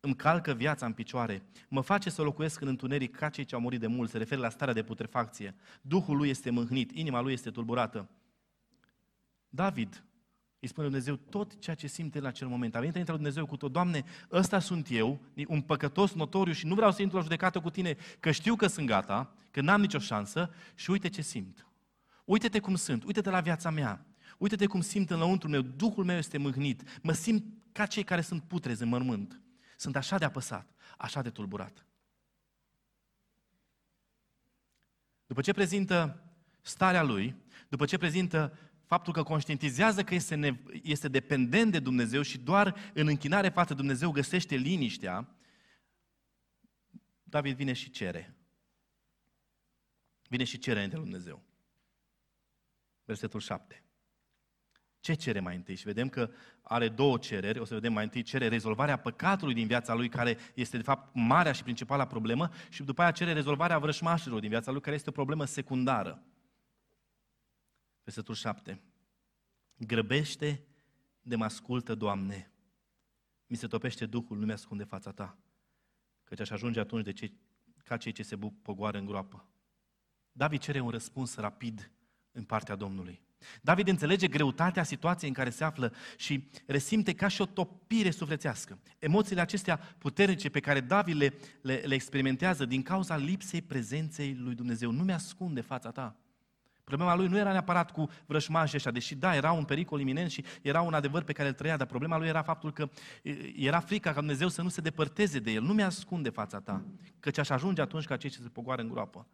îmi 0.00 0.16
calcă 0.16 0.52
viața 0.52 0.86
în 0.86 0.92
picioare, 0.92 1.42
mă 1.68 1.80
face 1.80 2.10
să 2.10 2.22
locuiesc 2.22 2.60
în 2.60 2.68
întuneric 2.68 3.16
ca 3.16 3.28
cei 3.28 3.44
ce 3.44 3.54
au 3.54 3.60
murit 3.60 3.80
de 3.80 3.86
mult, 3.86 4.10
se 4.10 4.18
referă 4.18 4.40
la 4.40 4.48
starea 4.48 4.74
de 4.74 4.82
putrefacție. 4.82 5.54
Duhul 5.82 6.16
lui 6.16 6.28
este 6.28 6.50
mâhnit, 6.50 6.90
inima 6.92 7.20
lui 7.20 7.32
este 7.32 7.50
tulburată. 7.50 8.08
David 9.48 10.04
îi 10.58 10.68
spune 10.68 10.86
Dumnezeu 10.86 11.16
tot 11.16 11.58
ceea 11.58 11.76
ce 11.76 11.86
simte 11.86 12.18
în 12.18 12.24
acel 12.24 12.48
moment. 12.48 12.74
A 12.74 12.78
venit 12.78 12.94
înainte 12.94 13.12
lui 13.12 13.20
Dumnezeu 13.20 13.46
cu 13.46 13.56
tot, 13.56 13.72
Doamne, 13.72 14.04
ăsta 14.32 14.58
sunt 14.58 14.86
eu, 14.90 15.20
un 15.46 15.60
păcătos 15.60 16.12
notoriu 16.12 16.52
și 16.52 16.66
nu 16.66 16.74
vreau 16.74 16.92
să 16.92 17.02
intru 17.02 17.16
la 17.16 17.22
judecată 17.22 17.60
cu 17.60 17.70
tine, 17.70 17.96
că 18.20 18.30
știu 18.30 18.56
că 18.56 18.66
sunt 18.66 18.86
gata, 18.86 19.34
că 19.50 19.60
n-am 19.60 19.80
nicio 19.80 19.98
șansă 19.98 20.50
și 20.74 20.90
uite 20.90 21.08
ce 21.08 21.22
simt. 21.22 21.66
Uite-te 22.24 22.58
cum 22.58 22.74
sunt, 22.74 23.04
uite-te 23.04 23.30
la 23.30 23.40
viața 23.40 23.70
mea, 23.70 24.06
uite-te 24.36 24.66
cum 24.66 24.80
simt 24.80 25.10
în 25.10 25.18
lăuntrul 25.18 25.50
meu, 25.50 25.60
Duhul 25.60 26.04
meu 26.04 26.16
este 26.16 26.38
mâhnit, 26.38 26.98
mă 27.02 27.12
simt 27.12 27.44
ca 27.72 27.86
cei 27.86 28.02
care 28.02 28.20
sunt 28.20 28.42
putrezi 28.42 28.82
în 28.82 28.88
mormânt. 28.88 29.40
Sunt 29.76 29.96
așa 29.96 30.18
de 30.18 30.24
apăsat, 30.24 30.74
așa 30.98 31.22
de 31.22 31.30
tulburat. 31.30 31.86
După 35.26 35.40
ce 35.40 35.52
prezintă 35.52 36.24
starea 36.60 37.02
lui, 37.02 37.36
după 37.68 37.84
ce 37.84 37.98
prezintă 37.98 38.58
faptul 38.84 39.12
că 39.12 39.22
conștientizează 39.22 40.04
că 40.04 40.14
este, 40.14 40.34
ne- 40.34 40.62
este 40.82 41.08
dependent 41.08 41.72
de 41.72 41.78
Dumnezeu 41.78 42.22
și 42.22 42.38
doar 42.38 42.92
în 42.94 43.06
închinare 43.06 43.48
față 43.48 43.68
de 43.68 43.78
Dumnezeu 43.78 44.10
găsește 44.10 44.56
liniștea, 44.56 45.36
David 47.22 47.56
vine 47.56 47.72
și 47.72 47.90
cere. 47.90 48.36
Vine 50.28 50.44
și 50.44 50.58
cere 50.58 50.82
între 50.82 50.98
Dumnezeu. 50.98 51.42
Versetul 53.04 53.40
7. 53.40 53.85
Ce 55.06 55.14
cere 55.14 55.40
mai 55.40 55.56
întâi? 55.56 55.74
Și 55.74 55.84
vedem 55.84 56.08
că 56.08 56.30
are 56.62 56.88
două 56.88 57.18
cereri. 57.18 57.58
O 57.58 57.64
să 57.64 57.74
vedem 57.74 57.92
mai 57.92 58.04
întâi 58.04 58.22
cere 58.22 58.48
rezolvarea 58.48 58.96
păcatului 58.96 59.54
din 59.54 59.66
viața 59.66 59.94
lui, 59.94 60.08
care 60.08 60.38
este 60.54 60.76
de 60.76 60.82
fapt 60.82 61.14
marea 61.14 61.52
și 61.52 61.62
principala 61.62 62.06
problemă, 62.06 62.50
și 62.70 62.82
după 62.82 63.02
aia 63.02 63.10
cere 63.10 63.32
rezolvarea 63.32 63.78
vrășmașilor 63.78 64.40
din 64.40 64.48
viața 64.48 64.70
lui, 64.70 64.80
care 64.80 64.96
este 64.96 65.08
o 65.08 65.12
problemă 65.12 65.44
secundară. 65.44 66.22
Versetul 68.02 68.34
7. 68.34 68.80
Grăbește 69.76 70.64
de 71.22 71.36
mă 71.36 71.44
ascultă, 71.44 71.94
Doamne. 71.94 72.50
Mi 73.46 73.56
se 73.56 73.66
topește 73.66 74.06
Duhul, 74.06 74.38
nu 74.38 74.46
mi-ascunde 74.46 74.84
fața 74.84 75.12
Ta. 75.12 75.38
Căci 76.24 76.40
aș 76.40 76.50
ajunge 76.50 76.80
atunci 76.80 77.04
de 77.04 77.12
cei, 77.12 77.40
ca 77.84 77.96
cei 77.96 78.12
ce 78.12 78.22
se 78.22 78.38
pogoară 78.62 78.98
în 78.98 79.06
groapă. 79.06 79.48
David 80.32 80.60
cere 80.60 80.80
un 80.80 80.90
răspuns 80.90 81.36
rapid 81.36 81.90
în 82.32 82.44
partea 82.44 82.76
Domnului. 82.76 83.25
David 83.62 83.88
înțelege 83.88 84.26
greutatea 84.26 84.82
situației 84.82 85.28
în 85.28 85.34
care 85.34 85.50
se 85.50 85.64
află 85.64 85.92
și 86.16 86.48
resimte 86.66 87.12
ca 87.12 87.28
și 87.28 87.40
o 87.40 87.46
topire 87.46 88.10
sufletească. 88.10 88.78
Emoțiile 88.98 89.40
acestea 89.40 89.76
puternice 89.98 90.48
pe 90.48 90.60
care 90.60 90.80
David 90.80 91.16
le, 91.16 91.34
le, 91.62 91.82
le 91.84 91.94
experimentează 91.94 92.64
din 92.64 92.82
cauza 92.82 93.16
lipsei 93.16 93.62
prezenței 93.62 94.36
lui 94.38 94.54
Dumnezeu. 94.54 94.90
Nu 94.90 95.02
mi-ascunde 95.02 95.60
fața 95.60 95.90
ta. 95.90 96.16
Problema 96.84 97.14
lui 97.14 97.26
nu 97.26 97.38
era 97.38 97.50
neapărat 97.50 97.90
cu 97.90 98.10
vrășmașii 98.26 98.76
ăștia, 98.76 98.90
deși 98.90 99.14
da, 99.14 99.34
era 99.34 99.52
un 99.52 99.64
pericol 99.64 100.00
iminent 100.00 100.30
și 100.30 100.44
era 100.62 100.80
un 100.80 100.94
adevăr 100.94 101.22
pe 101.22 101.32
care 101.32 101.48
îl 101.48 101.54
trăia, 101.54 101.76
dar 101.76 101.86
problema 101.86 102.18
lui 102.18 102.28
era 102.28 102.42
faptul 102.42 102.72
că 102.72 102.88
era 103.56 103.80
frica 103.80 104.12
ca 104.12 104.18
Dumnezeu 104.18 104.48
să 104.48 104.62
nu 104.62 104.68
se 104.68 104.80
depărteze 104.80 105.38
de 105.38 105.50
el. 105.50 105.62
Nu 105.62 105.72
mi-ascunde 105.72 106.30
fața 106.30 106.60
ta, 106.60 106.84
căci 107.20 107.38
aș 107.38 107.48
ajunge 107.48 107.80
atunci 107.80 108.04
ca 108.04 108.16
cei 108.16 108.30
ce 108.30 108.38
se 108.42 108.48
pogoară 108.48 108.82
în 108.82 108.88
groapă 108.88 109.26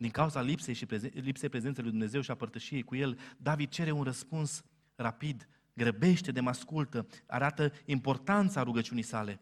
din 0.00 0.10
cauza 0.10 0.40
lipsei, 0.40 0.74
și 0.74 0.86
prezen- 0.86 1.12
lipsei 1.14 1.48
prezenței 1.48 1.82
lui 1.82 1.92
Dumnezeu 1.92 2.20
și 2.20 2.30
a 2.30 2.34
părtășiei 2.34 2.82
cu 2.82 2.96
El, 2.96 3.18
David 3.36 3.68
cere 3.68 3.90
un 3.90 4.02
răspuns 4.02 4.64
rapid, 4.94 5.48
grăbește 5.72 6.32
de 6.32 6.40
mă 6.40 6.48
ascultă, 6.48 7.06
arată 7.26 7.72
importanța 7.84 8.62
rugăciunii 8.62 9.02
sale. 9.02 9.40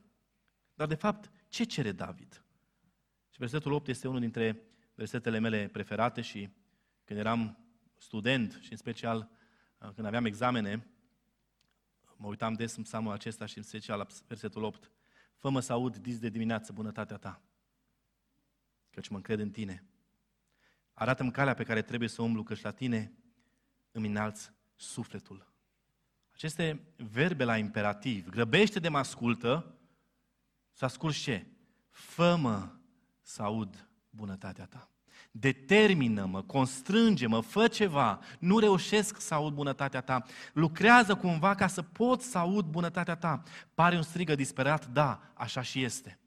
Dar 0.74 0.86
de 0.86 0.94
fapt, 0.94 1.30
ce 1.48 1.64
cere 1.64 1.92
David? 1.92 2.44
Și 3.30 3.38
versetul 3.38 3.72
8 3.72 3.88
este 3.88 4.08
unul 4.08 4.20
dintre 4.20 4.62
versetele 4.94 5.38
mele 5.38 5.68
preferate 5.68 6.20
și 6.20 6.48
când 7.04 7.18
eram 7.18 7.58
student 7.96 8.58
și 8.62 8.72
în 8.72 8.78
special 8.78 9.30
uh, 9.78 9.90
când 9.94 10.06
aveam 10.06 10.24
examene, 10.24 10.86
mă 12.16 12.26
uitam 12.26 12.52
des 12.52 12.76
în 12.76 12.82
psalmul 12.82 13.12
acesta 13.12 13.46
și 13.46 13.58
în 13.58 13.64
special 13.64 13.98
la 13.98 14.06
versetul 14.26 14.62
8. 14.62 14.90
Fă-mă 15.36 15.60
să 15.60 15.72
aud 15.72 15.96
dis 15.96 16.18
de 16.18 16.28
dimineață 16.28 16.72
bunătatea 16.72 17.16
ta, 17.16 17.42
căci 18.90 19.08
mă 19.08 19.16
încred 19.16 19.38
în 19.38 19.50
tine. 19.50 19.82
Arată-mi 20.98 21.30
calea 21.30 21.54
pe 21.54 21.64
care 21.64 21.82
trebuie 21.82 22.08
să 22.08 22.22
umblu, 22.22 22.42
căci 22.42 22.62
la 22.62 22.70
tine 22.70 23.12
îmi 23.92 24.08
înalți 24.08 24.50
sufletul. 24.76 25.52
Aceste 26.32 26.80
verbe 26.96 27.44
la 27.44 27.56
imperativ, 27.56 28.28
grăbește 28.28 28.78
de 28.78 28.88
mă 28.88 28.98
ascultă, 28.98 29.74
să 30.72 30.84
ascult 30.84 31.14
ce? 31.14 31.46
Fă-mă 31.90 32.68
să 33.20 33.42
aud 33.42 33.88
bunătatea 34.10 34.64
ta. 34.64 34.90
Determină-mă, 35.30 36.42
constrânge-mă, 36.42 37.40
fă 37.40 37.68
ceva, 37.68 38.20
nu 38.38 38.58
reușesc 38.58 39.20
să 39.20 39.34
aud 39.34 39.54
bunătatea 39.54 40.00
ta. 40.00 40.24
Lucrează 40.52 41.16
cumva 41.16 41.54
ca 41.54 41.66
să 41.66 41.82
pot 41.82 42.22
să 42.22 42.38
aud 42.38 42.64
bunătatea 42.64 43.16
ta. 43.16 43.42
Pare 43.74 43.96
un 43.96 44.02
strigă 44.02 44.34
disperat? 44.34 44.86
Da, 44.86 45.32
așa 45.34 45.62
și 45.62 45.82
este. 45.82 46.18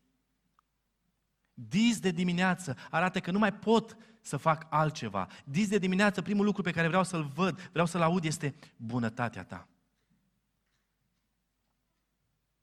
Dis 1.54 2.00
de 2.00 2.12
dimineață 2.12 2.78
arată 2.90 3.20
că 3.20 3.32
nu 3.32 3.40
mai 3.40 3.54
pot 3.54 3.98
să 4.22 4.38
fac 4.38 4.68
altceva. 4.70 5.28
Dis 5.46 5.68
de 5.68 5.78
dimineață, 5.78 6.22
primul 6.22 6.46
lucru 6.46 6.62
pe 6.62 6.72
care 6.72 6.88
vreau 6.88 7.04
să-l 7.04 7.24
văd, 7.24 7.62
vreau 7.62 7.86
să-l 7.86 8.02
aud, 8.02 8.24
este 8.24 8.56
bunătatea 8.76 9.44
ta. 9.44 9.68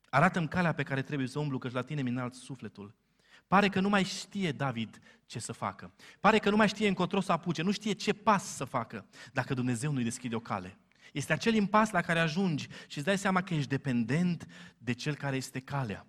Arată-mi 0.09 0.47
calea 0.47 0.73
pe 0.73 0.83
care 0.83 1.01
trebuie 1.01 1.27
să 1.27 1.39
umblu, 1.39 1.57
căci 1.57 1.71
la 1.71 1.81
tine 1.81 2.01
mi 2.01 2.29
sufletul. 2.31 2.93
Pare 3.47 3.69
că 3.69 3.79
nu 3.79 3.89
mai 3.89 4.03
știe 4.03 4.51
David 4.51 4.99
ce 5.25 5.39
să 5.39 5.51
facă. 5.51 5.91
Pare 6.19 6.37
că 6.37 6.49
nu 6.49 6.55
mai 6.55 6.67
știe 6.67 6.87
încotro 6.87 7.19
să 7.19 7.31
apuce, 7.31 7.61
nu 7.61 7.71
știe 7.71 7.93
ce 7.93 8.13
pas 8.13 8.55
să 8.55 8.63
facă 8.63 9.05
dacă 9.33 9.53
Dumnezeu 9.53 9.91
nu-i 9.91 10.03
deschide 10.03 10.35
o 10.35 10.39
cale. 10.39 10.77
Este 11.13 11.33
acel 11.33 11.53
impas 11.53 11.91
la 11.91 12.01
care 12.01 12.19
ajungi 12.19 12.67
și 12.87 12.97
îți 12.97 13.05
dai 13.05 13.17
seama 13.17 13.41
că 13.41 13.53
ești 13.53 13.69
dependent 13.69 14.47
de 14.77 14.93
cel 14.93 15.15
care 15.15 15.35
este 15.35 15.59
calea. 15.59 16.05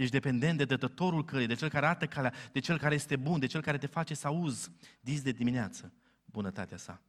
Ești 0.00 0.12
dependent 0.12 0.58
de 0.58 0.64
dătătorul 0.64 1.24
călii, 1.24 1.46
de 1.46 1.54
cel 1.54 1.68
care 1.68 1.86
arată 1.86 2.06
calea, 2.06 2.32
de 2.52 2.58
cel 2.58 2.78
care 2.78 2.94
este 2.94 3.16
bun, 3.16 3.38
de 3.38 3.46
cel 3.46 3.60
care 3.60 3.78
te 3.78 3.86
face 3.86 4.14
să 4.14 4.26
auzi 4.26 4.70
dis 5.00 5.22
de 5.22 5.30
dimineață 5.30 5.92
bunătatea 6.24 6.76
sa. 6.76 7.02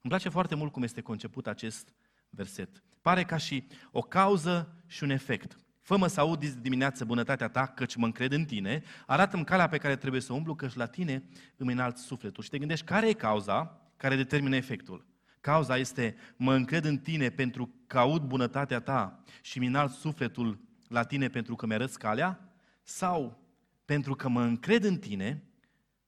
Îmi 0.00 0.10
place 0.10 0.28
foarte 0.28 0.54
mult 0.54 0.72
cum 0.72 0.82
este 0.82 1.00
conceput 1.00 1.46
acest 1.46 1.94
verset. 2.30 2.82
Pare 3.00 3.24
ca 3.24 3.36
și 3.36 3.66
o 3.90 4.00
cauză 4.00 4.82
și 4.86 5.02
un 5.02 5.10
efect. 5.10 5.56
Fă-mă 5.80 6.06
să 6.06 6.20
aud 6.20 6.38
dis 6.38 6.54
de 6.54 6.60
dimineață 6.60 7.04
bunătatea 7.04 7.48
ta, 7.48 7.66
căci 7.66 7.96
mă 7.96 8.04
încred 8.04 8.32
în 8.32 8.44
tine, 8.44 8.82
arată-mi 9.06 9.44
calea 9.44 9.68
pe 9.68 9.78
care 9.78 9.96
trebuie 9.96 10.20
să 10.20 10.32
umblu, 10.32 10.54
căci 10.54 10.74
la 10.74 10.86
tine 10.86 11.22
îmi 11.56 11.72
înalt 11.72 11.96
sufletul. 11.96 12.42
Și 12.42 12.50
te 12.50 12.58
gândești, 12.58 12.84
care 12.84 13.08
e 13.08 13.12
cauza 13.12 13.80
care 13.96 14.16
determină 14.16 14.56
efectul? 14.56 15.06
Cauza 15.40 15.76
este, 15.76 16.16
mă 16.36 16.54
încred 16.54 16.84
în 16.84 16.98
tine 16.98 17.30
pentru 17.30 17.74
că 17.86 17.98
aud 17.98 18.22
bunătatea 18.22 18.80
ta 18.80 19.22
și 19.42 19.58
mi 19.58 19.66
înalt 19.66 19.92
sufletul 19.92 20.64
la 20.88 21.02
tine 21.02 21.28
pentru 21.28 21.54
că 21.54 21.66
mi-arăți 21.66 21.98
calea 21.98 22.40
sau 22.82 23.38
pentru 23.84 24.14
că 24.14 24.28
mă 24.28 24.42
încred 24.42 24.84
în 24.84 24.98
tine, 24.98 25.42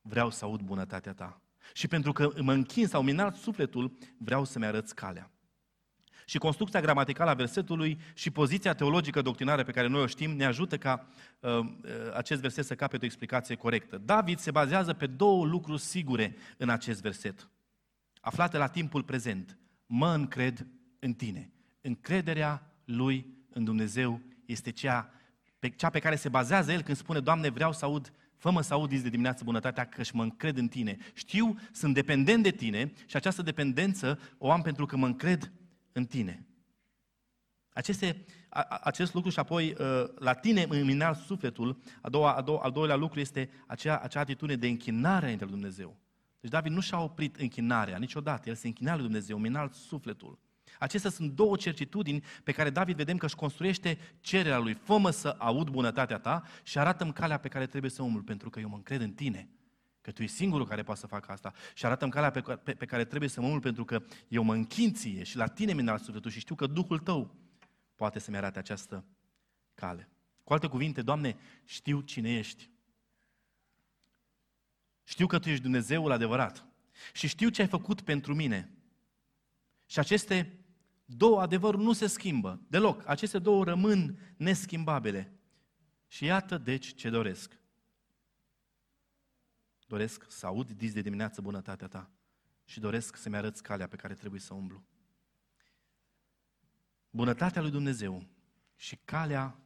vreau 0.03 0.31
să 0.31 0.45
aud 0.45 0.61
bunătatea 0.61 1.13
ta. 1.13 1.41
Și 1.73 1.89
pentru 1.89 2.13
că 2.13 2.31
mă 2.41 2.53
închin 2.53 2.87
sau 2.87 3.03
mi 3.03 3.17
sufletul, 3.35 3.97
vreau 4.19 4.45
să-mi 4.45 4.65
arăți 4.65 4.95
calea. 4.95 5.31
Și 6.25 6.39
construcția 6.39 6.81
gramaticală 6.81 7.31
a 7.31 7.35
versetului 7.35 8.01
și 8.15 8.31
poziția 8.31 8.75
teologică 8.75 9.23
doctrinară 9.23 9.65
pe 9.65 9.73
care 9.73 9.87
noi 9.87 10.03
o 10.03 10.07
știm 10.07 10.31
ne 10.31 10.45
ajută 10.45 10.79
ca 10.79 11.07
uh, 11.41 11.51
uh, 11.51 11.69
acest 12.15 12.41
verset 12.41 12.65
să 12.65 12.75
capete 12.75 13.05
o 13.05 13.07
explicație 13.07 13.55
corectă. 13.55 13.99
David 13.99 14.39
se 14.39 14.51
bazează 14.51 14.93
pe 14.93 15.07
două 15.07 15.47
lucruri 15.47 15.81
sigure 15.81 16.37
în 16.57 16.69
acest 16.69 17.03
verset, 17.03 17.49
aflate 18.21 18.57
la 18.57 18.67
timpul 18.67 19.03
prezent. 19.03 19.59
Mă 19.87 20.15
încred 20.15 20.67
în 20.99 21.13
tine. 21.13 21.53
Încrederea 21.81 22.73
lui 22.85 23.27
în 23.51 23.65
Dumnezeu 23.65 24.21
este 24.49 24.71
cea 24.71 25.13
pe, 25.59 25.69
cea 25.69 25.91
pe 25.91 25.99
care 25.99 26.17
se 26.17 26.29
bazează 26.29 26.73
el 26.73 26.83
când 26.83 26.97
spune, 26.97 27.21
Doamne, 27.21 27.49
vreau 27.49 27.73
să 27.73 27.85
aud, 27.85 28.13
fă-mă 28.37 28.61
să 28.61 28.75
aud 28.75 29.01
de 29.01 29.09
dimineață 29.09 29.45
bunătatea, 29.45 29.85
că 29.87 30.03
și 30.03 30.15
mă 30.15 30.23
încred 30.23 30.57
în 30.57 30.69
Tine. 30.69 30.97
Știu, 31.15 31.59
sunt 31.73 31.95
dependent 31.95 32.43
de 32.43 32.51
Tine 32.51 32.93
și 33.07 33.17
această 33.17 33.43
dependență 33.43 34.19
o 34.39 34.51
am 34.51 34.63
pentru 34.63 34.87
că 34.87 34.97
mă 34.97 35.07
încred 35.07 35.53
în 35.93 36.07
Tine. 36.07 36.47
Aceste, 37.69 38.25
a, 38.49 38.63
acest 38.83 39.15
lucru 39.15 39.31
și 39.31 39.39
apoi 39.39 39.75
ă, 39.79 40.11
la 40.19 40.35
tine 40.35 40.67
îmi 40.69 40.93
înalt 40.93 41.19
sufletul, 41.19 41.81
a 42.01 42.09
doua, 42.09 42.35
a 42.35 42.41
doua, 42.41 42.63
al 42.63 42.73
doilea 42.73 42.97
lucru 42.97 43.21
este 43.21 43.51
acea, 43.67 43.99
acea 43.99 44.21
atitudine 44.21 44.59
de 44.59 44.67
închinare 44.67 45.31
între 45.31 45.47
Dumnezeu. 45.47 45.97
Deci 46.41 46.51
David 46.51 46.73
nu 46.73 46.81
și-a 46.81 47.01
oprit 47.01 47.37
închinarea 47.37 47.99
niciodată, 47.99 48.49
el 48.49 48.55
se 48.55 48.67
închina 48.67 48.95
lui 48.95 49.03
Dumnezeu, 49.03 49.37
îmi 49.37 49.49
înalt 49.49 49.75
sufletul. 49.75 50.39
Acestea 50.79 51.11
sunt 51.11 51.31
două 51.31 51.57
certitudini 51.57 52.25
pe 52.45 52.53
care 52.53 52.71
David 52.71 52.97
vedem 52.97 53.17
că 53.17 53.27
își 53.27 53.35
construiește 53.35 53.99
cererea 54.21 54.59
lui. 54.59 54.75
Fă-mă 54.75 55.11
să 55.11 55.35
aud 55.39 55.69
bunătatea 55.69 56.19
ta 56.19 56.43
și 56.63 56.79
arată-mi 56.79 57.13
calea 57.13 57.39
pe 57.39 57.49
care 57.49 57.67
trebuie 57.67 57.91
să 57.91 58.03
umul, 58.03 58.23
pentru 58.23 58.51
că 58.51 58.61
eu 58.61 58.69
mă 58.69 58.77
încred 58.77 59.01
în 59.01 59.13
tine. 59.13 59.49
Că 60.01 60.11
tu 60.11 60.23
ești 60.23 60.37
singurul 60.37 60.67
care 60.67 60.83
poate 60.83 61.01
să 61.01 61.07
facă 61.07 61.33
asta. 61.33 61.53
Și 61.75 61.87
arată-mi 61.87 62.11
calea 62.11 62.31
pe, 62.31 62.41
pe, 62.41 62.75
pe 62.75 62.87
care 62.87 63.05
trebuie 63.05 63.29
să 63.29 63.41
mă 63.41 63.47
umul, 63.47 63.61
pentru 63.61 63.85
că 63.85 64.03
eu 64.29 64.43
mă 64.43 64.55
închin 64.55 64.93
ție 64.95 65.23
și 65.23 65.37
la 65.37 65.47
tine 65.47 65.73
mi 65.73 65.89
al 65.89 65.99
sufletul 65.99 66.31
și 66.31 66.41
știu 66.41 66.55
că 66.55 66.67
Duhul 66.67 66.99
tău 66.99 67.35
poate 67.95 68.19
să-mi 68.19 68.37
arate 68.37 68.59
această 68.59 69.05
cale. 69.75 70.09
Cu 70.45 70.53
alte 70.53 70.67
cuvinte, 70.67 71.03
Doamne, 71.03 71.37
știu 71.65 72.01
cine 72.01 72.37
ești. 72.37 72.71
Știu 75.05 75.27
că 75.27 75.39
Tu 75.39 75.49
ești 75.49 75.63
Dumnezeul 75.63 76.13
adevărat. 76.13 76.67
Și 77.13 77.27
știu 77.27 77.49
ce 77.49 77.61
ai 77.61 77.69
făcut 77.69 78.01
pentru 78.01 78.35
mine. 78.35 78.73
Și 79.87 79.99
aceste 79.99 80.59
două 81.11 81.41
adevăruri 81.41 81.83
nu 81.83 81.93
se 81.93 82.07
schimbă 82.07 82.61
deloc. 82.69 83.07
Aceste 83.07 83.39
două 83.39 83.65
rămân 83.65 84.19
neschimbabile. 84.37 85.33
Și 86.07 86.25
iată, 86.25 86.59
deci, 86.59 86.95
ce 86.95 87.11
doresc. 87.11 87.59
Doresc 89.87 90.25
să 90.29 90.47
aud 90.47 90.71
dis 90.71 90.93
de 90.93 91.01
dimineață 91.01 91.41
bunătatea 91.41 91.87
ta 91.87 92.11
și 92.65 92.81
doresc 92.81 93.17
să-mi 93.17 93.37
arăți 93.37 93.63
calea 93.63 93.87
pe 93.89 93.97
care 93.97 94.15
trebuie 94.15 94.41
să 94.41 94.55
umblu. 94.55 94.85
Bunătatea 97.11 97.63
lui 97.63 97.71
Dumnezeu 97.71 98.27
și 98.77 98.99
calea 99.05 99.59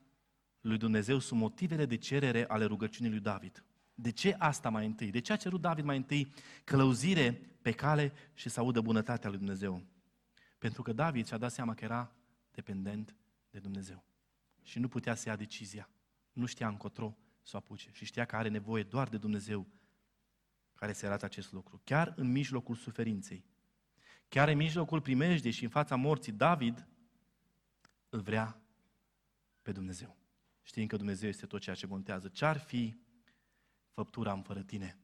lui 0.61 0.79
Dumnezeu 0.79 1.19
sunt 1.19 1.41
motivele 1.41 1.87
de 1.87 1.97
cerere 1.97 2.47
ale 2.47 2.65
rugăciunii 2.65 3.11
lui 3.11 3.21
David. 3.21 3.65
De 3.95 4.11
ce 4.11 4.35
asta 4.39 4.69
mai 4.69 4.87
întâi? 4.87 5.11
De 5.11 5.21
ce 5.21 5.33
a 5.33 5.37
cerut 5.37 5.61
David 5.61 5.85
mai 5.85 5.97
întâi 5.97 6.33
călăuzire 6.65 7.33
pe 7.63 7.73
cale 7.73 8.13
și 8.35 8.49
să 8.49 8.61
audă 8.61 8.81
bunătatea 8.81 9.29
lui 9.29 9.39
Dumnezeu? 9.39 9.83
Pentru 10.63 10.83
că 10.83 10.93
David 10.93 11.27
și-a 11.27 11.39
dat 11.39 11.53
seama 11.53 11.75
că 11.75 11.85
era 11.85 12.13
dependent 12.51 13.17
de 13.51 13.59
Dumnezeu. 13.59 14.05
Și 14.63 14.79
nu 14.79 14.89
putea 14.89 15.15
să 15.15 15.29
ia 15.29 15.37
decizia. 15.37 15.89
Nu 16.33 16.47
știa 16.47 16.69
încotro 16.69 17.17
să 17.43 17.51
o 17.55 17.59
apuce. 17.59 17.91
Și 17.93 18.05
știa 18.05 18.25
că 18.25 18.37
are 18.37 18.49
nevoie 18.49 18.83
doar 18.83 19.09
de 19.09 19.17
Dumnezeu 19.19 19.67
care 20.75 20.93
se 20.93 21.07
arată 21.07 21.25
acest 21.25 21.53
lucru. 21.53 21.81
Chiar 21.85 22.13
în 22.17 22.31
mijlocul 22.31 22.75
suferinței, 22.75 23.45
chiar 24.29 24.49
în 24.49 24.57
mijlocul 24.57 25.01
primejdei 25.01 25.51
și 25.51 25.65
în 25.65 25.71
fața 25.71 25.97
morții, 25.97 26.33
David 26.33 26.89
îl 28.09 28.21
vrea 28.21 28.61
pe 29.63 29.73
Dumnezeu. 29.73 30.17
Știind 30.63 30.89
că 30.89 30.97
Dumnezeu 30.97 31.29
este 31.29 31.47
tot 31.47 31.61
ceea 31.61 31.77
ce 31.77 31.87
contează. 31.87 32.29
Ce-ar 32.29 32.59
fi 32.59 32.97
făptura 33.91 34.33
în 34.33 34.43
fără 34.43 34.63
tine? 34.63 34.99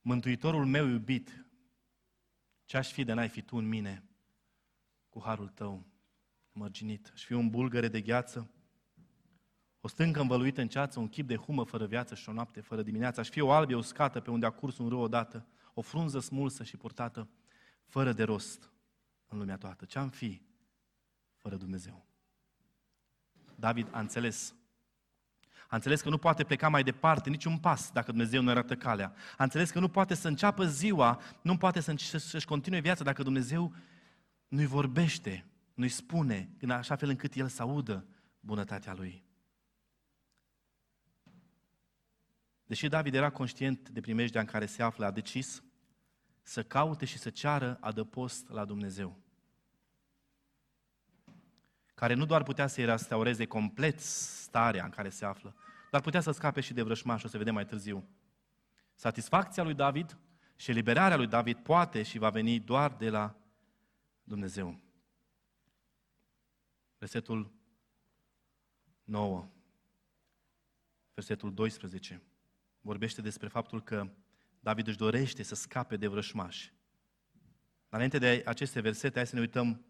Mântuitorul 0.00 0.66
meu 0.66 0.86
iubit, 0.86 1.46
ce-aș 2.64 2.92
fi 2.92 3.04
de 3.04 3.12
n-ai 3.12 3.28
fi 3.28 3.42
tu 3.42 3.56
în 3.56 3.68
mine 3.68 4.08
cu 5.14 5.22
harul 5.24 5.48
tău 5.48 5.86
mărginit? 6.52 7.10
Aș 7.14 7.24
fi 7.24 7.32
un 7.32 7.50
bulgăre 7.50 7.88
de 7.88 8.00
gheață, 8.00 8.50
o 9.80 9.88
stâncă 9.88 10.20
învăluită 10.20 10.60
în 10.60 10.68
ceață, 10.68 11.00
un 11.00 11.08
chip 11.08 11.26
de 11.26 11.36
humă 11.36 11.64
fără 11.64 11.86
viață 11.86 12.14
și 12.14 12.28
o 12.28 12.32
noapte 12.32 12.60
fără 12.60 12.82
dimineață. 12.82 13.20
Aș 13.20 13.28
fi 13.28 13.40
o 13.40 13.50
albie 13.50 13.76
uscată 13.76 14.20
pe 14.20 14.30
unde 14.30 14.46
a 14.46 14.50
curs 14.50 14.78
un 14.78 14.88
râu 14.88 15.00
odată, 15.00 15.46
o 15.74 15.80
frunză 15.80 16.18
smulsă 16.18 16.62
și 16.62 16.76
purtată, 16.76 17.28
fără 17.86 18.12
de 18.12 18.22
rost 18.22 18.70
în 19.26 19.38
lumea 19.38 19.56
toată. 19.56 19.84
Ce-am 19.84 20.08
fi 20.08 20.42
fără 21.36 21.56
Dumnezeu? 21.56 22.06
David 23.54 23.88
a 23.90 24.00
înțeles. 24.00 24.54
A 25.68 25.76
înțeles 25.76 26.00
că 26.00 26.08
nu 26.08 26.18
poate 26.18 26.44
pleca 26.44 26.68
mai 26.68 26.82
departe 26.82 27.30
niciun 27.30 27.58
pas 27.58 27.90
dacă 27.92 28.10
Dumnezeu 28.10 28.42
nu 28.42 28.50
arată 28.50 28.76
calea. 28.76 29.14
A 29.36 29.42
înțeles 29.42 29.70
că 29.70 29.80
nu 29.80 29.88
poate 29.88 30.14
să 30.14 30.28
înceapă 30.28 30.66
ziua, 30.66 31.20
nu 31.42 31.56
poate 31.56 31.80
să-și 31.80 32.46
continue 32.46 32.80
viața 32.80 33.04
dacă 33.04 33.22
Dumnezeu 33.22 33.74
nu-i 34.48 34.66
vorbește, 34.66 35.46
nu-i 35.74 35.88
spune, 35.88 36.50
în 36.60 36.70
așa 36.70 36.96
fel 36.96 37.08
încât 37.08 37.34
el 37.34 37.48
să 37.48 37.62
audă 37.62 38.06
bunătatea 38.40 38.94
lui. 38.94 39.24
Deși 42.66 42.88
David 42.88 43.14
era 43.14 43.30
conștient 43.30 43.88
de 43.88 44.00
primejdea 44.00 44.40
în 44.40 44.46
care 44.46 44.66
se 44.66 44.82
află, 44.82 45.06
a 45.06 45.10
decis 45.10 45.62
să 46.42 46.62
caute 46.62 47.04
și 47.04 47.18
să 47.18 47.30
ceară 47.30 47.78
adăpost 47.80 48.48
la 48.48 48.64
Dumnezeu. 48.64 49.18
Care 51.94 52.14
nu 52.14 52.24
doar 52.24 52.42
putea 52.42 52.66
să-i 52.66 52.84
restaureze 52.84 53.44
complet 53.46 54.00
starea 54.00 54.84
în 54.84 54.90
care 54.90 55.08
se 55.08 55.24
află, 55.24 55.54
dar 55.90 56.00
putea 56.00 56.20
să 56.20 56.30
scape 56.30 56.60
și 56.60 56.74
de 56.74 56.82
vrășmaș, 56.82 57.22
o 57.22 57.28
să 57.28 57.38
vedem 57.38 57.54
mai 57.54 57.66
târziu. 57.66 58.08
Satisfacția 58.94 59.62
lui 59.62 59.74
David 59.74 60.18
și 60.56 60.70
eliberarea 60.70 61.16
lui 61.16 61.26
David 61.26 61.56
poate 61.56 62.02
și 62.02 62.18
va 62.18 62.30
veni 62.30 62.60
doar 62.60 62.92
de 62.92 63.10
la 63.10 63.36
Dumnezeu. 64.24 64.80
Versetul 66.98 67.52
9, 69.04 69.50
versetul 71.14 71.54
12 71.54 72.22
vorbește 72.80 73.20
despre 73.20 73.48
faptul 73.48 73.82
că 73.82 74.10
David 74.60 74.86
își 74.86 74.96
dorește 74.96 75.42
să 75.42 75.54
scape 75.54 75.96
de 75.96 76.06
vrășmași. 76.06 76.72
Înainte 77.88 78.18
de 78.18 78.42
aceste 78.46 78.80
versete, 78.80 79.16
hai 79.16 79.26
să 79.26 79.34
ne 79.34 79.40
uităm 79.40 79.84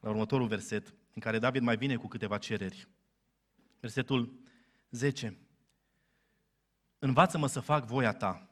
la 0.00 0.08
următorul 0.08 0.46
verset, 0.46 0.94
în 1.14 1.20
care 1.20 1.38
David 1.38 1.62
mai 1.62 1.76
vine 1.76 1.96
cu 1.96 2.08
câteva 2.08 2.38
cereri. 2.38 2.88
Versetul 3.80 4.40
10. 4.90 5.38
Învață-mă 6.98 7.46
să 7.46 7.60
fac 7.60 7.84
voia 7.84 8.12
ta, 8.12 8.50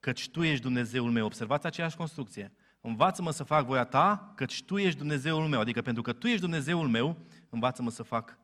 căci 0.00 0.30
tu 0.30 0.42
ești 0.42 0.62
Dumnezeul 0.62 1.10
meu. 1.10 1.26
Observați 1.26 1.66
aceeași 1.66 1.96
construcție. 1.96 2.52
Învață-mă 2.86 3.30
să 3.30 3.44
fac 3.44 3.66
voia 3.66 3.84
ta, 3.84 4.32
căci 4.34 4.62
tu 4.62 4.78
ești 4.78 4.98
Dumnezeul 4.98 5.48
meu. 5.48 5.60
Adică 5.60 5.82
pentru 5.82 6.02
că 6.02 6.12
tu 6.12 6.26
ești 6.26 6.40
Dumnezeul 6.40 6.88
meu, 6.88 7.16
învață-mă 7.50 7.90
să 7.90 8.02
fac 8.02 8.38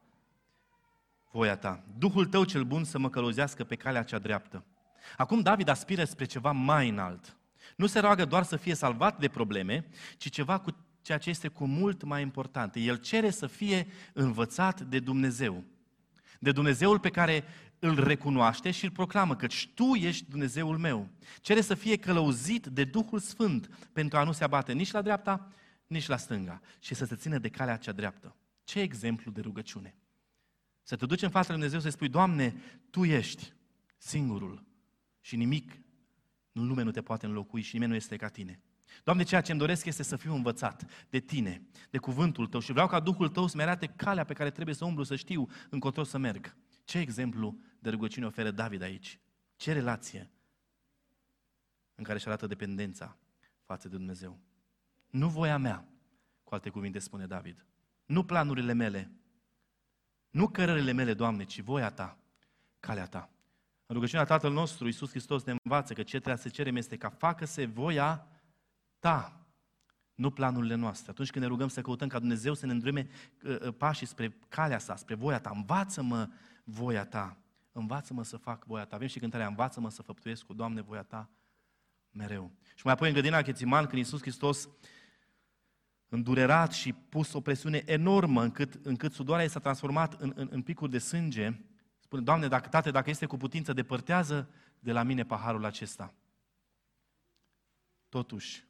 voia 1.31 1.57
ta. 1.57 1.85
Duhul 1.99 2.27
tău 2.27 2.45
cel 2.45 2.63
bun 2.65 2.85
să 2.85 2.99
mă 2.99 3.11
călăuzească 3.11 3.65
pe 3.65 3.75
calea 3.75 4.03
cea 4.03 4.19
dreaptă. 4.19 4.65
Acum 5.17 5.41
David 5.41 5.69
aspiră 5.69 6.05
spre 6.05 6.25
ceva 6.25 6.53
mai 6.53 6.89
înalt. 6.89 7.37
Nu 7.77 7.87
se 7.87 7.99
roagă 7.99 8.25
doar 8.25 8.43
să 8.43 8.57
fie 8.57 8.75
salvat 8.75 9.19
de 9.19 9.29
probleme, 9.29 9.87
ci 10.17 10.31
ceva 10.31 10.59
cu 10.59 10.77
ceea 11.03 11.19
ce 11.19 11.31
este 11.31 11.49
cu 11.49 11.67
mult 11.67 12.03
mai 12.03 12.23
important. 12.23 12.75
El 12.77 12.97
cere 12.97 13.31
să 13.31 13.47
fie 13.47 13.87
învățat 14.13 14.81
de 14.81 14.99
Dumnezeu. 14.99 15.65
De 16.39 16.53
Dumnezeul 16.53 16.99
pe 16.99 17.11
care 17.11 17.45
îl 17.81 18.05
recunoaște 18.05 18.71
și 18.71 18.85
îl 18.85 18.91
proclamă, 18.91 19.37
că 19.37 19.47
Tu 19.75 19.95
ești 19.95 20.31
Dumnezeul 20.31 20.79
meu. 20.79 21.09
Cere 21.41 21.61
să 21.61 21.75
fie 21.75 21.97
călăuzit 21.97 22.67
de 22.67 22.85
Duhul 22.85 23.19
Sfânt 23.19 23.89
pentru 23.93 24.19
a 24.19 24.25
nu 24.25 24.33
se 24.33 24.45
abate 24.45 24.73
nici 24.73 24.91
la 24.91 25.03
dreapta, 25.03 25.53
nici 25.87 26.07
la 26.07 26.17
stânga 26.17 26.61
și 26.79 26.95
să 26.95 27.05
se 27.05 27.17
țină 27.17 27.39
de 27.39 27.49
calea 27.49 27.77
cea 27.77 27.93
dreaptă. 27.93 28.37
Ce 28.65 28.81
exemplu 28.81 29.31
de 29.31 29.41
rugăciune! 29.41 29.95
Să 30.83 30.97
te 30.97 31.07
duci 31.07 31.23
în 31.23 31.31
fața 31.31 31.53
lui 31.53 31.57
Dumnezeu 31.57 31.81
să 31.81 31.97
spui, 31.97 32.09
Doamne, 32.09 32.55
Tu 32.91 33.05
ești 33.05 33.53
singurul 33.97 34.65
și 35.21 35.37
nimic 35.37 35.81
în 36.53 36.67
lume 36.67 36.83
nu 36.83 36.91
te 36.91 37.03
poate 37.03 37.27
înlocui 37.27 37.61
și 37.61 37.73
nimeni 37.73 37.91
nu 37.91 37.97
este 37.97 38.17
ca 38.17 38.29
Tine. 38.29 38.61
Doamne, 39.05 39.23
ceea 39.23 39.41
ce 39.41 39.51
îmi 39.51 39.61
doresc 39.61 39.85
este 39.85 40.03
să 40.03 40.17
fiu 40.17 40.35
învățat 40.35 41.07
de 41.11 41.19
Tine, 41.19 41.63
de 41.91 41.99
cuvântul 41.99 42.47
Tău 42.47 42.61
și 42.61 42.73
vreau 42.73 42.87
ca 42.87 43.01
Duhul 43.01 43.29
Tău 43.29 43.47
să-mi 43.47 43.63
arate 43.63 43.87
calea 43.87 44.25
pe 44.25 44.33
care 44.33 44.51
trebuie 44.51 44.75
să 44.75 44.85
umblu, 44.85 45.03
să 45.03 45.17
știu 45.17 45.49
încotro 45.71 46.03
să 46.03 46.19
merg. 46.19 46.57
Ce 46.85 46.99
exemplu 46.99 47.59
de 47.81 47.91
rugăciune 47.91 48.27
oferă 48.27 48.51
David 48.51 48.83
aici? 48.83 49.19
Ce 49.57 49.73
relație 49.73 50.31
în 51.95 52.05
care 52.05 52.17
își 52.17 52.27
arată 52.27 52.47
dependența 52.47 53.17
față 53.65 53.89
de 53.89 53.97
Dumnezeu? 53.97 54.39
Nu 55.11 55.29
voia 55.29 55.59
mea, 55.59 55.89
cu 56.45 56.55
alte 56.55 56.71
cuvinte 56.71 56.99
spune 56.99 57.27
David, 57.27 57.65
nu 58.07 58.25
planurile 58.25 58.73
mele, 58.73 59.11
nu 60.31 60.49
cărările 60.49 60.93
mele, 60.93 61.15
Doamne, 61.15 61.45
ci 61.45 61.61
voia 61.61 61.91
Ta, 61.91 62.19
calea 62.81 63.07
Ta. 63.07 63.31
În 63.87 63.95
rugăciunea 63.95 64.25
Tatăl 64.25 64.53
nostru, 64.53 64.87
Iisus 64.87 65.11
Hristos 65.11 65.43
ne 65.43 65.55
învață 65.63 65.93
că 65.93 66.03
ce 66.03 66.17
trebuie 66.17 66.43
să 66.43 66.49
cerem 66.49 66.77
este 66.77 66.97
ca 66.97 67.09
facă-se 67.09 67.65
voia 67.65 68.27
Ta, 68.99 69.41
nu 70.15 70.31
planurile 70.31 70.75
noastre. 70.75 71.11
Atunci 71.11 71.31
când 71.31 71.45
ne 71.45 71.51
rugăm 71.51 71.69
să 71.69 71.81
căutăm 71.81 72.09
ca 72.09 72.19
Dumnezeu 72.19 72.55
să 72.55 72.67
ne 72.67 72.73
îndrume 72.73 73.09
uh, 73.43 73.61
uh, 73.61 73.75
pașii 73.75 74.07
spre 74.07 74.37
calea 74.49 74.79
sa, 74.79 74.97
spre 74.97 75.15
voia 75.15 75.41
Ta, 75.41 75.51
învață-mă 75.55 76.29
voia 76.65 77.05
Ta, 77.05 77.37
învață-mă 77.73 78.25
să 78.25 78.37
fac 78.37 78.65
voia 78.65 78.85
Ta. 78.85 78.97
Avem 78.97 79.09
și 79.09 79.19
cântarea, 79.19 79.47
învață-mă 79.47 79.91
să 79.91 80.03
făptuiesc 80.03 80.45
cu 80.45 80.53
Doamne 80.53 80.81
voia 80.81 81.03
Ta 81.03 81.31
mereu. 82.11 82.51
Și 82.75 82.85
mai 82.85 82.93
apoi 82.93 83.09
în 83.09 83.15
grădina 83.15 83.43
Chețiman, 83.43 83.87
când 83.87 83.97
Iisus 83.97 84.21
Hristos 84.21 84.69
îndurerat 86.09 86.73
și 86.73 86.93
pus 86.93 87.33
o 87.33 87.41
presiune 87.41 87.83
enormă 87.87 88.43
încât, 88.43 88.87
încât 88.87 89.13
sudoarea 89.13 89.49
s-a 89.49 89.61
transformat 89.61 90.21
în, 90.21 90.33
în, 90.35 90.49
în 90.51 90.63
picuri 90.63 90.91
de 90.91 90.99
sânge, 90.99 91.61
spune, 91.99 92.23
Doamne, 92.23 92.49
dacă, 92.49 92.69
tate, 92.69 92.91
dacă 92.91 93.11
este 93.11 93.27
cu 93.27 93.37
putință, 93.37 93.73
depărtează 93.73 94.51
de 94.79 94.93
la 94.93 95.03
mine 95.03 95.25
paharul 95.25 95.65
acesta. 95.65 96.15
Totuși, 98.09 98.65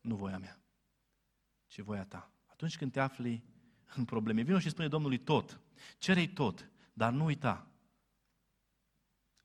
nu 0.00 0.14
voia 0.14 0.38
mea, 0.38 0.60
ci 1.66 1.80
voia 1.80 2.04
ta. 2.04 2.30
Atunci 2.46 2.76
când 2.76 2.92
te 2.92 3.00
afli 3.00 3.44
în 3.96 4.04
probleme, 4.04 4.42
vină 4.42 4.58
și 4.58 4.70
spune 4.70 4.88
Domnului 4.88 5.18
tot, 5.18 5.60
cere 5.98 6.26
tot, 6.26 6.70
dar 7.00 7.12
nu 7.12 7.24
uita. 7.24 7.66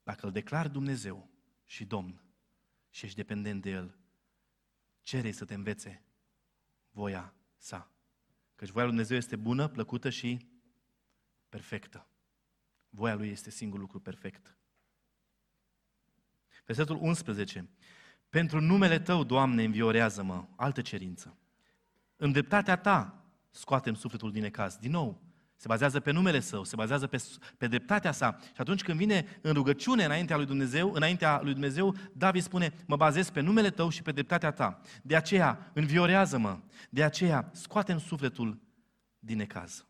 Dacă 0.04 0.26
îl 0.26 0.32
declari 0.32 0.72
Dumnezeu 0.72 1.30
și 1.66 1.86
Domn 1.86 2.22
și 2.90 3.06
ești 3.06 3.18
dependent 3.18 3.62
de 3.62 3.70
El, 3.70 3.98
cere 5.02 5.32
să 5.32 5.46
te 5.46 5.54
învețe 5.54 6.04
voia 6.92 7.34
sa. 7.58 7.92
Căci 8.56 8.70
voia 8.70 8.86
lui 8.86 8.94
Dumnezeu 8.94 9.18
este 9.18 9.36
bună, 9.36 9.68
plăcută 9.68 10.10
și 10.10 10.50
perfectă. 11.50 12.08
Voia 12.90 13.16
lui 13.16 13.30
este 13.30 13.50
singurul 13.50 13.82
lucru 13.82 14.00
perfect. 14.00 14.58
Versetul 16.66 16.98
11. 17.02 17.70
Pentru 18.30 18.60
numele 18.60 19.00
Tău, 19.00 19.24
Doamne, 19.24 19.64
înviorează-mă. 19.64 20.48
Altă 20.56 20.82
cerință. 20.82 21.38
În 22.16 22.32
dreptatea 22.32 22.78
Ta 22.78 23.26
scoatem 23.52 23.94
sufletul 23.94 24.32
din 24.32 24.44
ecaz. 24.44 24.78
Din 24.78 24.92
nou, 24.92 25.25
Se 25.66 25.72
bazează 25.72 26.00
pe 26.00 26.12
numele 26.12 26.40
Său, 26.40 26.64
se 26.64 26.76
bazează 26.76 27.08
pe, 27.08 27.24
pe 27.58 27.68
dreptatea 27.68 28.12
sa. 28.12 28.38
Și 28.42 28.62
atunci 28.62 28.84
când 28.84 28.98
vine 28.98 29.40
în 29.42 29.54
rugăciune 29.54 30.04
înaintea 30.04 30.36
lui 30.36 30.46
Dumnezeu, 30.46 30.92
înaintea 30.92 31.40
lui 31.42 31.52
Dumnezeu, 31.52 31.96
David 32.14 32.42
spune, 32.42 32.74
mă 32.86 32.96
bazez 32.96 33.30
pe 33.30 33.40
numele 33.40 33.70
Tău 33.70 33.90
și 33.90 34.02
pe 34.02 34.12
dreptatea 34.12 34.52
Ta. 34.52 34.82
De 35.04 35.16
aceea, 35.16 35.72
înviorează-mă. 35.74 36.60
De 36.90 37.04
aceea, 37.04 37.50
scoatem 37.54 38.00
sufletul 38.00 38.62
din 39.20 39.38
necaz. 39.38 39.86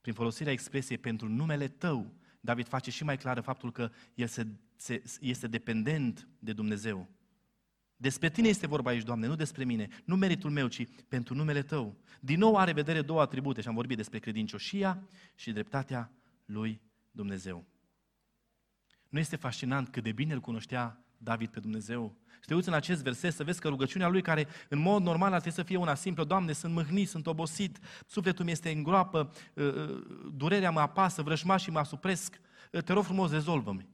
Prin 0.00 0.14
folosirea 0.14 0.52
expresiei 0.52 0.98
pentru 0.98 1.28
numele 1.28 1.68
Tău, 1.68 2.14
David 2.40 2.68
face 2.68 2.90
și 2.90 3.04
mai 3.04 3.16
clară 3.16 3.40
faptul 3.40 3.72
că 3.72 3.90
el 4.14 4.26
se, 4.26 4.46
se, 4.76 5.02
este 5.20 5.46
dependent 5.46 6.28
de 6.38 6.52
Dumnezeu. 6.52 7.08
Despre 7.96 8.30
tine 8.30 8.48
este 8.48 8.66
vorba 8.66 8.90
aici, 8.90 9.02
Doamne, 9.02 9.26
nu 9.26 9.34
despre 9.34 9.64
mine, 9.64 9.88
nu 10.04 10.16
meritul 10.16 10.50
meu, 10.50 10.66
ci 10.66 10.86
pentru 11.08 11.34
numele 11.34 11.62
Tău. 11.62 11.96
Din 12.20 12.38
nou 12.38 12.56
are 12.56 12.72
vedere 12.72 13.02
două 13.02 13.20
atribute 13.20 13.60
și 13.60 13.68
am 13.68 13.74
vorbit 13.74 13.96
despre 13.96 14.18
credincioșia 14.18 15.02
și 15.34 15.52
dreptatea 15.52 16.12
lui 16.44 16.80
Dumnezeu. 17.10 17.64
Nu 19.08 19.18
este 19.18 19.36
fascinant 19.36 19.88
cât 19.88 20.02
de 20.02 20.12
bine 20.12 20.32
îl 20.32 20.40
cunoștea 20.40 21.04
David 21.18 21.48
pe 21.48 21.60
Dumnezeu? 21.60 22.16
Și 22.40 22.46
te 22.46 22.54
uiți 22.54 22.68
în 22.68 22.74
acest 22.74 23.02
verset 23.02 23.32
să 23.32 23.44
vezi 23.44 23.60
că 23.60 23.68
rugăciunea 23.68 24.08
lui, 24.08 24.22
care 24.22 24.46
în 24.68 24.78
mod 24.78 25.02
normal 25.02 25.32
ar 25.32 25.40
trebui 25.40 25.58
să 25.58 25.64
fie 25.64 25.76
una 25.76 25.94
simplă, 25.94 26.24
Doamne, 26.24 26.52
sunt 26.52 26.74
mâhnit, 26.74 27.08
sunt 27.08 27.26
obosit, 27.26 27.78
sufletul 28.06 28.44
mi 28.44 28.50
este 28.50 28.70
în 28.70 28.82
groapă, 28.82 29.32
ă, 29.56 29.62
ă, 29.62 30.02
durerea 30.34 30.70
mă 30.70 30.80
apasă, 30.80 31.22
vrăjmașii 31.22 31.72
mă 31.72 31.78
asupresc, 31.78 32.40
ă, 32.74 32.80
te 32.80 32.92
rog 32.92 33.04
frumos, 33.04 33.30
rezolvă-mi. 33.30 33.86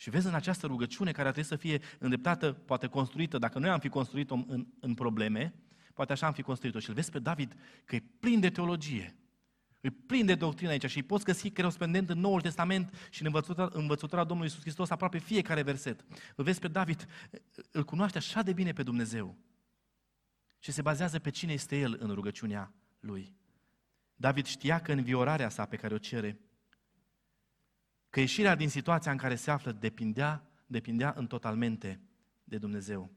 Și 0.00 0.10
vezi 0.10 0.26
în 0.26 0.34
această 0.34 0.66
rugăciune 0.66 1.12
care 1.12 1.28
ar 1.28 1.32
trebui 1.32 1.50
să 1.50 1.56
fie 1.56 1.80
îndreptată, 1.98 2.52
poate 2.52 2.86
construită, 2.86 3.38
dacă 3.38 3.58
noi 3.58 3.70
am 3.70 3.78
fi 3.78 3.88
construit-o 3.88 4.34
în, 4.34 4.66
în 4.80 4.94
probleme, 4.94 5.54
poate 5.94 6.12
așa 6.12 6.26
am 6.26 6.32
fi 6.32 6.42
construit-o. 6.42 6.78
Și 6.78 6.88
îl 6.88 6.94
vezi 6.94 7.10
pe 7.10 7.18
David 7.18 7.54
că 7.84 7.94
e 7.94 8.02
plin 8.20 8.40
de 8.40 8.50
teologie, 8.50 9.16
e 9.80 9.90
plin 9.90 10.26
de 10.26 10.34
doctrină 10.34 10.70
aici 10.70 10.86
și 10.86 10.96
îi 10.96 11.02
poți 11.02 11.24
găsi 11.24 11.50
corespondent 11.50 12.10
în 12.10 12.18
Noul 12.18 12.40
Testament 12.40 13.08
și 13.10 13.20
în 13.20 13.26
învățătura, 13.26 13.68
învățătura 13.72 14.24
Domnului 14.24 14.48
Iisus 14.48 14.62
Hristos 14.62 14.90
aproape 14.90 15.18
fiecare 15.18 15.62
verset. 15.62 16.04
Îl 16.36 16.44
vezi 16.44 16.60
pe 16.60 16.68
David, 16.68 17.06
îl 17.70 17.84
cunoaște 17.84 18.18
așa 18.18 18.42
de 18.42 18.52
bine 18.52 18.72
pe 18.72 18.82
Dumnezeu 18.82 19.36
și 20.58 20.72
se 20.72 20.82
bazează 20.82 21.18
pe 21.18 21.30
cine 21.30 21.52
este 21.52 21.78
el 21.78 21.96
în 21.98 22.14
rugăciunea 22.14 22.72
lui. 23.00 23.34
David 24.14 24.46
știa 24.46 24.80
că 24.80 24.92
înviorarea 24.92 25.48
sa 25.48 25.64
pe 25.64 25.76
care 25.76 25.94
o 25.94 25.98
cere 25.98 26.40
că 28.10 28.20
ieșirea 28.20 28.54
din 28.54 28.68
situația 28.68 29.10
în 29.10 29.16
care 29.16 29.34
se 29.34 29.50
află 29.50 29.72
depindea, 29.72 30.42
depindea 30.66 31.14
în 31.16 31.26
totalmente 31.26 32.00
de 32.44 32.58
Dumnezeu. 32.58 33.10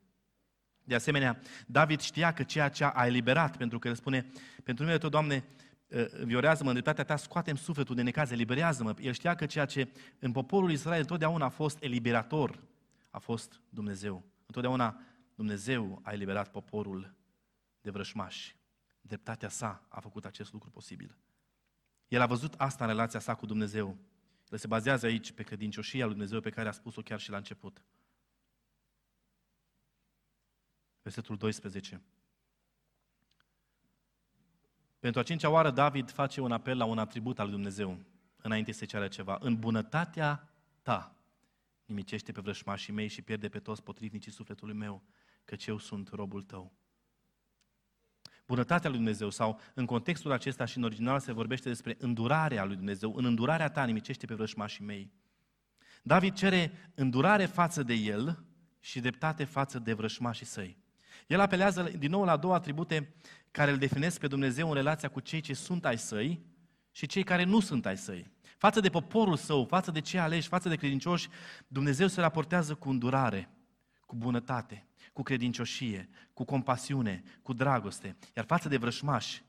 De 0.84 0.96
asemenea, 0.96 1.40
David 1.68 2.00
știa 2.00 2.34
că 2.34 2.44
ceea 2.44 2.70
ce 2.70 2.84
a 2.94 3.06
eliberat, 3.06 3.58
pentru 3.58 3.80
că 3.80 3.88
el 3.88 3.96
spune, 3.96 4.32
pentru 4.64 4.84
numele 4.84 4.98
Tău, 4.98 5.10
Doamne, 5.10 5.44
ă, 5.92 6.08
viorează-mă 6.24 6.68
în 6.68 6.74
dreptatea 6.74 7.04
Ta, 7.04 7.16
scoatem 7.16 7.56
sufletul 7.56 7.96
de 7.96 8.02
necaz, 8.02 8.32
eliberează-mă. 8.32 8.94
El 9.00 9.14
știa 9.14 9.36
că 9.36 9.46
ceea 9.46 9.66
ce 9.66 9.88
în 10.20 10.32
poporul 10.32 10.72
Israel 10.72 11.00
întotdeauna 11.00 11.46
a 11.46 11.50
fost 11.50 11.84
eliberator, 11.84 12.64
a 13.10 13.20
fost 13.20 13.62
Dumnezeu. 13.70 14.24
Întotdeauna 14.46 15.02
Dumnezeu 15.36 16.00
a 16.04 16.12
eliberat 16.12 16.52
poporul 16.52 17.16
de 17.82 17.90
vrășmași. 17.90 18.56
Dreptatea 19.02 19.50
sa 19.50 19.86
a 19.90 20.00
făcut 20.00 20.26
acest 20.26 20.54
lucru 20.54 20.70
posibil. 20.70 21.18
El 22.08 22.22
a 22.22 22.26
văzut 22.26 22.54
asta 22.58 22.84
în 22.84 22.90
relația 22.90 23.20
sa 23.20 23.36
cu 23.36 23.46
Dumnezeu. 23.46 23.98
El 24.54 24.60
se 24.60 24.68
bazează 24.68 25.06
aici 25.06 25.32
pe 25.32 25.44
credincioșia 25.44 26.06
lui 26.06 26.14
Dumnezeu 26.14 26.40
pe 26.40 26.50
care 26.50 26.68
a 26.68 26.72
spus-o 26.72 27.02
chiar 27.02 27.20
și 27.20 27.30
la 27.30 27.38
început. 27.38 27.84
Versetul 31.02 31.38
12. 31.38 32.02
Pentru 35.00 35.20
a 35.20 35.24
cincea 35.24 35.50
oară, 35.50 35.72
David 35.72 36.12
face 36.12 36.42
un 36.42 36.52
apel 36.52 36.78
la 36.78 36.86
un 36.86 36.98
atribut 36.98 37.40
al 37.40 37.46
lui 37.46 37.56
Dumnezeu, 37.56 38.00
înainte 38.38 38.72
să 38.72 38.86
ceară 38.86 39.08
ceva. 39.08 39.38
În 39.42 39.60
bunătatea 39.60 40.54
ta 40.82 41.16
nimicește 41.86 42.32
pe 42.32 42.42
vrășmașii 42.42 42.94
mei 42.94 43.08
și 43.08 43.22
pierde 43.22 43.50
pe 43.50 43.60
toți 43.60 43.84
potrivnicii 43.84 44.32
sufletului 44.32 44.76
meu, 44.76 45.04
căci 45.46 45.66
eu 45.66 45.78
sunt 45.78 46.10
robul 46.10 46.44
tău 46.44 46.72
bunătatea 48.46 48.90
lui 48.90 48.98
Dumnezeu 48.98 49.30
sau 49.30 49.60
în 49.74 49.86
contextul 49.86 50.32
acesta 50.32 50.66
și 50.66 50.78
în 50.78 50.84
original 50.84 51.20
se 51.20 51.32
vorbește 51.32 51.70
despre 51.70 51.96
îndurarea 52.00 52.66
lui 52.66 52.76
Dumnezeu. 52.76 53.14
În 53.16 53.26
îndurarea 53.26 53.70
ta 53.70 53.86
nimicește 53.86 54.26
pe 54.26 54.34
vrășmașii 54.34 54.86
mei. 54.86 55.12
David 56.04 56.34
cere 56.34 56.92
îndurare 56.96 57.46
față 57.46 57.84
de 57.84 57.94
el 57.94 58.44
și 58.80 59.00
dreptate 59.00 59.44
față 59.44 59.80
de 59.80 59.94
vrășmașii 59.94 60.46
săi. 60.46 60.78
El 61.28 61.40
apelează 61.40 61.92
din 61.98 62.10
nou 62.10 62.24
la 62.24 62.38
două 62.38 62.54
atribute 62.54 63.16
care 63.52 63.72
îl 63.72 63.78
definesc 63.78 64.20
pe 64.20 64.28
Dumnezeu 64.28 64.68
în 64.68 64.74
relația 64.74 65.10
cu 65.10 65.20
cei 65.20 65.42
ce 65.42 65.54
sunt 65.54 65.86
ai 65.86 65.98
săi 65.98 66.46
și 66.92 67.06
cei 67.06 67.24
care 67.24 67.44
nu 67.44 67.60
sunt 67.60 67.86
ai 67.86 67.98
săi. 67.98 68.32
Față 68.58 68.80
de 68.80 68.90
poporul 68.90 69.36
său, 69.36 69.66
față 69.66 69.92
de 69.92 70.02
cei 70.02 70.20
aleși, 70.20 70.48
față 70.48 70.70
de 70.70 70.76
credincioși, 70.76 71.30
Dumnezeu 71.68 72.08
se 72.08 72.22
raportează 72.22 72.76
cu 72.76 72.90
îndurare, 72.90 73.50
cu 74.06 74.16
bunătate, 74.16 74.88
cu 75.14 75.24
credincioșie, 75.24 76.10
cu 76.34 76.44
compasiune, 76.44 77.24
cu 77.42 77.54
dragoste, 77.54 78.16
iar 78.36 78.46
față 78.46 78.70
de 78.70 78.78
vrășmași, 78.78 79.44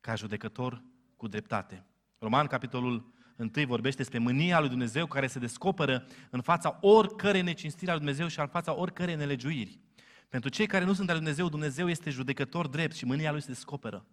ca 0.00 0.14
judecător 0.14 0.82
cu 1.16 1.28
dreptate. 1.28 1.84
Roman, 2.18 2.46
capitolul 2.46 3.12
1, 3.36 3.50
vorbește 3.66 3.96
despre 3.96 4.18
mânia 4.18 4.60
lui 4.60 4.68
Dumnezeu 4.68 5.06
care 5.06 5.26
se 5.26 5.38
descoperă 5.38 6.06
în 6.30 6.40
fața 6.40 6.78
oricărei 6.80 7.42
necinstiri 7.42 7.90
a 7.90 7.94
lui 7.94 8.00
Dumnezeu 8.00 8.28
și 8.28 8.40
în 8.40 8.46
fața 8.46 8.74
oricărei 8.74 9.14
nelegiuiri. 9.14 9.80
Pentru 10.28 10.50
cei 10.50 10.66
care 10.66 10.84
nu 10.84 10.92
sunt 10.92 11.08
al 11.08 11.14
lui 11.14 11.24
Dumnezeu, 11.24 11.48
Dumnezeu 11.48 11.88
este 11.88 12.10
judecător 12.10 12.66
drept 12.66 12.94
și 12.94 13.04
mânia 13.04 13.30
lui 13.30 13.40
se 13.40 13.46
descoperă. 13.46 14.06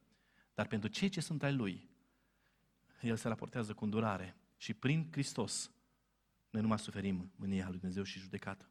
Dar 0.54 0.68
pentru 0.68 0.89
cei 0.89 1.10
ce 1.10 1.22
sunt 1.22 1.43
ai 1.43 1.54
lui, 1.54 1.89
el 3.02 3.16
se 3.16 3.28
raportează 3.28 3.74
cu 3.74 3.84
îndurare 3.84 4.38
și 4.58 4.74
prin 4.74 5.08
Hristos 5.12 5.72
noi 6.50 6.62
nu 6.62 6.68
mai 6.68 6.80
suferim 6.80 7.32
mânia 7.36 7.68
lui 7.70 7.78
Dumnezeu 7.78 8.04
și 8.04 8.20
judecată. 8.20 8.70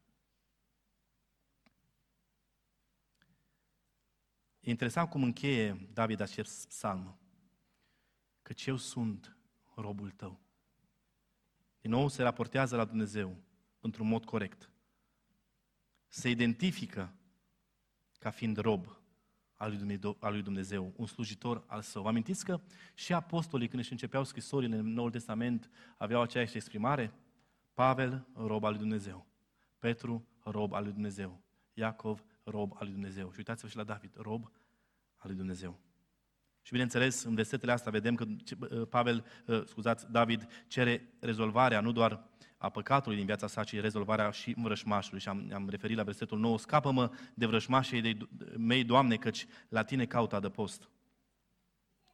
E 4.65 4.71
interesant 4.71 5.11
cum 5.11 5.23
încheie 5.23 5.89
David 5.93 6.21
acest 6.21 6.69
psalm. 6.69 7.19
Căci 8.43 8.67
eu 8.67 8.77
sunt 8.77 9.37
robul 9.75 10.11
tău. 10.11 10.41
Din 11.81 11.91
nou 11.91 12.09
se 12.09 12.23
raportează 12.23 12.77
la 12.77 12.85
Dumnezeu 12.85 13.37
într-un 13.81 14.09
mod 14.09 14.25
corect. 14.25 14.71
Se 16.09 16.31
identifică 16.31 17.13
ca 18.19 18.31
fiind 18.31 18.57
rob 18.57 18.99
al 19.55 20.33
lui 20.33 20.43
Dumnezeu, 20.43 20.93
un 20.97 21.07
slujitor 21.07 21.65
al 21.67 21.83
său. 21.83 22.03
Vă 22.03 22.09
amintiți 22.09 22.45
că 22.45 22.61
și 22.95 23.13
apostolii, 23.13 23.69
când 23.69 23.83
își 23.83 23.93
începeau 23.93 24.25
scrisorile 24.25 24.77
în 24.77 24.93
Noul 24.93 25.11
Testament, 25.11 25.71
aveau 25.97 26.23
aceeași 26.23 26.57
exprimare? 26.57 27.13
Pavel, 27.75 28.27
rob 28.35 28.65
al 28.65 28.71
lui 28.71 28.81
Dumnezeu. 28.81 29.27
Petru, 29.79 30.27
rob 30.43 30.73
al 30.73 30.83
lui 30.83 30.93
Dumnezeu. 30.93 31.41
Iacov, 31.75 32.25
rob 32.45 32.73
al 32.73 32.85
lui 32.85 32.93
Dumnezeu. 32.93 33.31
Și 33.31 33.39
uitați-vă 33.39 33.69
și 33.69 33.77
la 33.77 33.85
David, 33.85 34.15
rob 34.17 34.51
al 35.17 35.29
lui 35.29 35.37
Dumnezeu. 35.37 35.79
Și 36.63 36.71
bineînțeles, 36.71 37.23
în 37.23 37.35
versetele 37.35 37.73
astea 37.73 37.91
vedem 37.91 38.15
că 38.15 38.25
uh, 38.25 38.87
Pavel, 38.89 39.25
uh, 39.47 39.63
scuzați, 39.67 40.11
David 40.11 40.65
cere 40.67 41.15
rezolvarea 41.21 41.81
nu 41.81 41.93
doar 41.93 42.33
a 42.57 42.69
păcatului 42.69 43.17
din 43.17 43.27
viața 43.27 43.47
sa, 43.47 43.65
ci 43.65 43.81
rezolvarea 43.81 44.31
și 44.31 44.55
vrășmașului. 44.57 45.21
Și 45.21 45.29
am, 45.29 45.51
am 45.55 45.69
referit 45.69 45.97
la 45.97 46.03
versetul 46.03 46.39
9, 46.39 46.59
scapă-mă 46.59 47.11
de 47.35 47.47
vrășmașii 47.47 48.01
de 48.01 48.17
mei, 48.57 48.85
Doamne, 48.85 49.17
căci 49.17 49.47
la 49.69 49.83
Tine 49.83 50.07
caut 50.07 50.33
adăpost. 50.33 50.89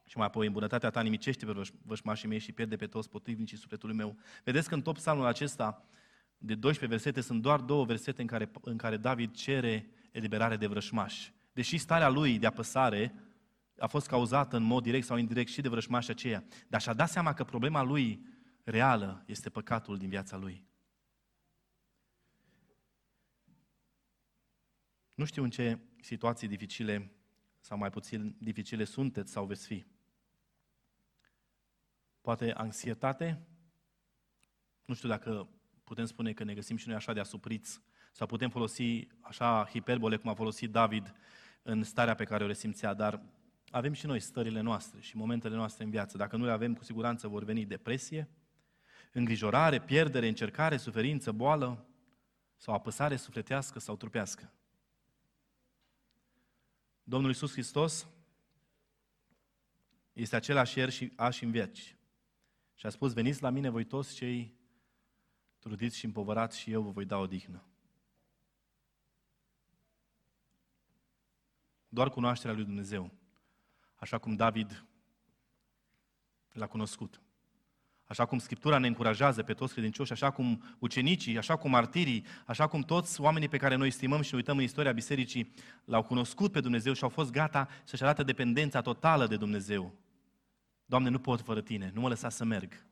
Și 0.05 0.17
mai 0.17 0.25
apoi, 0.25 0.47
în 0.47 0.53
bunătatea 0.53 0.89
Ta 0.89 1.01
nimicește 1.01 1.45
pe 1.45 1.61
vrășmașii 1.85 2.27
mei 2.27 2.39
și 2.39 2.51
pierde 2.51 2.75
pe 2.75 2.87
toți 2.87 3.09
potrivnicii 3.09 3.57
sufletului 3.57 3.95
meu. 3.95 4.17
Vedeți 4.43 4.67
că 4.67 4.73
în 4.73 4.81
top 4.81 4.95
psalmul 4.95 5.25
acesta, 5.25 5.85
de 6.37 6.55
12 6.55 6.85
versete, 6.87 7.21
sunt 7.21 7.41
doar 7.41 7.59
două 7.59 7.85
versete 7.85 8.21
în 8.21 8.27
care, 8.27 8.51
în 8.61 8.77
care 8.77 8.97
David 8.97 9.33
cere 9.33 9.91
eliberare 10.11 10.57
de 10.57 10.67
vrășmași. 10.67 11.33
Deși 11.53 11.77
starea 11.77 12.09
lui 12.09 12.39
de 12.39 12.45
apăsare 12.45 13.13
a 13.77 13.87
fost 13.87 14.07
cauzată 14.07 14.55
în 14.55 14.63
mod 14.63 14.83
direct 14.83 15.05
sau 15.05 15.17
indirect 15.17 15.49
și 15.51 15.61
de 15.61 15.69
vrășmașii 15.69 16.11
aceea, 16.11 16.43
dar 16.67 16.81
și-a 16.81 16.93
dat 16.93 17.09
seama 17.09 17.33
că 17.33 17.43
problema 17.43 17.81
lui 17.81 18.25
reală 18.63 19.23
este 19.25 19.49
păcatul 19.49 19.97
din 19.97 20.09
viața 20.09 20.37
lui. 20.37 20.65
Nu 25.15 25.25
știu 25.25 25.43
în 25.43 25.49
ce 25.49 25.79
situații 26.01 26.47
dificile 26.47 27.11
sau 27.59 27.77
mai 27.77 27.89
puțin 27.89 28.35
dificile 28.39 28.83
sunteți 28.83 29.31
sau 29.31 29.45
veți 29.45 29.65
fi. 29.65 29.85
Poate 32.21 32.51
anxietate? 32.51 33.47
Nu 34.85 34.93
știu 34.93 35.09
dacă 35.09 35.49
putem 35.83 36.05
spune 36.05 36.33
că 36.33 36.43
ne 36.43 36.53
găsim 36.53 36.75
și 36.75 36.87
noi 36.87 36.95
așa 36.95 37.13
de 37.13 37.19
asupriți 37.19 37.81
sau 38.11 38.27
putem 38.27 38.49
folosi 38.49 39.07
așa 39.19 39.67
hiperbole 39.69 40.17
cum 40.17 40.29
a 40.29 40.33
folosit 40.33 40.71
David 40.71 41.13
în 41.63 41.83
starea 41.83 42.15
pe 42.15 42.23
care 42.23 42.43
o 42.43 42.47
resimțea, 42.47 42.93
dar 42.93 43.21
avem 43.69 43.93
și 43.93 44.05
noi 44.05 44.19
stările 44.19 44.61
noastre 44.61 44.99
și 44.99 45.17
momentele 45.17 45.55
noastre 45.55 45.83
în 45.83 45.89
viață. 45.89 46.17
Dacă 46.17 46.37
nu 46.37 46.45
le 46.45 46.51
avem, 46.51 46.73
cu 46.73 46.83
siguranță 46.83 47.27
vor 47.27 47.43
veni 47.43 47.65
depresie, 47.65 48.29
îngrijorare, 49.11 49.79
pierdere, 49.81 50.27
încercare, 50.27 50.77
suferință, 50.77 51.31
boală 51.31 51.85
sau 52.55 52.73
apăsare 52.73 53.15
sufletească 53.15 53.79
sau 53.79 53.95
trupească. 53.95 54.53
Domnul 57.03 57.29
Iisus 57.29 57.51
Hristos 57.51 58.07
este 60.13 60.35
același 60.35 60.77
ieri 60.77 60.91
și 60.91 61.11
ași 61.15 61.43
în 61.43 61.51
veci. 61.51 61.95
Și 62.75 62.85
a 62.85 62.89
spus, 62.89 63.13
veniți 63.13 63.41
la 63.41 63.49
mine 63.49 63.69
voi 63.69 63.83
toți 63.83 64.15
cei 64.15 64.59
trudiți 65.59 65.97
și 65.97 66.05
împovărați 66.05 66.59
și 66.59 66.71
eu 66.71 66.81
vă 66.81 66.89
voi 66.89 67.05
da 67.05 67.17
odihnă. 67.17 67.70
Doar 71.93 72.09
cunoașterea 72.09 72.55
lui 72.55 72.63
Dumnezeu, 72.63 73.11
așa 73.95 74.17
cum 74.17 74.35
David 74.35 74.85
l-a 76.51 76.67
cunoscut. 76.67 77.21
Așa 78.03 78.25
cum 78.25 78.37
Scriptura 78.37 78.77
ne 78.77 78.87
încurajează 78.87 79.43
pe 79.43 79.53
toți 79.53 79.73
credincioși, 79.73 80.11
așa 80.11 80.31
cum 80.31 80.63
ucenicii, 80.79 81.37
așa 81.37 81.55
cum 81.55 81.71
martirii, 81.71 82.25
așa 82.45 82.67
cum 82.67 82.81
toți 82.81 83.21
oamenii 83.21 83.49
pe 83.49 83.57
care 83.57 83.75
noi 83.75 83.91
stimăm 83.91 84.21
și 84.21 84.29
ne 84.31 84.37
uităm 84.37 84.57
în 84.57 84.63
istoria 84.63 84.91
bisericii, 84.91 85.53
l-au 85.85 86.03
cunoscut 86.03 86.51
pe 86.51 86.59
Dumnezeu 86.59 86.93
și 86.93 87.03
au 87.03 87.09
fost 87.09 87.31
gata 87.31 87.67
să-și 87.83 88.03
arate 88.03 88.23
dependența 88.23 88.81
totală 88.81 89.27
de 89.27 89.37
Dumnezeu. 89.37 89.95
Doamne, 90.85 91.09
nu 91.09 91.19
pot 91.19 91.41
fără 91.41 91.61
Tine, 91.61 91.91
nu 91.93 92.01
mă 92.01 92.07
lăsa 92.07 92.29
să 92.29 92.43
merg. 92.43 92.85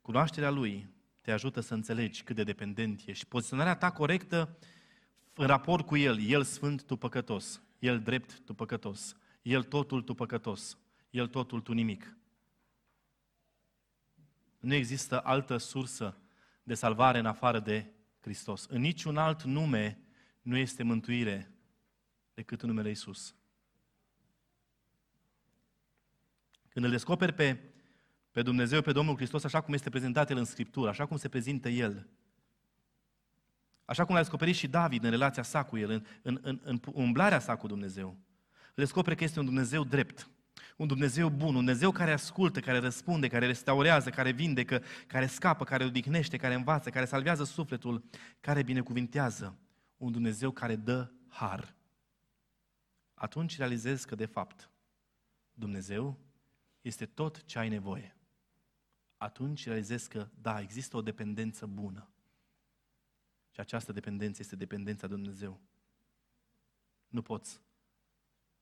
Cunoașterea 0.00 0.50
Lui 0.50 0.88
te 1.20 1.32
ajută 1.32 1.60
să 1.60 1.74
înțelegi 1.74 2.22
cât 2.22 2.36
de 2.36 2.44
dependent 2.44 3.02
ești. 3.06 3.26
Poziționarea 3.26 3.76
ta 3.76 3.90
corectă 3.90 4.58
în 5.36 5.46
raport 5.46 5.86
cu 5.86 5.96
El, 5.96 6.20
El 6.20 6.42
sfânt, 6.42 6.84
tu 6.84 6.96
păcătos, 6.96 7.62
El 7.78 8.00
drept, 8.00 8.40
tu 8.40 8.54
păcătos, 8.54 9.16
El 9.42 9.62
totul, 9.62 10.02
tu 10.02 10.14
păcătos, 10.14 10.78
El 11.10 11.28
totul, 11.28 11.60
tu 11.60 11.72
nimic. 11.72 12.16
Nu 14.60 14.74
există 14.74 15.20
altă 15.20 15.56
sursă 15.56 16.16
de 16.62 16.74
salvare 16.74 17.18
în 17.18 17.26
afară 17.26 17.60
de 17.60 17.92
Hristos. 18.20 18.64
În 18.64 18.80
niciun 18.80 19.16
alt 19.16 19.42
nume 19.42 19.98
nu 20.42 20.56
este 20.56 20.82
mântuire 20.82 21.50
decât 22.34 22.62
în 22.62 22.68
numele 22.68 22.90
Isus. 22.90 23.34
Când 26.68 26.84
îl 26.84 26.90
descoperi 26.90 27.32
pe, 27.32 27.58
pe 28.30 28.42
Dumnezeu, 28.42 28.82
pe 28.82 28.92
Domnul 28.92 29.16
Hristos, 29.16 29.44
așa 29.44 29.60
cum 29.60 29.74
este 29.74 29.90
prezentat 29.90 30.30
El 30.30 30.36
în 30.36 30.44
Scriptură, 30.44 30.88
așa 30.88 31.06
cum 31.06 31.16
se 31.16 31.28
prezintă 31.28 31.68
El, 31.68 32.08
așa 33.86 34.04
cum 34.04 34.14
l-a 34.14 34.20
descoperit 34.20 34.54
și 34.54 34.68
David 34.68 35.04
în 35.04 35.10
relația 35.10 35.42
sa 35.42 35.62
cu 35.62 35.76
El, 35.76 35.90
în, 35.90 36.02
în, 36.22 36.38
în, 36.42 36.60
în 36.62 36.80
umblarea 36.92 37.38
sa 37.38 37.56
cu 37.56 37.66
Dumnezeu, 37.66 38.08
îl 38.48 38.84
descoperi 38.84 39.16
că 39.16 39.24
este 39.24 39.38
un 39.38 39.44
Dumnezeu 39.44 39.84
drept, 39.84 40.30
un 40.76 40.86
Dumnezeu 40.86 41.28
bun, 41.28 41.48
un 41.48 41.54
Dumnezeu 41.54 41.90
care 41.90 42.12
ascultă, 42.12 42.60
care 42.60 42.78
răspunde, 42.78 43.28
care 43.28 43.46
restaurează, 43.46 44.10
care 44.10 44.30
vindecă, 44.30 44.82
care 45.06 45.26
scapă, 45.26 45.64
care 45.64 45.84
odihnește, 45.84 46.36
care 46.36 46.54
învață, 46.54 46.90
care 46.90 47.04
salvează 47.04 47.44
sufletul, 47.44 48.04
care 48.40 48.62
binecuvintează. 48.62 49.58
Un 49.96 50.12
Dumnezeu 50.12 50.50
care 50.50 50.76
dă 50.76 51.10
har. 51.28 51.74
Atunci 53.14 53.56
realizezi 53.56 54.06
că, 54.06 54.14
de 54.14 54.26
fapt, 54.26 54.70
Dumnezeu 55.52 56.18
este 56.80 57.06
tot 57.06 57.44
ce 57.44 57.58
ai 57.58 57.68
nevoie. 57.68 58.16
Atunci 59.16 59.66
realizezi 59.66 60.08
că, 60.08 60.28
da, 60.40 60.60
există 60.60 60.96
o 60.96 61.02
dependență 61.02 61.66
bună. 61.66 62.10
Și 63.56 63.62
această 63.62 63.92
dependență 63.92 64.38
este 64.40 64.56
dependența 64.56 65.06
de 65.06 65.14
Dumnezeu. 65.14 65.60
Nu 67.08 67.22
poți 67.22 67.60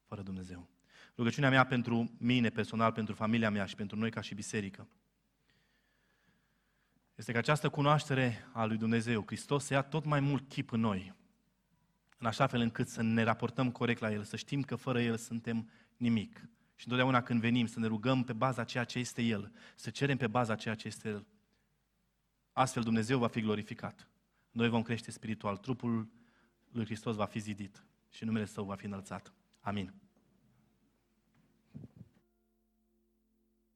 fără 0.04 0.22
Dumnezeu. 0.22 0.68
Rugăciunea 1.16 1.50
mea 1.50 1.66
pentru 1.66 2.12
mine 2.18 2.50
personal, 2.50 2.92
pentru 2.92 3.14
familia 3.14 3.50
mea 3.50 3.64
și 3.64 3.74
pentru 3.74 3.96
noi 3.96 4.10
ca 4.10 4.20
și 4.20 4.34
biserică 4.34 4.88
este 7.14 7.32
că 7.32 7.38
această 7.38 7.68
cunoaștere 7.68 8.48
a 8.52 8.64
lui 8.64 8.76
Dumnezeu, 8.76 9.22
Hristos, 9.26 9.64
să 9.64 9.72
ia 9.72 9.82
tot 9.82 10.04
mai 10.04 10.20
mult 10.20 10.48
chip 10.48 10.72
în 10.72 10.80
noi, 10.80 11.14
în 12.18 12.26
așa 12.26 12.46
fel 12.46 12.60
încât 12.60 12.88
să 12.88 13.02
ne 13.02 13.22
raportăm 13.22 13.70
corect 13.70 14.00
la 14.00 14.12
El, 14.12 14.22
să 14.22 14.36
știm 14.36 14.62
că 14.62 14.76
fără 14.76 15.00
El 15.00 15.16
suntem 15.16 15.70
nimic. 15.96 16.36
Și 16.74 16.84
întotdeauna 16.84 17.22
când 17.22 17.40
venim 17.40 17.66
să 17.66 17.78
ne 17.78 17.86
rugăm 17.86 18.24
pe 18.24 18.32
baza 18.32 18.64
ceea 18.64 18.84
ce 18.84 18.98
este 18.98 19.22
El, 19.22 19.52
să 19.74 19.90
cerem 19.90 20.16
pe 20.16 20.26
baza 20.26 20.54
ceea 20.54 20.74
ce 20.74 20.86
este 20.86 21.08
El, 21.08 21.26
astfel 22.52 22.82
Dumnezeu 22.82 23.18
va 23.18 23.28
fi 23.28 23.40
glorificat. 23.40 24.08
Noi 24.54 24.68
vom 24.68 24.82
crește 24.82 25.10
spiritual, 25.10 25.56
trupul 25.56 26.08
lui 26.70 26.84
Hristos 26.84 27.16
va 27.16 27.24
fi 27.24 27.38
zidit 27.38 27.84
și 28.10 28.24
numele 28.24 28.44
Său 28.44 28.64
va 28.64 28.74
fi 28.74 28.84
înălțat. 28.84 29.32
Amin. 29.60 29.94